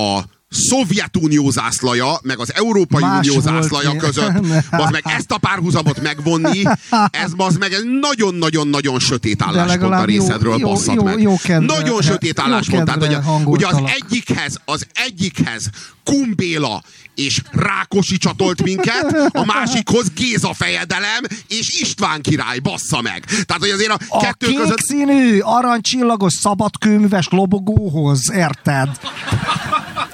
[0.01, 4.33] a Szovjetunió zászlaja, meg az Európai Más Unió zászlaja között,
[4.83, 6.63] az meg ezt a párhuzamot megvonni,
[7.11, 11.21] ez az meg egy nagyon-nagyon-nagyon sötét álláspont a részedről jó, basszat jó, meg.
[11.21, 12.85] Jó kedve, nagyon sötét álláspont.
[12.85, 15.69] Tehát, ugye, ugye az egyikhez, az egyikhez
[16.03, 16.83] Kumbéla
[17.15, 23.25] és Rákosi csatolt minket, a másikhoz Géza fejedelem és István király, bassza meg.
[23.25, 24.79] Tehát, hogy azért a, a kettő kék között...
[24.81, 28.89] színű, aranycsillagos szabadkőműves lobogóhoz, érted?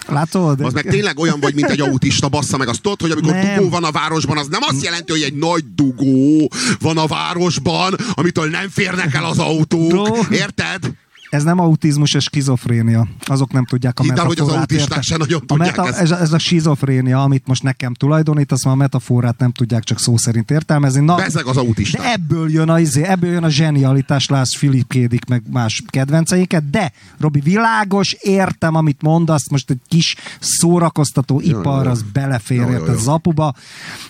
[0.08, 0.62] Látod?
[0.62, 2.68] Az meg tényleg olyan vagy, mint egy autista, bassza meg.
[2.68, 3.56] Azt tudod, hogy amikor nem.
[3.56, 7.96] dugó van a városban, az nem azt jelenti, hogy egy nagy dugó van a városban,
[8.14, 10.28] amitől nem férnek el az autók.
[10.30, 10.94] Érted?
[11.36, 13.08] Ez nem autizmus, ez skizofrénia.
[13.26, 16.12] Azok nem tudják a Hidd hogy az autisták se nagyon tudják a meta, ez.
[16.12, 16.34] ez.
[16.34, 20.52] a skizofrénia, amit most nekem tulajdonít, azt már a metaforát nem tudják csak szó szerint
[20.52, 21.06] értelmezni.
[21.06, 22.02] Na, Bezeg az autista.
[22.02, 26.70] De ebből jön a, izé, ebből jön a zsenialitás, lász Filip Kédik, meg más kedvenceinket,
[26.70, 32.70] de Robi, világos, értem, amit mondasz, most egy kis szórakoztató ja, ipar, az belefér, ja,
[32.70, 33.54] érted, az apuba.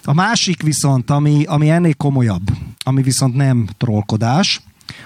[0.03, 2.49] A másik viszont, ami, ami ennél komolyabb,
[2.83, 4.61] ami viszont nem trollkodás,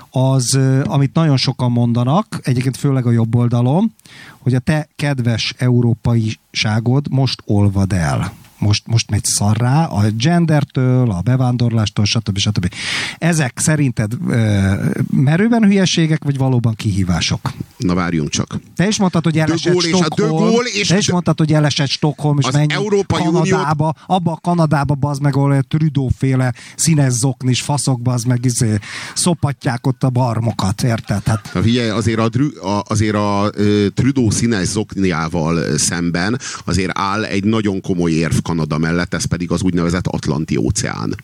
[0.10, 3.93] az, amit nagyon sokan mondanak, egyébként főleg a jobb oldalon,
[4.39, 11.22] hogy a te kedves európaiságod most olvad el most, most megy szarrá, a gendertől, a
[11.22, 12.38] bevándorlástól, stb.
[12.38, 12.73] stb.
[13.18, 14.73] Ezek szerinted ö,
[15.11, 17.52] merőben hülyeségek, vagy valóban kihívások?
[17.77, 18.60] Na várjunk csak.
[18.76, 22.73] Te is mondtad, hogy elesett Stockholm, és te is mondtad, hogy elesett Stockholm, és menj
[22.73, 23.98] Európai Kanadába, Uniót...
[24.06, 28.77] abba a Kanadába, bazd meg, ahol Trudeau-féle színes zoknis faszok, bazd meg, izé,
[29.14, 31.22] szopatják ott a barmokat, érted?
[31.26, 31.49] Hát...
[31.53, 32.30] Na, figyelj, azért a,
[32.68, 33.52] a, azért a, a
[33.94, 39.61] Trudeau színes zokniával szemben azért áll egy nagyon komoly érv Kanada mellett, ez pedig az
[39.61, 41.15] úgynevezett Atlanti óceán.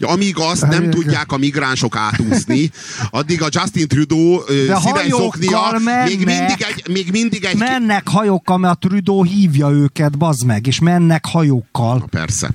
[0.00, 2.70] Amíg azt nem tudják a migránsok átúszni,
[3.10, 7.56] addig a Justin Trudeau színes zoknia még mindig egy, még mindig egy...
[7.56, 11.98] Mennek hajókkal, mert a Trudeau hívja őket, bazd meg, és mennek hajókkal.
[11.98, 12.50] Na persze.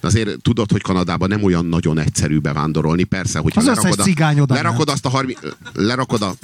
[0.00, 3.04] De azért tudod, hogy Kanadában nem olyan nagyon egyszerű bevándorolni.
[3.04, 5.36] Persze, hogy az lerakod, a, lerakod azt a harmi,
[5.72, 6.34] lerakod a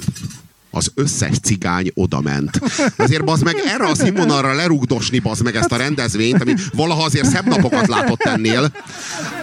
[0.71, 2.59] az összes cigány oda ment.
[2.95, 7.29] Azért bazd meg erre a színvonalra lerugdosni bazd meg ezt a rendezvényt, ami valaha azért
[7.29, 8.71] szebb napokat látott ennél.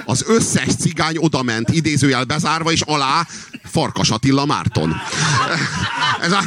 [0.05, 3.27] Az összes cigány oda ment, idézőjel bezárva, és alá
[3.71, 4.97] Farkas Attila Márton.
[6.23, 6.43] Ez a,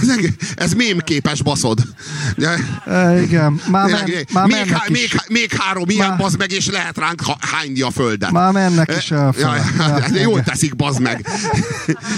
[0.00, 0.24] ez, ez,
[0.54, 1.80] ez mémképes baszod.
[2.84, 6.66] E, igen, már, men, már még, há, még, még három ilyen már, bazd meg, és
[6.66, 8.30] lehet ránk hányni a földet.
[8.30, 9.34] Már mennek is el.
[9.38, 11.26] Ja, ja, jól teszik, bazd meg.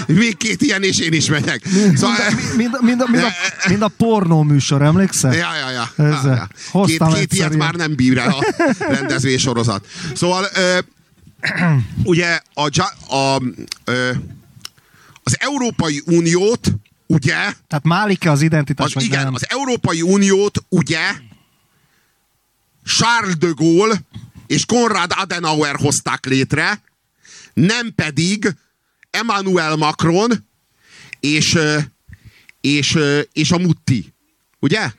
[0.07, 1.61] Még két ilyen, és én is megyek.
[1.71, 5.33] Mind, szóval, mind, mind, mind, mind, a, mind a pornó műsor, emlékszel?
[5.33, 5.91] Ja, ja, ja.
[5.97, 6.47] Ja, ja.
[6.85, 9.85] Két, két ilyet már nem bír el a rendezvés sorozat.
[10.15, 10.47] Szóval
[12.03, 12.69] ugye a,
[13.07, 13.41] a, a,
[15.23, 16.73] az Európai Uniót
[17.07, 17.33] ugye...
[17.67, 18.95] Tehát málik-e az identitás?
[18.95, 19.33] Az, igen, nem?
[19.33, 21.11] az Európai Uniót ugye
[22.85, 24.01] Charles de Gaulle
[24.47, 26.81] és Konrad Adenauer hozták létre,
[27.53, 28.55] nem pedig
[29.09, 30.45] Emmanuel Macron
[31.19, 31.57] és,
[32.61, 32.97] és,
[33.33, 34.13] és a Mutti.
[34.59, 34.91] Ugye?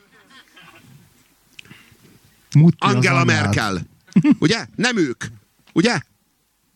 [2.55, 3.87] Mutti Angela Merkel.
[4.39, 4.67] Ugye?
[4.77, 5.25] Nem ők.
[5.73, 6.01] Ugye?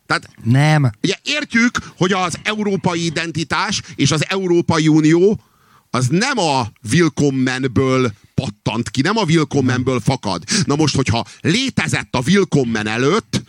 [0.09, 0.89] Tehát, nem.
[1.03, 5.41] Ugye értjük, hogy az európai identitás és az Európai Unió
[5.89, 10.43] az nem a Willkommenből pattant ki, nem a Willkommenből fakad.
[10.65, 13.41] Na most, hogyha létezett a Willkommen előtt,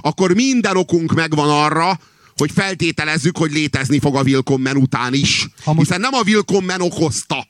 [0.00, 2.00] akkor minden okunk megvan arra,
[2.36, 5.48] hogy feltételezzük, hogy létezni fog a Willkommen után is.
[5.64, 5.86] Ha most...
[5.86, 7.46] Hiszen nem a Willkommen okozta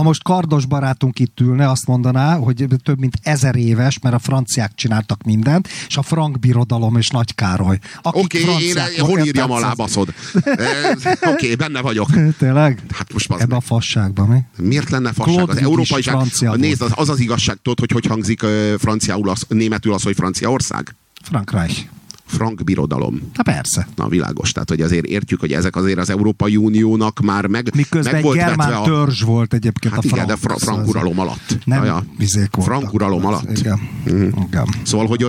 [0.00, 4.18] ha most kardos barátunk itt ülne, azt mondaná, hogy több mint ezer éves, mert a
[4.18, 7.78] franciák csináltak mindent, és a frank birodalom és Nagy Károly.
[8.02, 10.08] Oké, okay, én, hol írjam alá, baszod?
[10.14, 12.08] Oké, okay, benne vagyok.
[12.38, 12.82] Tényleg?
[12.92, 14.64] Hát most Ebben a fasságban, mi?
[14.66, 15.34] Miért lenne fasság?
[15.34, 19.28] Claude az európai francia Nézd, az, az az igazság, tudod, hogy hogy hangzik uh, franciául,
[19.28, 20.94] az, németül az, hogy Franciaország?
[21.22, 21.84] Frankreich.
[22.30, 23.20] Frank birodalom.
[23.34, 23.88] Na persze.
[23.96, 28.12] Na világos, tehát hogy azért értjük, hogy ezek azért az Európai Uniónak már meg, Miközben
[28.12, 28.82] meg volt germán a...
[28.82, 30.30] törzs volt egyébként hát a igen, frank.
[30.30, 31.58] de fra- frank uralom alatt.
[31.64, 32.04] Nem ja.
[32.50, 33.58] Frank uralom alatt.
[33.58, 33.80] Igen.
[34.04, 34.28] Mhm.
[34.48, 34.66] igen.
[34.82, 35.26] Szóval, hogy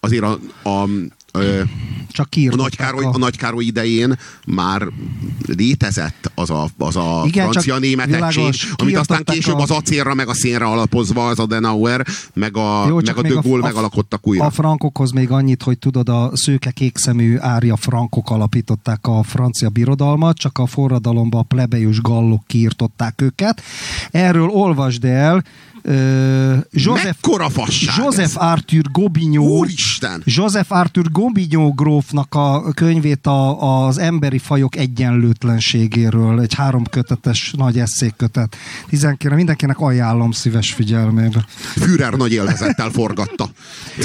[0.00, 0.88] azért a, a
[1.32, 1.62] Ö,
[2.08, 4.88] Csak a Nagy, Károly, a Nagy Károly idején már
[5.46, 9.62] létezett az a, az a Igen, francia-német egység, amit aztán később a...
[9.62, 13.62] az acélra, meg a szénre alapozva az Adenauer, meg a, Jó, meg a De Gaulle
[13.62, 14.44] megalakottak újra.
[14.44, 20.36] A frankokhoz még annyit, hogy tudod, a szőke kékszemű árja frankok alapították a francia birodalmat,
[20.36, 23.62] csak a forradalomba a plebejus gallok kiirtották őket.
[24.10, 25.44] Erről olvasd el,
[25.84, 27.18] Uh, Joseph,
[27.96, 30.22] Joseph Arthur Gobinyó Úristen!
[30.24, 37.78] Joseph Arthur Gobinyó grófnak a könyvét a, az emberi fajok egyenlőtlenségéről, egy három kötetes nagy
[37.78, 38.56] eszékötet.
[38.88, 41.44] Tizenkére mindenkinek ajánlom szíves figyelmébe.
[41.76, 43.48] Führer nagy élvezettel forgatta.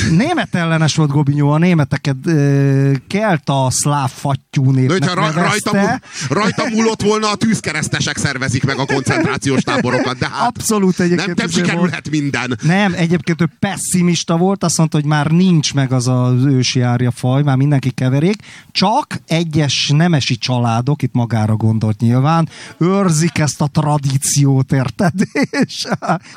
[0.10, 6.02] Német ellenes volt Gobinyó, a németeket uh, kelt a szláv fattyú népnek De ra- rajta,
[6.30, 11.38] rajta múlott volna, a tűzkeresztesek szervezik meg a koncentrációs táborokat, de hát Abszolút egyébként.
[11.38, 12.57] Nem, nem sikerülhet minden.
[12.61, 17.11] Nem, egyébként ő pessimista volt, azt mondta, hogy már nincs meg az az ősi árja
[17.11, 18.35] faj, már mindenki keverék,
[18.71, 25.13] csak egyes nemesi családok, itt magára gondolt nyilván, őrzik ezt a tradíciót, érted?
[25.65, 25.87] És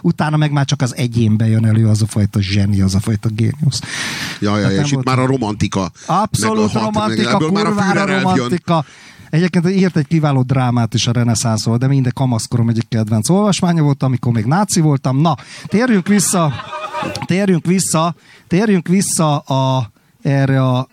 [0.02, 3.28] utána meg már csak az egyénbe jön elő az a fajta zseni, az a fajta
[3.28, 3.80] géniusz.
[4.40, 5.90] Ja, ja, és itt már a romantika.
[6.06, 8.84] Abszolút hat, romantika, kurvára romantika.
[9.30, 14.02] Egyébként írt egy kiváló drámát is a reneszánszról, de minden kamaszkorom egyik kedvenc olvasmánya volt,
[14.02, 15.20] amikor még náci voltam.
[15.20, 15.36] Na,
[15.66, 16.52] térjünk vissza,
[17.26, 18.14] térjünk vissza,
[18.46, 19.90] térjünk vissza a,
[20.22, 20.88] erre a...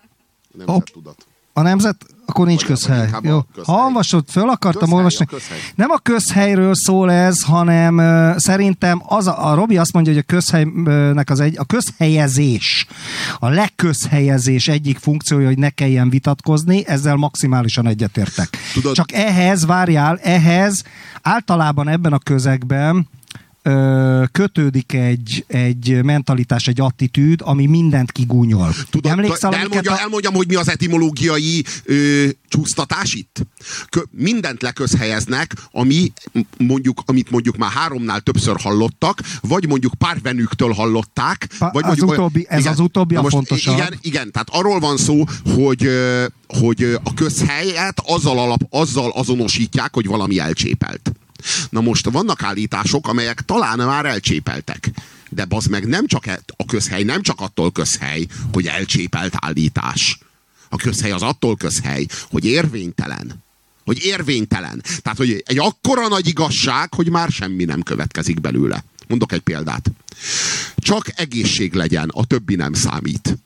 [0.58, 1.26] Nemzettudat.
[1.54, 3.10] A nemzet, akkor nincs közhely.
[3.22, 3.40] Jó.
[3.66, 5.26] Ha olvasod, föl akartam közhely, olvasni.
[5.32, 5.36] A
[5.76, 10.24] Nem a közhelyről szól ez, hanem uh, szerintem az a, a Robi azt mondja, hogy
[10.28, 12.88] a közhelynek az egy, a közhelyezés,
[13.40, 18.58] a legközhelyezés egyik funkciója, hogy ne kelljen vitatkozni, ezzel maximálisan egyetértek.
[18.74, 20.84] Tudod, Csak ehhez, várjál, ehhez
[21.22, 23.08] általában ebben a közegben
[24.32, 28.74] kötődik egy, egy mentalitás, egy attitűd, ami mindent kigúnyol.
[28.90, 30.00] Tudod, Emlékszel, de elmondja, a...
[30.00, 33.46] elmondjam, hogy mi az etimológiai ö, csúsztatás itt?
[33.90, 36.12] Kö, mindent leközhelyeznek, ami
[36.58, 41.48] mondjuk, amit mondjuk már háromnál többször hallottak, vagy mondjuk párvenüktől hallották.
[41.60, 43.78] Pa, vagy az mondjuk, utóbbi, ez igen, az utóbbi a most, fontosabb.
[43.78, 45.24] Igen, igen, tehát arról van szó,
[45.56, 45.90] hogy,
[46.48, 51.12] hogy a közhelyet azzal, alap, azzal azonosítják, hogy valami elcsépelt.
[51.70, 54.92] Na most vannak állítások, amelyek talán már elcsépeltek.
[55.30, 60.20] De az meg nem csak e- a közhely, nem csak attól közhely, hogy elcsépelt állítás.
[60.70, 63.44] A közhely az attól közhely, hogy érvénytelen.
[63.86, 64.84] Hogy érvénytelen.
[65.02, 68.84] Tehát, hogy egy akkora nagy igazság, hogy már semmi nem következik belőle.
[69.08, 69.92] Mondok egy példát.
[70.78, 73.38] Csak egészség legyen, a többi nem számít.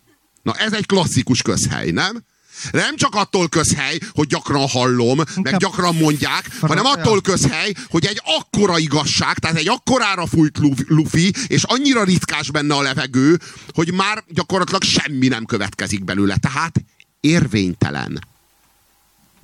[0.42, 2.24] Na ez egy klasszikus közhely, nem?
[2.72, 8.22] Nem csak attól közhely, hogy gyakran hallom, meg gyakran mondják, hanem attól közhely, hogy egy
[8.24, 13.40] akkora igazság, tehát egy akkorára fújt lufi, és annyira ritkás benne a levegő,
[13.74, 16.38] hogy már gyakorlatilag semmi nem következik belőle.
[16.38, 16.84] Tehát
[17.20, 18.28] érvénytelen.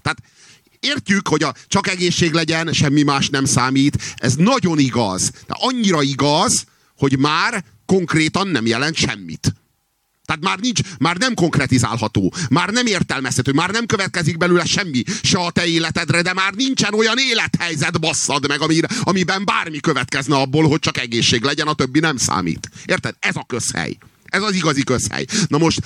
[0.01, 0.21] Tehát
[0.79, 3.97] értjük, hogy a csak egészség legyen, semmi más nem számít.
[4.15, 5.31] Ez nagyon igaz.
[5.47, 6.65] De annyira igaz,
[6.97, 9.53] hogy már konkrétan nem jelent semmit.
[10.25, 15.37] Tehát már nincs, már nem konkretizálható, már nem értelmezhető, már nem következik belőle semmi, se
[15.37, 20.67] a te életedre, de már nincsen olyan élethelyzet basszad meg, amire, amiben bármi következne abból,
[20.67, 22.69] hogy csak egészség legyen, a többi nem számít.
[22.85, 23.15] Érted?
[23.19, 23.97] Ez a közhely.
[24.25, 25.25] Ez az igazi közhely.
[25.47, 25.79] Na most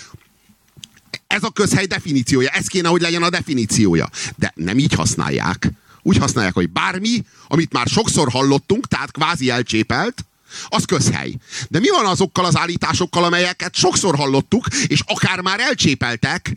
[1.28, 4.10] ez a közhely definíciója, ez kéne, hogy legyen a definíciója.
[4.36, 5.72] De nem így használják.
[6.02, 10.26] Úgy használják, hogy bármi, amit már sokszor hallottunk, tehát kvázi elcsépelt,
[10.68, 11.34] az közhely.
[11.68, 16.56] De mi van azokkal az állításokkal, amelyeket sokszor hallottuk, és akár már elcsépeltek,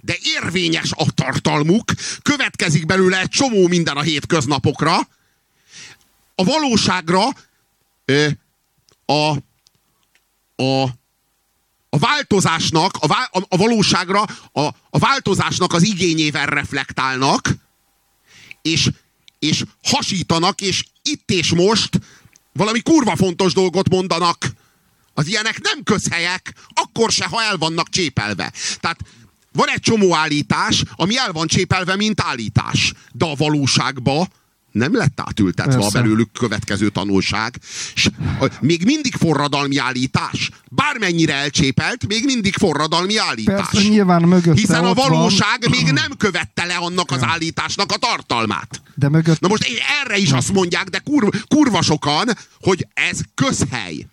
[0.00, 1.92] de érvényes a tartalmuk,
[2.22, 4.96] következik belőle egy csomó minden a hétköznapokra,
[6.34, 7.28] a valóságra
[8.04, 8.28] ö,
[9.06, 9.36] a,
[10.62, 10.82] a,
[11.90, 14.60] a változásnak, a, vá, a, a valóságra a,
[14.90, 17.48] a változásnak az igényével reflektálnak,
[18.62, 18.90] és,
[19.38, 22.00] és hasítanak, és itt és most
[22.52, 24.52] valami kurva fontos dolgot mondanak.
[25.14, 28.52] Az ilyenek nem közhelyek, akkor se, ha el vannak csépelve.
[28.80, 28.98] Tehát
[29.52, 32.92] van egy csomó állítás, ami el van csépelve, mint állítás.
[33.12, 34.28] De a valóságban
[34.72, 35.98] nem lett átültetve Persze.
[35.98, 37.56] a belőlük következő tanulság.
[37.94, 38.10] S
[38.60, 40.50] még mindig forradalmi állítás.
[40.68, 43.68] Bármennyire elcsépelt, még mindig forradalmi állítás.
[43.70, 45.70] Persze, nyilván mögötte Hiszen a valóság van.
[45.70, 48.82] még nem követte le annak az állításnak a tartalmát.
[48.94, 49.40] De mögött...
[49.40, 49.66] Na most
[50.04, 52.28] erre is azt mondják, de kurva, kurva sokan,
[52.60, 54.06] hogy ez közhely.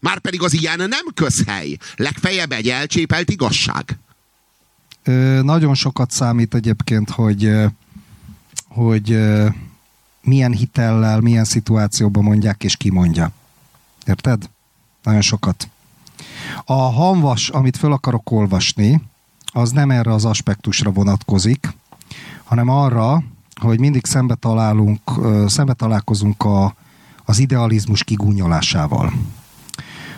[0.00, 1.76] Márpedig az ilyen nem közhely.
[1.96, 3.98] Legfeljebb egy elcsépelt igazság.
[5.04, 7.52] Ö, nagyon sokat számít egyébként, hogy,
[8.68, 9.18] hogy
[10.28, 13.30] milyen hitellel, milyen szituációban mondják, és ki mondja.
[14.06, 14.50] Érted?
[15.02, 15.68] Nagyon sokat.
[16.64, 19.02] A hanvas, amit föl akarok olvasni,
[19.52, 21.74] az nem erre az aspektusra vonatkozik,
[22.44, 23.22] hanem arra,
[23.60, 25.00] hogy mindig szembe találunk,
[25.46, 26.74] szembe találkozunk a,
[27.24, 29.12] az idealizmus kigúnyolásával.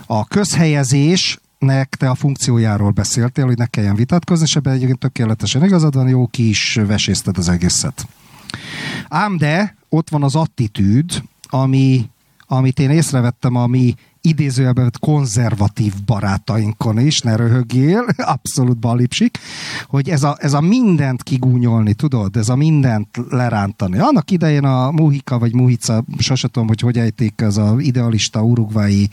[0.07, 5.95] A közhelyezésnek te a funkciójáról beszéltél, hogy ne kelljen vitatkozni, és ebben egyébként tökéletesen igazad
[5.95, 8.07] van, jó, ki is vesészted az egészet.
[9.09, 12.11] Ám de ott van az attitűd, ami,
[12.47, 18.07] amit én észrevettem a mi idézőjelben konzervatív barátainkon is, ne röhögjél,
[18.37, 19.39] abszolút balipsik,
[19.87, 23.99] hogy ez a, ez a mindent kigúnyolni, tudod, ez a mindent lerántani.
[23.99, 29.09] Annak idején a Muhika vagy Muhica, sose tudom, hogy hogy ejték az idealista urugvái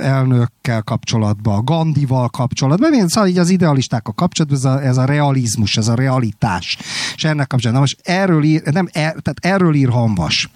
[0.00, 5.76] elnökkel kapcsolatban, Gandival kapcsolatban, én szóval így az idealistákkal kapcsolatban ez a, ez a realizmus,
[5.76, 6.78] ez a realitás.
[7.14, 10.50] És ennek kapcsolatban, na most erről ír, nem, er, tehát erről ír Hanvas.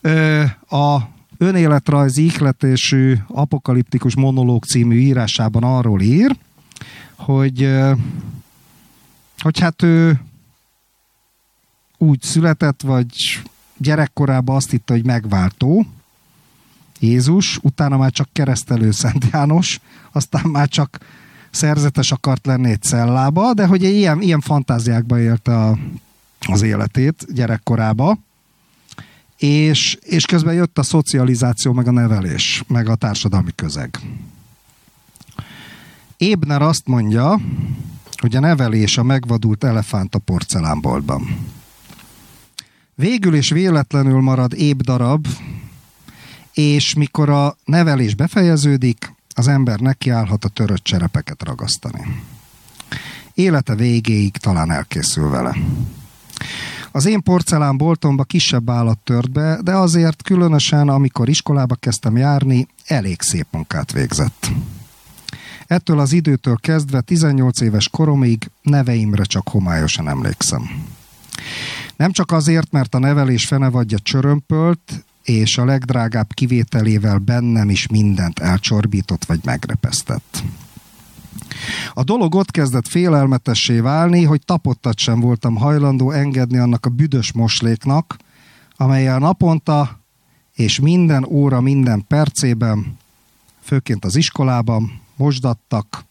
[0.00, 6.36] Ö, a önéletrajzi ihletésű apokaliptikus monológ című írásában arról ír,
[7.16, 7.70] hogy,
[9.38, 10.20] hogy hát ő
[11.98, 13.42] úgy született, vagy
[13.76, 15.86] gyerekkorában azt hitte, hogy megváltó,
[17.00, 19.80] Jézus, utána már csak keresztelő Szent János,
[20.12, 20.98] aztán már csak
[21.50, 25.78] szerzetes akart lenni egy cellába, de hogy ilyen, ilyen fantáziákba élte a,
[26.46, 28.18] az életét gyerekkorába
[29.38, 34.00] és, és közben jött a szocializáció, meg a nevelés, meg a társadalmi közeg.
[36.16, 37.40] Ébner azt mondja,
[38.20, 41.46] hogy a nevelés a megvadult elefánt a porcelánboltban.
[42.94, 45.26] Végül és véletlenül marad épp darab,
[46.52, 52.22] és mikor a nevelés befejeződik, az ember nekiállhat a törött cserepeket ragasztani.
[53.34, 55.56] Élete végéig talán elkészül vele.
[56.92, 63.20] Az én porcelánboltomba kisebb állat tört be, de azért különösen, amikor iskolába kezdtem járni, elég
[63.20, 64.50] szép munkát végzett.
[65.66, 70.62] Ettől az időtől kezdve 18 éves koromig neveimre csak homályosan emlékszem.
[71.96, 78.38] Nem csak azért, mert a nevelés fenevadja csörömpölt, és a legdrágább kivételével bennem is mindent
[78.38, 80.42] elcsorbított vagy megrepesztett.
[81.94, 87.32] A dolog ott kezdett félelmetessé válni, hogy tapottat sem voltam hajlandó engedni annak a büdös
[87.32, 88.16] mosléknak,
[88.76, 89.98] amelyel naponta
[90.54, 92.96] és minden óra, minden percében,
[93.62, 96.04] főként az iskolában mosdattak,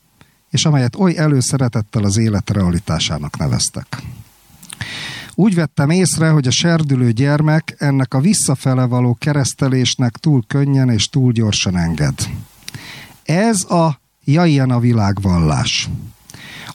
[0.49, 4.01] és amelyet oly előszeretettel az élet realitásának neveztek.
[5.35, 11.09] Úgy vettem észre, hogy a serdülő gyermek ennek a visszafele való keresztelésnek túl könnyen és
[11.09, 12.29] túl gyorsan enged.
[13.23, 13.99] Ez a
[14.29, 15.89] Ja, a világvallás.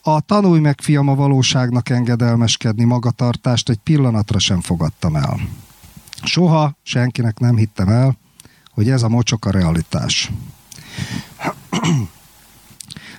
[0.02, 5.40] A tanulj meg, fiam, a valóságnak engedelmeskedni magatartást egy pillanatra sem fogadtam el.
[6.22, 8.16] Soha senkinek nem hittem el,
[8.70, 10.30] hogy ez a mocsok a realitás.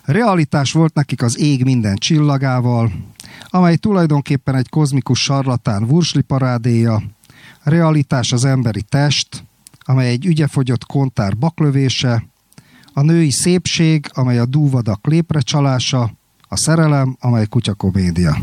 [0.04, 2.92] realitás volt nekik az ég minden csillagával,
[3.50, 7.04] amely tulajdonképpen egy kozmikus sarlatán vursli parádéja,
[7.64, 9.44] realitás az emberi test,
[9.80, 12.32] amely egy ügyefogyott kontár baklövése,
[12.94, 15.08] a női szépség, amely a dúvadak
[15.40, 16.12] csalása,
[16.48, 18.38] a szerelem, amely kutyakomédia.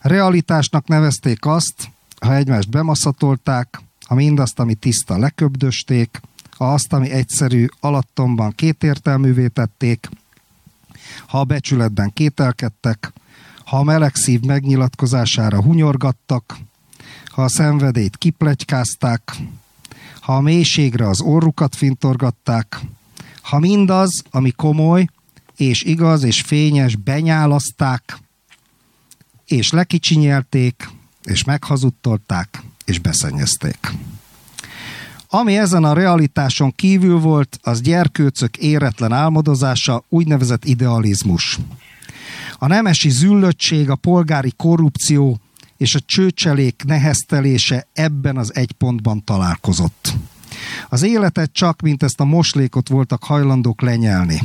[0.00, 1.90] Realitásnak nevezték azt,
[2.20, 6.20] ha egymást bemaszatolták, ha mindazt, ami tiszta, leköbdösték,
[6.56, 10.08] ha azt, ami egyszerű, alattomban kétértelművé tették,
[11.26, 13.12] ha a becsületben kételkedtek,
[13.64, 16.56] ha a meleg szív megnyilatkozására hunyorgattak,
[17.26, 19.36] ha a szenvedélyt kiplegykázták,
[20.20, 22.80] ha a mélységre az orrukat fintorgatták,
[23.44, 25.06] ha mindaz, ami komoly,
[25.56, 28.18] és igaz, és fényes, benyálaszták,
[29.46, 30.90] és lekicsinyelték,
[31.22, 33.92] és meghazudtolták, és beszennyezték.
[35.28, 41.58] Ami ezen a realitáson kívül volt, az gyerkőcök éretlen álmodozása, úgynevezett idealizmus.
[42.58, 45.40] A nemesi züllöttség, a polgári korrupció
[45.76, 50.14] és a csőcselék neheztelése ebben az egy pontban találkozott.
[50.88, 54.40] Az életet csak, mint ezt a moslékot voltak hajlandók lenyelni.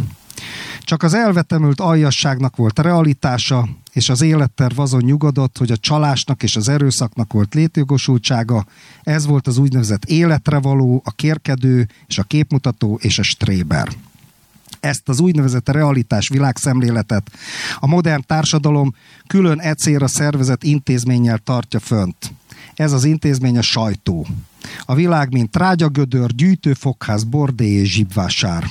[0.82, 6.56] Csak az elvetemült aljasságnak volt realitása, és az életterv azon nyugodott, hogy a csalásnak és
[6.56, 8.66] az erőszaknak volt létjogosultsága,
[9.04, 13.88] ez volt az úgynevezett életre való, a kérkedő és a képmutató és a stréber
[14.80, 17.32] ezt az úgynevezett realitás világszemléletet
[17.80, 18.96] a modern társadalom
[19.28, 22.34] külön e célra szervezett intézménnyel tartja fönt.
[22.80, 24.26] Ez az intézmény a sajtó.
[24.86, 28.70] A világ, mint trágyagödör, gyűjtőfogház, bordé és zsibvásár.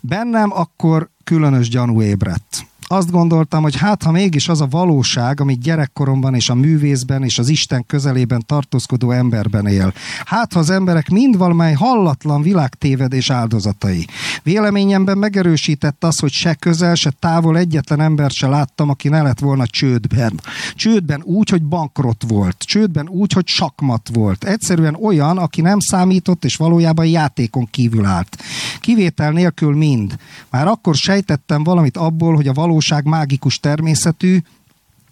[0.00, 5.60] Bennem akkor különös gyanú ébredt azt gondoltam, hogy hát ha mégis az a valóság, amit
[5.60, 9.92] gyerekkoromban és a művészben és az Isten közelében tartózkodó emberben él.
[10.24, 14.06] Hát ha az emberek mind valamely hallatlan világtévedés áldozatai.
[14.42, 19.38] Véleményemben megerősített az, hogy se közel, se távol egyetlen embert se láttam, aki ne lett
[19.38, 20.40] volna csődben.
[20.74, 22.56] Csődben úgy, hogy bankrott volt.
[22.58, 24.44] Csődben úgy, hogy sakmat volt.
[24.44, 28.36] Egyszerűen olyan, aki nem számított, és valójában játékon kívül állt.
[28.80, 30.16] Kivétel nélkül mind.
[30.50, 34.38] Már akkor sejtettem valamit abból, hogy a való valóság mágikus természetű,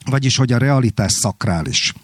[0.04, 1.94] vagyis hogy a realitás szakrális.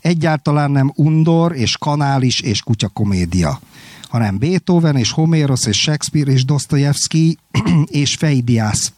[0.00, 3.60] Egyáltalán nem undor és kanális és kutyakomédia,
[4.08, 7.38] hanem Beethoven és Homérosz és Shakespeare és Dostoyevsky
[8.02, 8.92] és Feidiász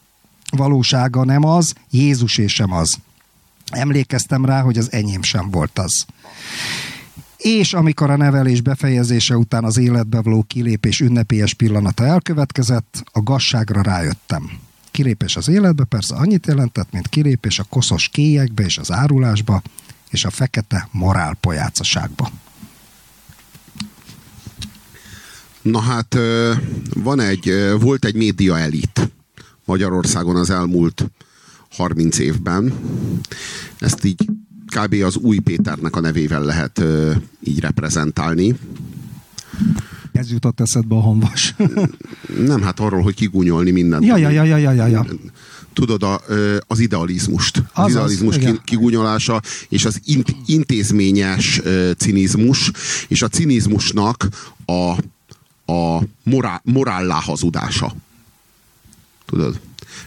[0.56, 2.98] valósága nem az, Jézus és sem az.
[3.70, 6.06] Emlékeztem rá, hogy az enyém sem volt az.
[7.36, 13.82] És amikor a nevelés befejezése után az életbe való kilépés ünnepélyes pillanata elkövetkezett, a gasságra
[13.82, 14.63] rájöttem
[14.94, 19.62] kilépés az életbe persze annyit jelentett, mint kilépés a koszos kélyekbe és az árulásba,
[20.10, 22.30] és a fekete morálpojácaságba.
[25.62, 26.16] Na hát
[26.94, 29.10] van egy, volt egy média elit
[29.64, 31.10] Magyarországon az elmúlt
[31.70, 32.74] 30 évben.
[33.78, 34.28] Ezt így
[34.66, 34.94] kb.
[35.04, 36.82] az új Péternek a nevével lehet
[37.40, 38.56] így reprezentálni.
[40.14, 41.54] Ez jutott eszedbe a honvas.
[42.46, 44.04] Nem, hát arról, hogy kigúnyolni mindent.
[44.04, 45.06] Ja, ja, ja, ja, ja, ja.
[45.72, 46.20] Tudod, a,
[46.66, 47.62] az idealizmust.
[47.72, 51.60] Az, az idealizmus az, kigúnyolása, és az int, intézményes
[51.96, 52.70] cinizmus,
[53.08, 54.28] és a cinizmusnak
[54.64, 54.90] a,
[55.72, 57.94] a morál, morállá hazudása.
[59.26, 59.60] Tudod?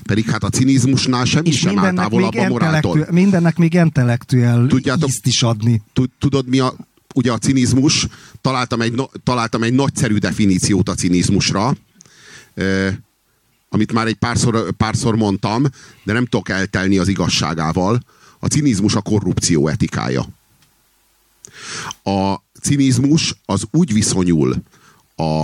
[0.03, 3.07] Pedig hát a cinizmusnál semmi és sem áll távolabb a moráltól.
[3.11, 4.67] Mindennek még intellektuel
[5.07, 5.81] ízt is adni.
[6.19, 6.73] Tudod, mi a,
[7.17, 8.07] ugye a cinizmus,
[8.41, 11.75] találtam egy, találtam egy nagyszerű definíciót a cinizmusra,
[13.69, 15.65] amit már egy párszor, párszor mondtam,
[16.03, 18.03] de nem tudok eltelni az igazságával.
[18.39, 20.25] A cinizmus a korrupció etikája.
[22.03, 24.55] A cinizmus az úgy viszonyul
[25.15, 25.43] a,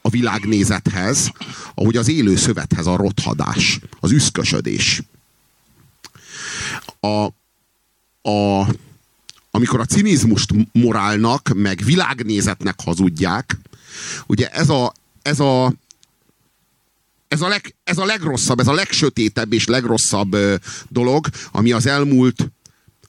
[0.00, 1.32] a világnézethez,
[1.74, 5.02] ahogy az élő szövethez a rothadás, az üszkösödés.
[7.00, 7.24] A,
[8.30, 8.66] a
[9.54, 13.58] amikor a cinizmust morálnak, meg világnézetnek hazudják,
[14.26, 15.72] ugye ez a, ez a,
[17.28, 20.54] ez a, leg, ez a legrosszabb, ez a legsötétebb és legrosszabb ö,
[20.88, 22.50] dolog, ami az elmúlt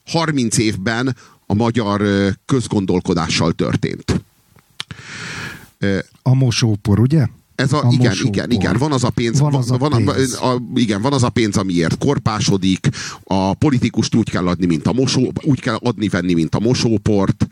[0.06, 1.16] 30 évben
[1.46, 2.02] a magyar
[2.44, 4.24] közgondolkodással történt.
[6.22, 7.26] A mosópor, ugye?
[7.56, 10.34] Ez a, a igen, igen, igen, van az a pénz, van az a van, pénz.
[10.34, 12.88] A, a, igen, van az a pénz, amiért korpásodik,
[13.24, 17.48] a politikust úgy kell adni, mint a mosó, úgy kell adni-venni, mint a mosóport.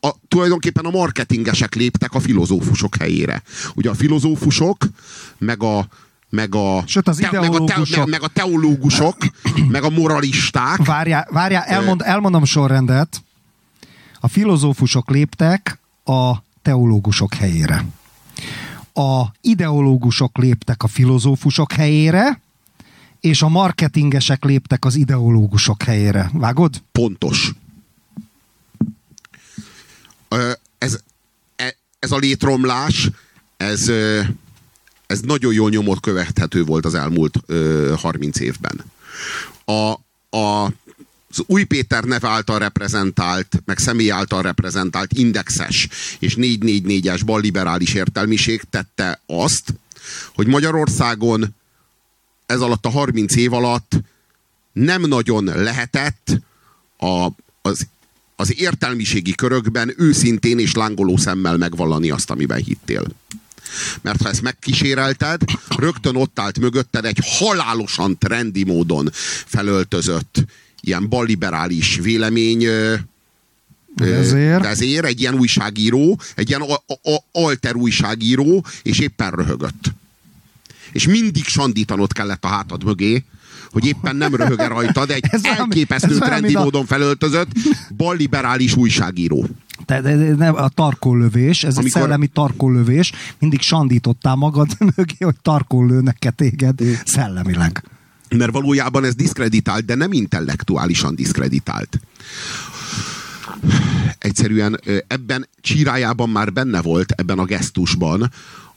[0.00, 3.42] A, tulajdonképpen a marketingesek léptek a filozófusok helyére.
[3.74, 4.76] Ugye a filozófusok,
[5.38, 5.88] meg a,
[6.28, 9.16] meg a, Sőt, az te, meg, a te, meg, meg a teológusok,
[9.68, 10.84] meg a moralisták.
[10.84, 13.22] Várjál, várjál elmond, elmondom sorrendet.
[14.20, 16.32] A filozófusok léptek a
[16.62, 17.84] teológusok helyére
[19.00, 22.40] a ideológusok léptek a filozófusok helyére,
[23.20, 26.30] és a marketingesek léptek az ideológusok helyére.
[26.32, 26.82] Vágod?
[26.92, 27.52] Pontos.
[30.78, 31.00] Ez,
[31.56, 33.10] e, ez a létromlás,
[33.56, 33.88] ez,
[35.06, 37.38] ez nagyon jól nyomot követhető volt az elmúlt
[37.96, 38.84] 30 évben.
[39.64, 39.92] A,
[40.38, 40.72] a
[41.30, 45.88] az új Péter neve által reprezentált, meg személy által reprezentált indexes
[46.18, 49.74] és 444-es balliberális értelmiség tette azt,
[50.34, 51.54] hogy Magyarországon
[52.46, 53.92] ez alatt a 30 év alatt
[54.72, 56.40] nem nagyon lehetett
[56.96, 57.28] a,
[57.62, 57.86] az,
[58.36, 63.06] az értelmiségi körökben őszintén és lángoló szemmel megvallani azt, amiben hittél.
[64.00, 69.10] Mert ha ezt megkísérelted, rögtön ott állt mögötted egy halálosan trendi módon
[69.46, 70.44] felöltözött
[70.80, 72.66] ilyen balliberális vélemény
[73.96, 74.64] ezért.
[74.64, 76.62] ezért egy ilyen újságíró, egy ilyen
[77.32, 79.92] alter újságíró, és éppen röhögött.
[80.92, 83.24] És mindig sandítanod kellett a hátad mögé,
[83.72, 87.50] hogy éppen nem röhöge rajtad, egy ez elképesztő ez trendi módon felöltözött
[87.96, 89.46] balliberális újságíró.
[89.84, 91.84] Te, de, de, nem, a tarkólövés, ez Amikor...
[91.84, 97.84] egy szellemi tarkólövés, mindig sandítottál magad mögé, hogy tarkóllőnek téged szellemileg.
[98.36, 102.00] Mert valójában ez diszkreditált, de nem intellektuálisan diszkreditált.
[104.18, 108.30] Egyszerűen ebben csírájában már benne volt, ebben a gesztusban,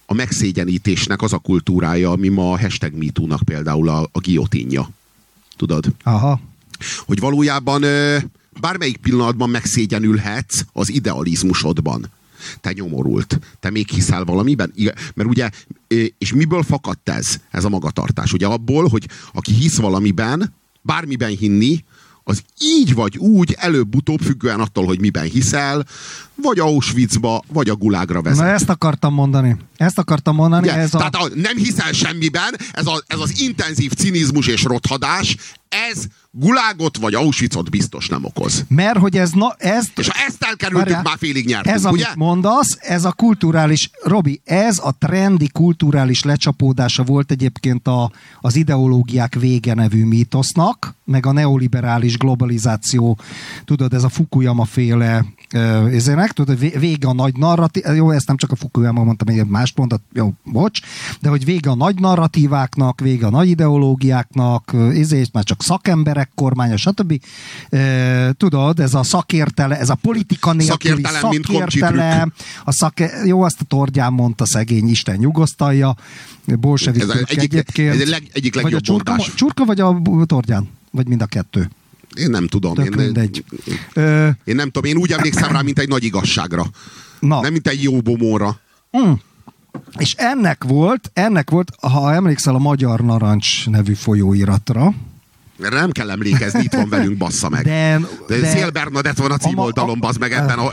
[0.05, 4.89] a megszégyenítésnek az a kultúrája, ami ma a hashtag MeToo-nak például a, a guillotínja.
[5.57, 5.85] Tudod?
[6.03, 6.39] Aha.
[7.05, 7.84] Hogy valójában
[8.59, 12.05] bármelyik pillanatban megszégyenülhetsz az idealizmusodban.
[12.61, 13.39] Te nyomorult.
[13.59, 14.73] Te még hiszel valamiben?
[15.13, 15.49] Mert ugye,
[16.17, 18.33] és miből fakadt ez, ez a magatartás?
[18.33, 21.83] Ugye abból, hogy aki hisz valamiben, bármiben hinni,
[22.23, 25.85] az így vagy úgy, előbb-utóbb függően attól, hogy miben hiszel,
[26.35, 28.45] vagy Auschwitzba, vagy a gulágra vezet.
[28.45, 29.57] Na ezt akartam mondani.
[29.77, 30.67] Ezt akartam mondani.
[30.67, 31.23] Ugye, ez tehát a...
[31.23, 35.37] a, nem hiszel semmiben, ez, a, ez az intenzív cinizmus és rothadás,
[35.91, 36.03] ez
[36.35, 38.65] gulágot vagy Auschwitzot biztos nem okoz.
[38.68, 39.31] Mert hogy ez...
[39.31, 41.89] Na, ez és ha ezt elkerültük, Várjál, már félig nyertünk, Ez, ugye?
[41.89, 43.89] amit mondasz, ez a kulturális...
[44.03, 48.11] Robi, ez a trendi kulturális lecsapódása volt egyébként a,
[48.41, 53.18] az ideológiák vége nevű mítosznak, meg a neoliberális globalizáció,
[53.65, 55.26] tudod, ez a Fukuyama féle
[55.91, 59.73] ezének, tudod, vége a nagy narratív, jó, ezt nem csak a Fukuyama mondtam, még más
[59.76, 60.80] mondat, jó, bocs,
[61.22, 66.77] de hogy vége a nagy narratíváknak, vége a nagy ideológiáknak, ezért már csak szakemberek kormánya,
[66.77, 67.21] stb.
[68.37, 72.33] Tudod, ez a szakértele, ez a politika nélküli szakértelem, szakértelem,
[72.63, 75.95] a szake, jó, azt a Tordján mondta szegény, Isten nyugosztalja,
[76.45, 78.01] bolsevik ez egyik, egyébként.
[78.01, 80.69] Ez leg, egyik legjobb vagy a csurka, csurka, vagy a Tordján?
[80.91, 81.69] Vagy mind a kettő?
[82.15, 82.73] Én nem tudom.
[82.73, 83.43] Tök én, mindegy.
[83.95, 84.89] Én, én nem tudom.
[84.89, 86.65] Én úgy emlékszem rá, mint egy nagy igazságra.
[87.19, 87.41] Na.
[87.41, 88.59] Nem, mint egy jó bomóra.
[88.97, 89.11] Mm.
[89.97, 94.93] És ennek volt, ennek volt, ha emlékszel a Magyar Narancs nevű folyóiratra,
[95.61, 97.63] erre nem kell emlékezni, itt van velünk, bassza meg.
[97.63, 100.71] De, de, de Szél Bernadett van a címoldalon, bazd meg ebben a,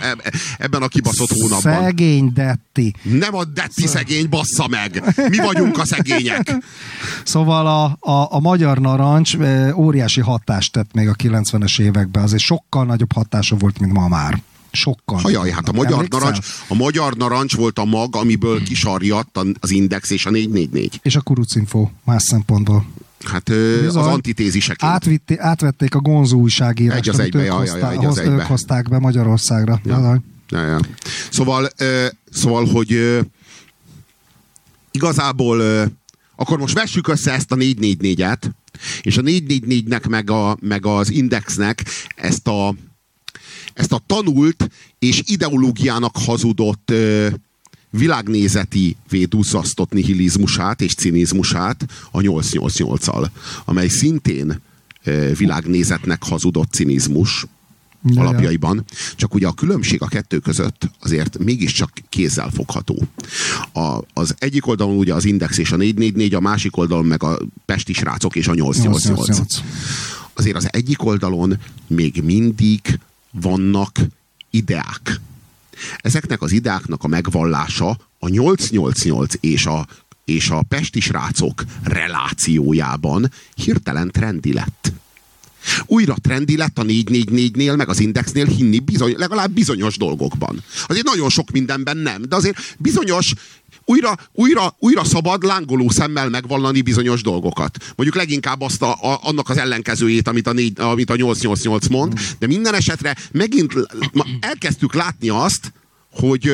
[0.59, 1.82] ebben a kibaszott hónapban.
[1.82, 2.94] Szegény Detti.
[3.02, 5.02] Nem a Detti szegény, bassza meg.
[5.28, 6.57] Mi vagyunk a szegények.
[7.24, 9.36] Szóval a, a, a Magyar Narancs
[9.74, 12.23] óriási hatást tett még a 90-es években.
[12.23, 14.43] Azért sokkal nagyobb hatása volt, mint ma már.
[14.73, 15.19] Sokkal.
[15.20, 16.39] Hajaj, hát a magyar, narancs,
[16.69, 21.01] a magyar narancs volt a mag, amiből kisarjadt az Index és a 444.
[21.02, 22.86] És a Kurucinfo más szempontból.
[23.24, 24.92] Hát Bizony, az antitéziseként.
[24.92, 28.32] Átvitti, átvették a gonzó újságírást, egy az egybe, ők, jaj, hozták, jaj, egy az egybe.
[28.32, 29.80] ők hozták be Magyarországra.
[29.84, 30.22] Ja.
[30.48, 30.80] Ja, ja.
[31.30, 31.68] Szóval,
[32.30, 33.20] szóval, hogy
[34.90, 35.62] igazából
[36.36, 38.51] akkor most vessük össze ezt a 444-et,
[39.01, 41.84] és a 444-nek meg, a, meg az Indexnek
[42.16, 42.74] ezt a,
[43.74, 44.68] ezt a tanult
[44.98, 46.92] és ideológiának hazudott
[47.91, 53.27] világnézeti védúszasztott nihilizmusát és cinizmusát a 888-al,
[53.65, 54.61] amely szintén
[55.37, 57.47] világnézetnek hazudott cinizmus
[58.03, 58.85] de alapjaiban,
[59.17, 63.03] csak ugye a különbség a kettő között azért mégiscsak kézzel fogható.
[63.73, 67.39] A, az egyik oldalon ugye az Index és a 444, a másik oldalon meg a
[67.65, 69.37] Pesti srácok és a 888.
[69.37, 69.61] 888.
[70.35, 72.99] Azért az egyik oldalon még mindig
[73.31, 73.99] vannak
[74.51, 75.21] ideák,
[75.98, 79.86] Ezeknek az ideáknak a megvallása a 888 és a,
[80.24, 84.93] és a pesti srácok relációjában hirtelen trendi lett.
[85.86, 90.62] Újra trendi lett a 444-nél, meg az Indexnél hinni bizony, legalább bizonyos dolgokban.
[90.86, 93.35] Azért nagyon sok mindenben nem, de azért bizonyos
[93.91, 97.77] újra, újra, újra szabad lángoló szemmel megvallani bizonyos dolgokat.
[97.97, 102.21] Mondjuk leginkább azt a, a, annak az ellenkezőjét, amit a, négy, amit a 888 mond,
[102.39, 103.73] de minden esetre megint
[104.41, 105.73] elkezdtük látni azt,
[106.12, 106.53] hogy,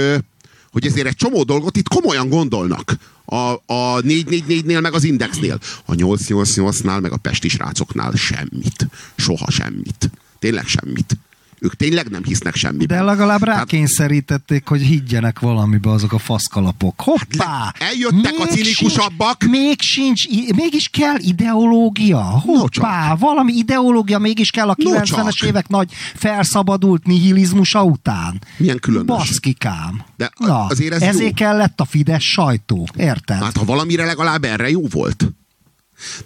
[0.71, 2.97] hogy ezért egy csomó dolgot itt komolyan gondolnak.
[3.25, 5.59] A, a 444-nél, meg az Indexnél.
[5.85, 8.89] A 888-nál, meg a Pesti srácoknál semmit.
[9.17, 10.11] Soha semmit.
[10.39, 11.17] Tényleg semmit.
[11.61, 12.97] Ők tényleg nem hisznek semmiben.
[12.97, 17.01] De legalább rákényszerítették, hogy higgyenek valamibe azok a faszkalapok.
[17.01, 17.47] Hoppá!
[17.47, 19.37] Hát eljöttek még a cinikusabbak.
[19.43, 20.27] Sincs, még sincs,
[20.57, 22.19] mégis kell ideológia.
[22.20, 23.09] Hoppá!
[23.09, 28.41] No valami ideológia mégis kell a 90-es no évek nagy felszabadult nihilizmusa után.
[28.57, 29.07] Milyen különös.
[29.07, 30.03] Baszkikám.
[30.16, 31.47] De Na, azért ez ezért jó.
[31.47, 32.89] kellett a Fidesz sajtó.
[32.97, 33.43] Érted?
[33.43, 35.27] Hát ha valamire legalább erre jó volt.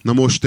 [0.02, 0.46] Na most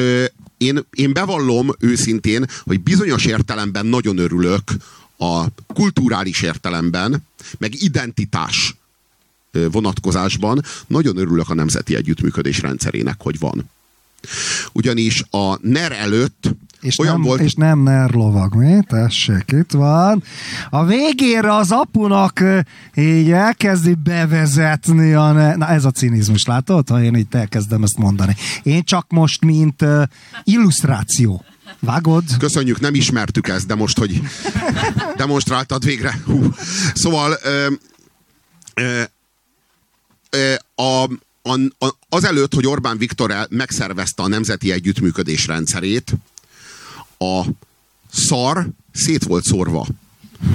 [0.58, 4.72] én, én bevallom őszintén, hogy bizonyos értelemben nagyon örülök
[5.18, 7.24] a kulturális értelemben,
[7.58, 8.76] meg identitás
[9.52, 13.70] vonatkozásban, nagyon örülök a nemzeti együttműködés rendszerének, hogy van.
[14.72, 16.50] Ugyanis a NER előtt
[16.84, 17.42] és olyan nem, volt...
[17.42, 18.80] És nem NER lovag, mi?
[18.88, 20.24] Tessék, itt van.
[20.70, 22.44] A végére az apunak
[22.96, 25.32] így elkezdi bevezetni a...
[25.32, 25.56] Ne...
[25.56, 26.90] Na ez a cinizmus, látod?
[26.90, 28.36] Ha én itt elkezdem ezt mondani.
[28.64, 30.04] Én csak most, mint uh,
[30.44, 31.44] illusztráció.
[31.80, 32.24] Vágod?
[32.38, 34.22] Köszönjük, nem ismertük ezt, de most, hogy
[35.18, 36.20] demonstráltad végre.
[36.26, 36.54] Hú.
[36.94, 37.68] Szóval ö,
[38.74, 39.02] ö,
[40.30, 41.04] ö, a,
[41.42, 46.14] a, a, azelőtt, hogy Orbán Viktor el, megszervezte a nemzeti együttműködés rendszerét,
[47.18, 47.44] a
[48.12, 49.86] szar szét volt szórva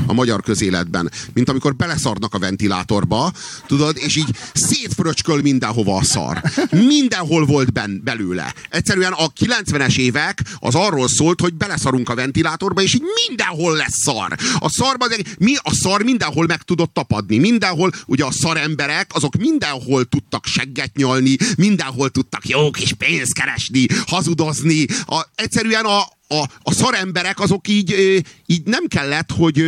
[0.07, 3.33] a magyar közéletben, mint amikor beleszarnak a ventilátorba,
[3.67, 6.43] tudod, és így szétfröcsköl mindenhova a szar.
[6.71, 8.55] Mindenhol volt ben, belőle.
[8.71, 13.99] Egyszerűen a 90-es évek az arról szólt, hogy beleszarunk a ventilátorba, és így mindenhol lesz
[13.99, 14.37] szar.
[14.59, 15.09] A szarban,
[15.39, 17.39] mi a szar mindenhol meg tudott tapadni.
[17.39, 23.33] Mindenhol, ugye a szar emberek, azok mindenhol tudtak segget nyalni, mindenhol tudtak jó kis pénzt
[23.33, 24.87] keresni, hazudozni.
[25.07, 29.65] A, egyszerűen a, a, a szaremberek azok így, így nem kellett, hogy,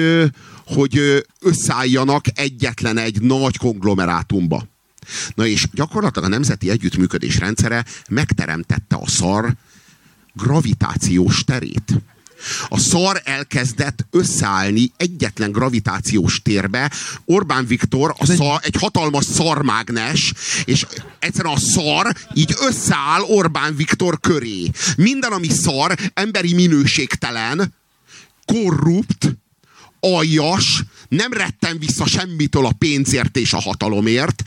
[0.66, 4.66] hogy összeálljanak egyetlen egy nagy konglomerátumba.
[5.35, 9.55] Na és gyakorlatilag a nemzeti együttműködés rendszere megteremtette a szar
[10.35, 11.93] gravitációs terét.
[12.69, 16.91] A szar elkezdett összeállni egyetlen gravitációs térbe.
[17.25, 20.33] Orbán Viktor a szar, egy hatalmas szarmágnes,
[20.65, 20.87] és
[21.19, 24.71] egyszerűen a szar így összeáll Orbán Viktor köré.
[24.97, 27.75] Minden, ami szar, emberi minőségtelen,
[28.45, 29.37] korrupt,
[30.01, 34.43] aljas, nem retten vissza semmitől a pénzért és a hatalomért,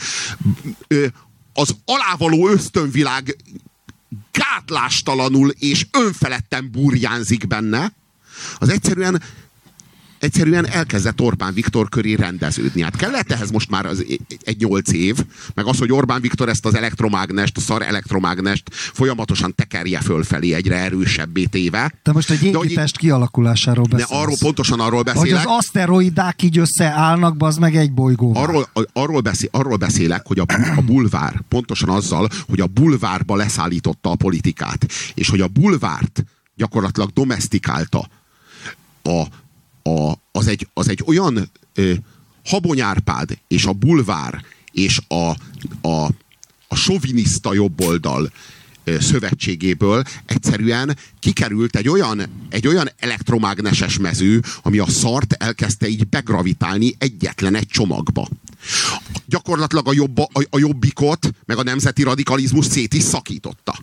[1.54, 3.36] az alávaló ösztönvilág
[4.32, 7.94] gátlástalanul és önfeledten burjánzik benne,
[8.58, 9.22] az egyszerűen
[10.24, 12.82] egyszerűen elkezdett Orbán Viktor köré rendeződni.
[12.82, 14.06] Hát kellett ehhez most már az
[14.44, 19.56] egy nyolc év, meg az, hogy Orbán Viktor ezt az elektromágnest, a szar elektromágnest folyamatosan
[19.56, 21.94] tekerje fölfelé egyre erősebbé téve.
[22.02, 24.10] Te most egy építest kialakulásáról beszélsz.
[24.10, 25.30] De arról, pontosan arról beszélek.
[25.30, 28.36] Hogy az aszteroidák így összeállnak, az meg egy bolygó.
[28.36, 30.46] Arról, arról, beszél, arról beszélek, hogy a,
[30.76, 36.24] a bulvár, pontosan azzal, hogy a bulvárba leszállította a politikát, és hogy a bulvárt
[36.56, 38.08] gyakorlatilag domestikálta
[39.04, 39.24] a
[39.84, 41.94] a, az, egy, az egy olyan ö,
[42.46, 45.30] habonyárpád és a bulvár és a,
[45.88, 46.10] a,
[46.68, 48.32] a soviniszta jobboldal
[48.84, 56.08] ö, szövetségéből egyszerűen kikerült egy olyan, egy olyan elektromágneses mező, ami a szart elkezdte így
[56.08, 58.28] begravitálni egyetlen egy csomagba.
[59.26, 63.76] Gyakorlatilag a, jobb, a, a jobbikot, meg a nemzeti radikalizmus szét is szakította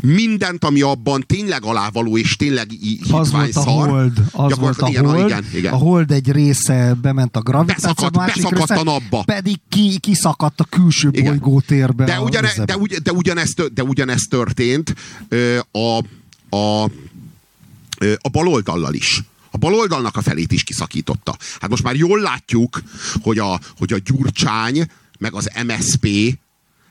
[0.00, 2.70] mindent, ami abban tényleg alávaló és tényleg
[3.10, 4.12] Az volt a szar, hold.
[4.32, 5.26] Az volt a igen, hold.
[5.26, 5.72] Igen, igen.
[5.72, 9.22] A hold egy része bement a gravitáció, beszakadt, beszakadt a napba.
[9.24, 11.24] Pedig ki, kiszakadt a külső igen.
[11.24, 12.04] bolygótérbe.
[12.04, 14.94] De, ugyane, de, ugy, de, ugyanezt, de ugyanezt történt
[15.70, 16.04] a,
[16.56, 16.84] a,
[18.20, 19.22] a baloldallal is.
[19.50, 21.36] A baloldalnak a felét is kiszakította.
[21.60, 22.82] Hát most már jól látjuk,
[23.22, 24.86] hogy a, hogy a Gyurcsány,
[25.18, 26.08] meg az MSP,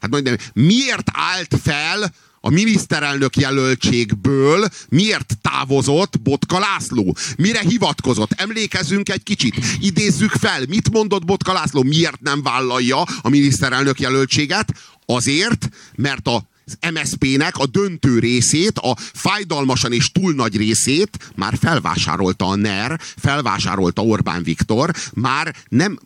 [0.02, 7.16] hát mondjam, miért állt fel a miniszterelnök jelöltségből miért távozott Botka László?
[7.38, 8.32] Mire hivatkozott?
[8.32, 9.56] Emlékezzünk egy kicsit.
[9.80, 11.84] Idézzük fel, mit mondott Botka László?
[11.84, 14.74] Miért nem vállalja a miniszterelnök jelöltséget?
[15.06, 21.58] Azért, mert a az MSZP-nek a döntő részét, a fájdalmasan és túl nagy részét már
[21.60, 26.00] felvásárolta a NER, felvásárolta Orbán Viktor, már nem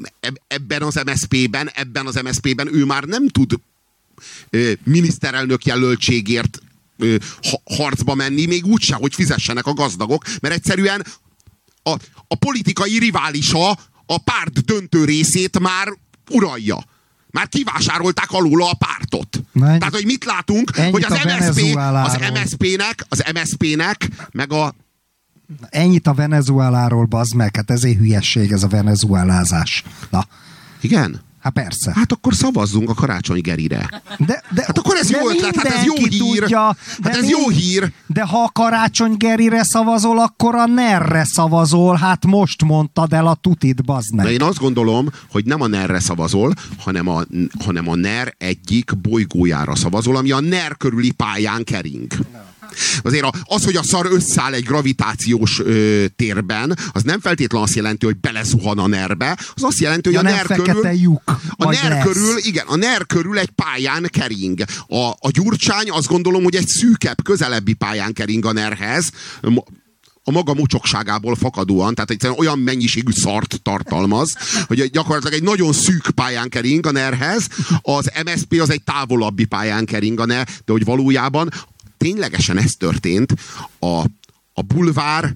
[0.48, 3.54] ebben az MSZP-ben, ebben az MSZP-ben ő már nem tud
[4.84, 6.60] miniszterelnök jelöltségért
[7.78, 11.06] harcba menni, még úgyse, hogy fizessenek a gazdagok, mert egyszerűen
[11.84, 11.92] a,
[12.28, 13.70] a politikai riválisa
[14.06, 15.88] a párt döntő részét már
[16.30, 16.84] uralja.
[17.32, 19.42] Már kivásárolták alul a pártot.
[19.52, 24.76] Na, Tehát, hogy mit látunk, hogy az MSZP, az MSZP-nek, az MSZP-nek, meg a
[25.70, 29.84] Ennyit a Venezueláról, bazd meg, hát ezért hülyesség ez a venezuelázás.
[30.10, 30.26] Na.
[30.82, 31.22] Igen?
[31.42, 31.92] Hát persze.
[31.96, 34.02] Hát akkor szavazzunk a Karácsony Gerire.
[34.18, 36.40] De, de, hát akkor ez jó ötlet, hát ez jó hír.
[36.40, 37.92] Tudja, hát ez jó hír.
[38.08, 41.96] De ha a Karácsony Gerire szavazol, akkor a NER-re szavazol.
[41.96, 44.26] Hát most mondtad el a tutit, bazd meg.
[44.26, 47.22] De én azt gondolom, hogy nem a NER-re szavazol, hanem a,
[47.66, 52.08] hanem a NER egyik bolygójára szavazol, ami a NER körüli pályán kering.
[52.18, 52.51] No.
[53.04, 58.06] Azért az, hogy a szar összeáll egy gravitációs ö, térben, az nem feltétlenül azt jelenti,
[58.06, 60.90] hogy belezuhan a nerbe, az azt jelenti, hogy ja, a ner körül...
[60.92, 61.22] Lyuk,
[61.56, 62.04] a ner lesz.
[62.04, 64.64] körül, igen, a ner körül egy pályán kering.
[64.88, 69.10] A, a gyurcsány azt gondolom, hogy egy szűkebb, közelebbi pályán kering a nerhez,
[70.24, 74.36] a maga mocsokságából fakadóan, tehát egyszerűen olyan mennyiségű szart tartalmaz,
[74.68, 77.48] hogy gyakorlatilag egy nagyon szűk pályán kering a nerhez,
[77.82, 81.50] az MSP az egy távolabbi pályán kering a ner, de hogy valójában
[82.02, 83.34] ténylegesen ez történt,
[83.80, 84.06] a,
[84.54, 85.36] a bulvár,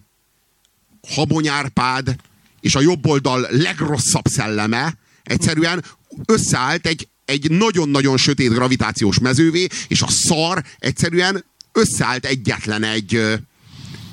[1.08, 2.16] Habonyárpád
[2.62, 5.84] és a jobboldal legrosszabb szelleme egyszerűen
[6.26, 13.22] összeállt egy, egy nagyon-nagyon sötét gravitációs mezővé, és a szar egyszerűen összeállt egyetlen egy,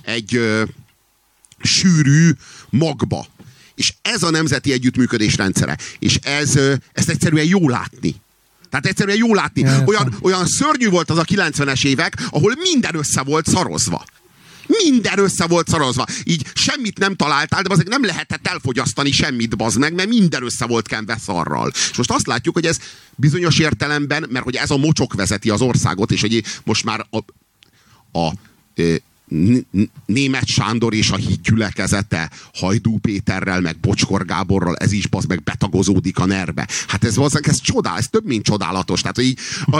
[0.02, 0.40] egy
[1.62, 2.30] sűrű
[2.70, 3.26] magba.
[3.74, 5.78] És ez a nemzeti együttműködés rendszere.
[5.98, 6.56] És ez,
[6.92, 8.21] ezt egyszerűen jó látni.
[8.72, 9.66] Tehát egyszerűen jó látni.
[9.86, 14.04] Olyan, olyan szörnyű volt az a 90-es évek, ahol minden össze volt szarozva.
[14.66, 16.06] Minden össze volt szarozva.
[16.24, 20.66] Így semmit nem találtál, de azért nem lehetett elfogyasztani semmit, bazd meg, mert minden össze
[20.66, 21.70] volt kenve szarral.
[21.90, 22.78] És most azt látjuk, hogy ez
[23.14, 27.18] bizonyos értelemben, mert hogy ez a mocsok vezeti az országot, és hogy most már a,
[28.18, 28.34] a, a
[30.06, 36.18] német Sándor és a hídgyülekezete Hajdú Péterrel, meg Bocskor Gáborral, ez is az meg betagozódik
[36.18, 36.68] a nerbe.
[36.86, 39.00] Hát ez, ez, ez csodál, ez több, mint csodálatos.
[39.00, 39.36] Tehát, hogy
[39.66, 39.76] a,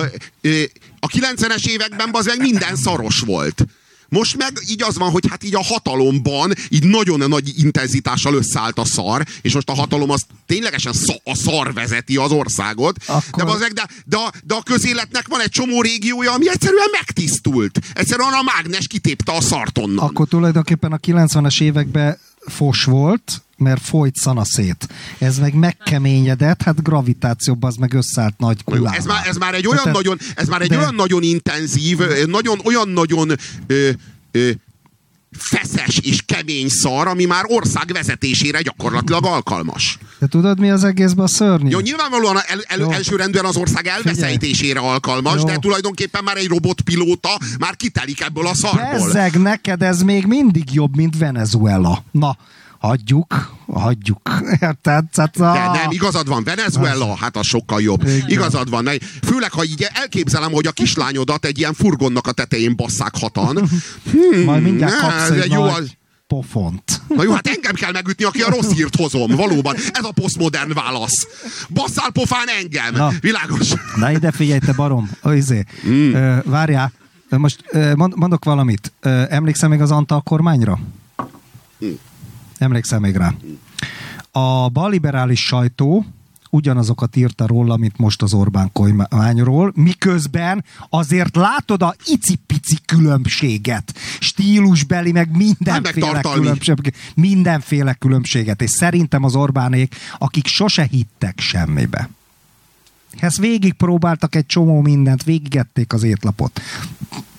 [0.98, 3.66] a 90-es években az meg minden szaros volt.
[4.12, 8.78] Most meg így az van, hogy hát így a hatalomban így nagyon nagy intenzitással összeállt
[8.78, 10.93] a szar, és most a hatalom az ténylegesen
[11.24, 12.97] a szar vezeti az országot.
[13.06, 13.59] Akkor...
[13.59, 17.78] De, de, de, a, de a közéletnek van egy csomó régiója, ami egyszerűen megtisztult.
[17.93, 20.05] Egyszerűen a mágnes kitépte a szart onnan.
[20.05, 24.89] Akkor tulajdonképpen a 90-es években fos volt, mert folyt szanaszét.
[25.19, 28.98] Ez meg megkeményedett, hát gravitációban az meg összeállt nagy kulával.
[28.98, 31.98] Ez már, ez már egy olyan, de, nagyon, ez már egy de, olyan nagyon intenzív,
[32.27, 33.31] nagyon, olyan nagyon
[33.66, 33.90] ö,
[34.31, 34.51] ö,
[35.38, 39.98] feszes és kemény szar, ami már ország vezetésére gyakorlatilag alkalmas.
[40.18, 41.68] De tudod, mi az egészben a szörnyű?
[41.68, 45.44] Jó, nyilvánvalóan el, el, elsőrendűen az ország elveszejtésére alkalmas, Jó.
[45.44, 49.06] de tulajdonképpen már egy robotpilóta már kitelik ebből a szarból.
[49.06, 52.04] Bezzeg, neked ez még mindig jobb, mint Venezuela.
[52.10, 52.36] Na,
[52.82, 54.30] hagyjuk, hagyjuk.
[54.60, 55.04] Érted?
[55.04, 55.52] Tehát a...
[55.52, 58.06] De nem, igazad van, Venezuela, hát az sokkal jobb.
[58.06, 58.28] Igen.
[58.28, 58.88] Igazad van.
[59.22, 63.68] Főleg, ha így elképzelem, hogy a kislányodat egy ilyen furgonnak a tetején basszák hatan.
[64.10, 65.82] Hmm, Majd mindjárt kapsz egy jó, nagy...
[65.82, 65.90] Az
[66.26, 67.00] pofont.
[67.09, 69.30] Na jó, hát engem kell megütni, aki a rossz hírt hozom.
[69.30, 69.76] Valóban.
[69.76, 71.26] Ez a posztmodern válasz.
[71.68, 72.94] Basszál pofán engem.
[72.94, 73.10] Na.
[73.20, 73.72] Világos.
[73.96, 75.10] Na ide figyelj, te barom.
[75.24, 75.64] Izé.
[75.86, 76.12] Mm.
[76.44, 76.92] Várjál.
[77.28, 77.64] Most
[77.94, 78.92] mondok valamit.
[79.28, 80.78] Emlékszem még az Antal kormányra?
[81.84, 81.92] Mm.
[82.62, 83.34] Emlékszel még rá?
[84.30, 86.05] A balliberális sajtó
[86.51, 95.12] ugyanazokat írta róla, mint most az Orbán kormányról, miközben azért látod a icipici különbséget, stílusbeli,
[95.12, 102.09] meg mindenféle különbséget, mindenféle különbséget, és szerintem az Orbánék, akik sose hittek semmibe.
[103.18, 106.60] Ezt végig próbáltak egy csomó mindent, végigették az étlapot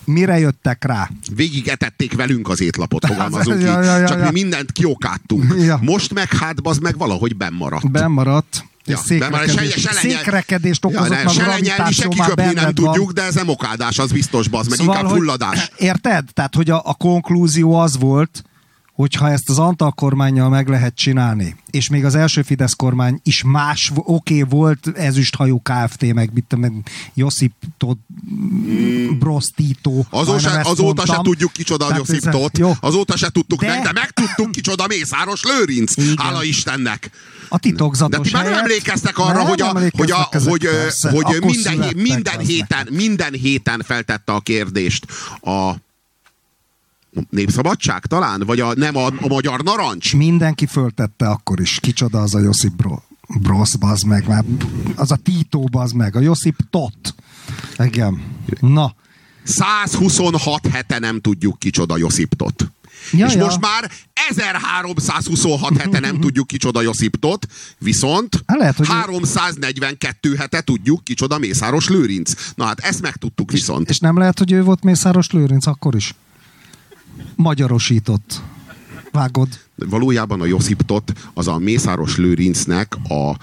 [0.05, 1.09] mire jöttek rá?
[1.35, 4.23] Végigetették velünk az étlapot, fogalmazunk ja, ja, ja, Csak ja.
[4.23, 5.55] mi mindent kiokáttunk.
[5.57, 5.79] Ja.
[5.81, 7.91] Most meg hát az meg valahogy bennmaradt.
[7.91, 8.65] Bennmaradt.
[8.85, 13.49] Ja, székrekedés, se, székrekedést okozott ja, se lenyelni, se kiköpni nem tudjuk, de ez nem
[13.49, 15.71] okádás, az biztos, bazd, meg szóval, inkább fulladás.
[15.77, 16.25] Érted?
[16.33, 18.43] Tehát, hogy a, a konklúzió az volt,
[18.93, 23.43] hogyha ezt az Antal kormányjal meg lehet csinálni, és még az első Fidesz kormány is
[23.43, 26.83] más, oké, okay, volt ezüsthajú Kft., meg mit tudom,
[27.13, 27.99] Josip Tóth,
[28.33, 29.19] mm.
[29.19, 30.05] Brosztító.
[30.09, 33.67] Azóta, azóta se tudjuk kicsoda a Josip Tóth, azóta se tudtuk de...
[33.67, 36.17] meg, de megtudtuk kicsoda Mészáros Lőrinc, Igen.
[36.17, 37.09] hála Istennek.
[37.49, 40.67] A titokzatos De ti már nem emlékeztek arra, hogy, a, hogy, a, hogy,
[41.11, 45.05] hogy minden, minden, héten, minden héten feltette a kérdést
[45.41, 45.75] a
[47.29, 48.43] Népszabadság talán?
[48.45, 50.15] Vagy a, nem a, a Magyar Narancs?
[50.15, 51.79] Mindenki föltette akkor is.
[51.81, 52.95] Kicsoda az a Josip Bro,
[53.41, 54.27] Brosz, bazd meg.
[54.27, 54.43] Már
[54.95, 56.15] az a Tito, bazd meg.
[56.15, 57.15] A Josip Tot.
[57.77, 58.21] Igen.
[58.59, 58.95] Na.
[59.43, 62.71] 126 hete nem tudjuk kicsoda Josip Tot.
[63.11, 63.43] Ja, és ja.
[63.43, 63.91] most már
[64.29, 71.89] 1326 hete nem tudjuk kicsoda Josiptot, viszont hát lehet, hogy 342 hete tudjuk kicsoda Mészáros
[71.89, 72.33] Lőrinc.
[72.55, 73.89] Na hát ezt megtudtuk viszont.
[73.89, 76.13] És, és nem lehet, hogy ő volt Mészáros Lőrinc akkor is?
[77.35, 78.41] Magyarosított.
[79.11, 79.47] Vágod?
[79.75, 83.35] Valójában a Josiptot az a Mészáros Lőrincnek a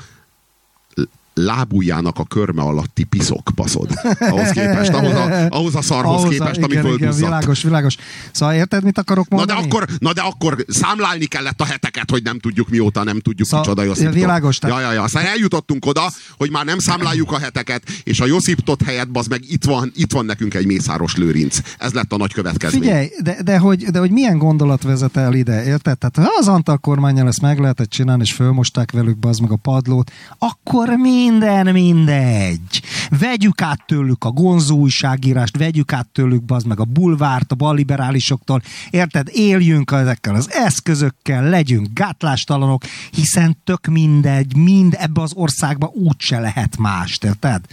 [1.44, 3.90] lábujjának a körme alatti piszok paszod.
[4.18, 7.96] Ahhoz képest, ahhoz a, ahhoz a szarhoz ahhoz képest, a, ami igen, igen, világos, világos.
[8.32, 9.60] Szóval érted, mit akarok mondani?
[9.60, 13.20] Na de, akkor, na de akkor számlálni kellett a heteket, hogy nem tudjuk mióta, nem
[13.20, 14.14] tudjuk szóval, kicsoda Josiptot.
[14.14, 14.58] Világos.
[14.58, 14.76] Tehát...
[14.76, 15.02] Ja, ja, ja.
[15.02, 19.40] Aztán eljutottunk oda, hogy már nem számláljuk a heteket, és a Josiptot helyett, az meg
[19.48, 21.58] itt van, itt van nekünk egy Mészáros Lőrinc.
[21.78, 22.82] Ez lett a nagy következmény.
[22.82, 25.98] Figyelj, de, de, hogy, de hogy milyen gondolat vezet el ide, érted?
[25.98, 29.56] Tehát ha az Antal kormányjal ezt meg lehetett csinálni, és fölmosták velük az meg a
[29.56, 32.82] padlót, akkor mi minden mindegy.
[33.20, 38.62] Vegyük át tőlük a gonzó újságírást, vegyük át tőlük bazd meg a bulvárt, a balliberálisoktól.
[38.90, 39.28] Érted?
[39.32, 46.76] Éljünk ezekkel az eszközökkel, legyünk gátlástalanok, hiszen tök mindegy, mind ebbe az országba úgyse lehet
[46.76, 47.64] más, érted?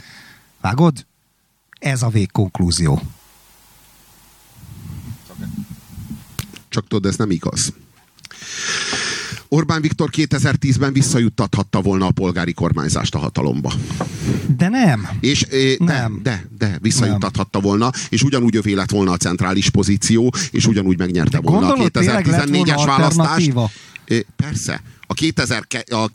[0.62, 1.06] Vágod?
[1.80, 3.02] Ez a végkonklúzió.
[6.70, 7.74] Csak tudod, ez nem igaz.
[9.50, 13.72] Orbán Viktor 2010-ben visszajuttathatta volna a polgári kormányzást a hatalomba.
[14.58, 15.08] De nem.
[15.20, 15.46] És
[15.78, 16.20] nem.
[16.24, 21.40] De, de, visszajuttathatta volna, és ugyanúgy övé lett volna a centrális pozíció, és ugyanúgy megnyerte
[21.40, 23.54] de volna a 2014-es választást.
[24.36, 26.08] Persze, a, 2000, a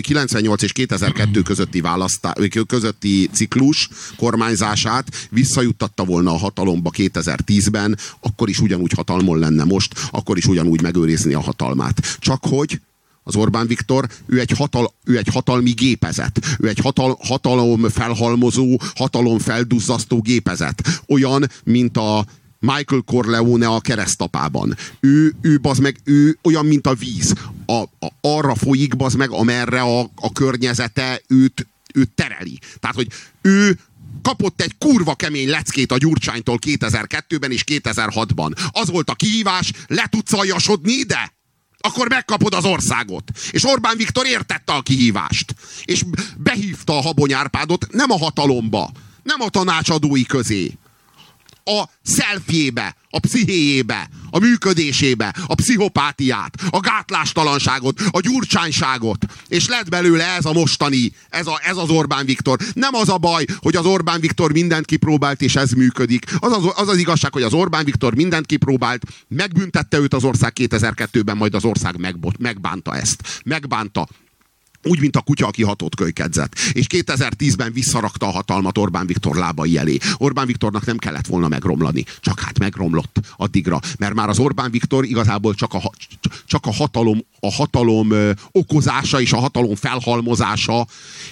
[0.00, 2.34] 98 és 2002 közötti, választá,
[2.66, 10.36] közötti ciklus kormányzását visszajuttatta volna a hatalomba 2010-ben, akkor is ugyanúgy hatalmon lenne most, akkor
[10.36, 12.16] is ugyanúgy megőrizni a hatalmát.
[12.18, 12.80] Csak hogy
[13.24, 16.56] az Orbán Viktor, ő egy, hatal, ő egy hatalmi gépezet.
[16.58, 21.02] Ő egy hatal, hatalom felhalmozó, hatalom felduzzasztó gépezet.
[21.06, 22.26] Olyan, mint a
[22.64, 24.76] Michael Corleone a keresztapában.
[25.00, 27.34] Ő, ő, bazd meg, ő olyan, mint a víz.
[27.66, 32.58] A, a, arra folyik, bazd meg, amerre a, a környezete őt, őt tereli.
[32.80, 33.08] Tehát, hogy
[33.42, 33.78] ő
[34.22, 38.70] kapott egy kurva kemény leckét a Gyurcsánytól 2002-ben és 2006-ban.
[38.70, 41.32] Az volt a kihívás, le tudsz aljasodni ide?
[41.78, 43.30] akkor megkapod az országot.
[43.50, 45.54] És Orbán Viktor értette a kihívást.
[45.84, 46.04] És
[46.36, 48.90] behívta a Habonyárpádot nem a hatalomba,
[49.22, 50.78] nem a tanácsadói közé,
[51.64, 60.24] a szelfjébe, a pszichéjébe, a működésébe, a pszichopátiát, a gátlástalanságot, a gyurcsányságot, és lett belőle
[60.24, 62.58] ez a mostani, ez, a, ez az Orbán Viktor.
[62.72, 66.24] Nem az a baj, hogy az Orbán Viktor mindent kipróbált, és ez működik.
[66.38, 70.52] Az az, az, az igazság, hogy az Orbán Viktor mindent kipróbált, megbüntette őt az ország
[70.60, 73.42] 2002-ben, majd az ország megbot, megbánta ezt.
[73.44, 74.08] Megbánta.
[74.84, 76.58] Úgy, mint a kutya, aki hatott kölykedzett.
[76.72, 79.98] És 2010-ben visszarakta a hatalmat Orbán Viktor lábai elé.
[80.16, 82.04] Orbán Viktornak nem kellett volna megromlani.
[82.20, 83.80] Csak hát megromlott addigra.
[83.98, 85.90] Mert már az Orbán Viktor igazából csak a,
[86.46, 88.12] csak a hatalom, a hatalom
[88.50, 90.86] okozása és a hatalom felhalmozása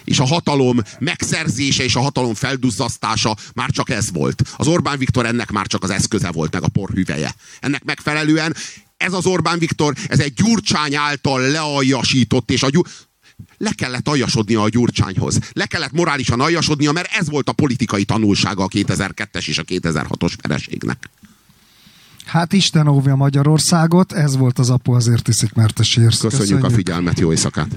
[0.05, 4.43] és a hatalom megszerzése és a hatalom felduzzasztása már csak ez volt.
[4.57, 7.35] Az Orbán Viktor ennek már csak az eszköze volt, meg a porhüveje.
[7.61, 8.55] Ennek megfelelően
[8.97, 12.87] ez az Orbán Viktor, ez egy gyurcsány által lealjasított, és a gyur
[13.63, 15.39] le kellett aljasodnia a Gyurcsányhoz.
[15.53, 20.33] Le kellett morálisan aljasodnia, mert ez volt a politikai tanulsága a 2002-es és a 2006-os
[20.43, 21.11] vereségnek.
[22.25, 26.21] Hát Isten óvja Magyarországot, ez volt az apu azért iszik, mert a sírsz.
[26.21, 27.69] Köszönjük, Köszönjük a figyelmet, jó éjszakát!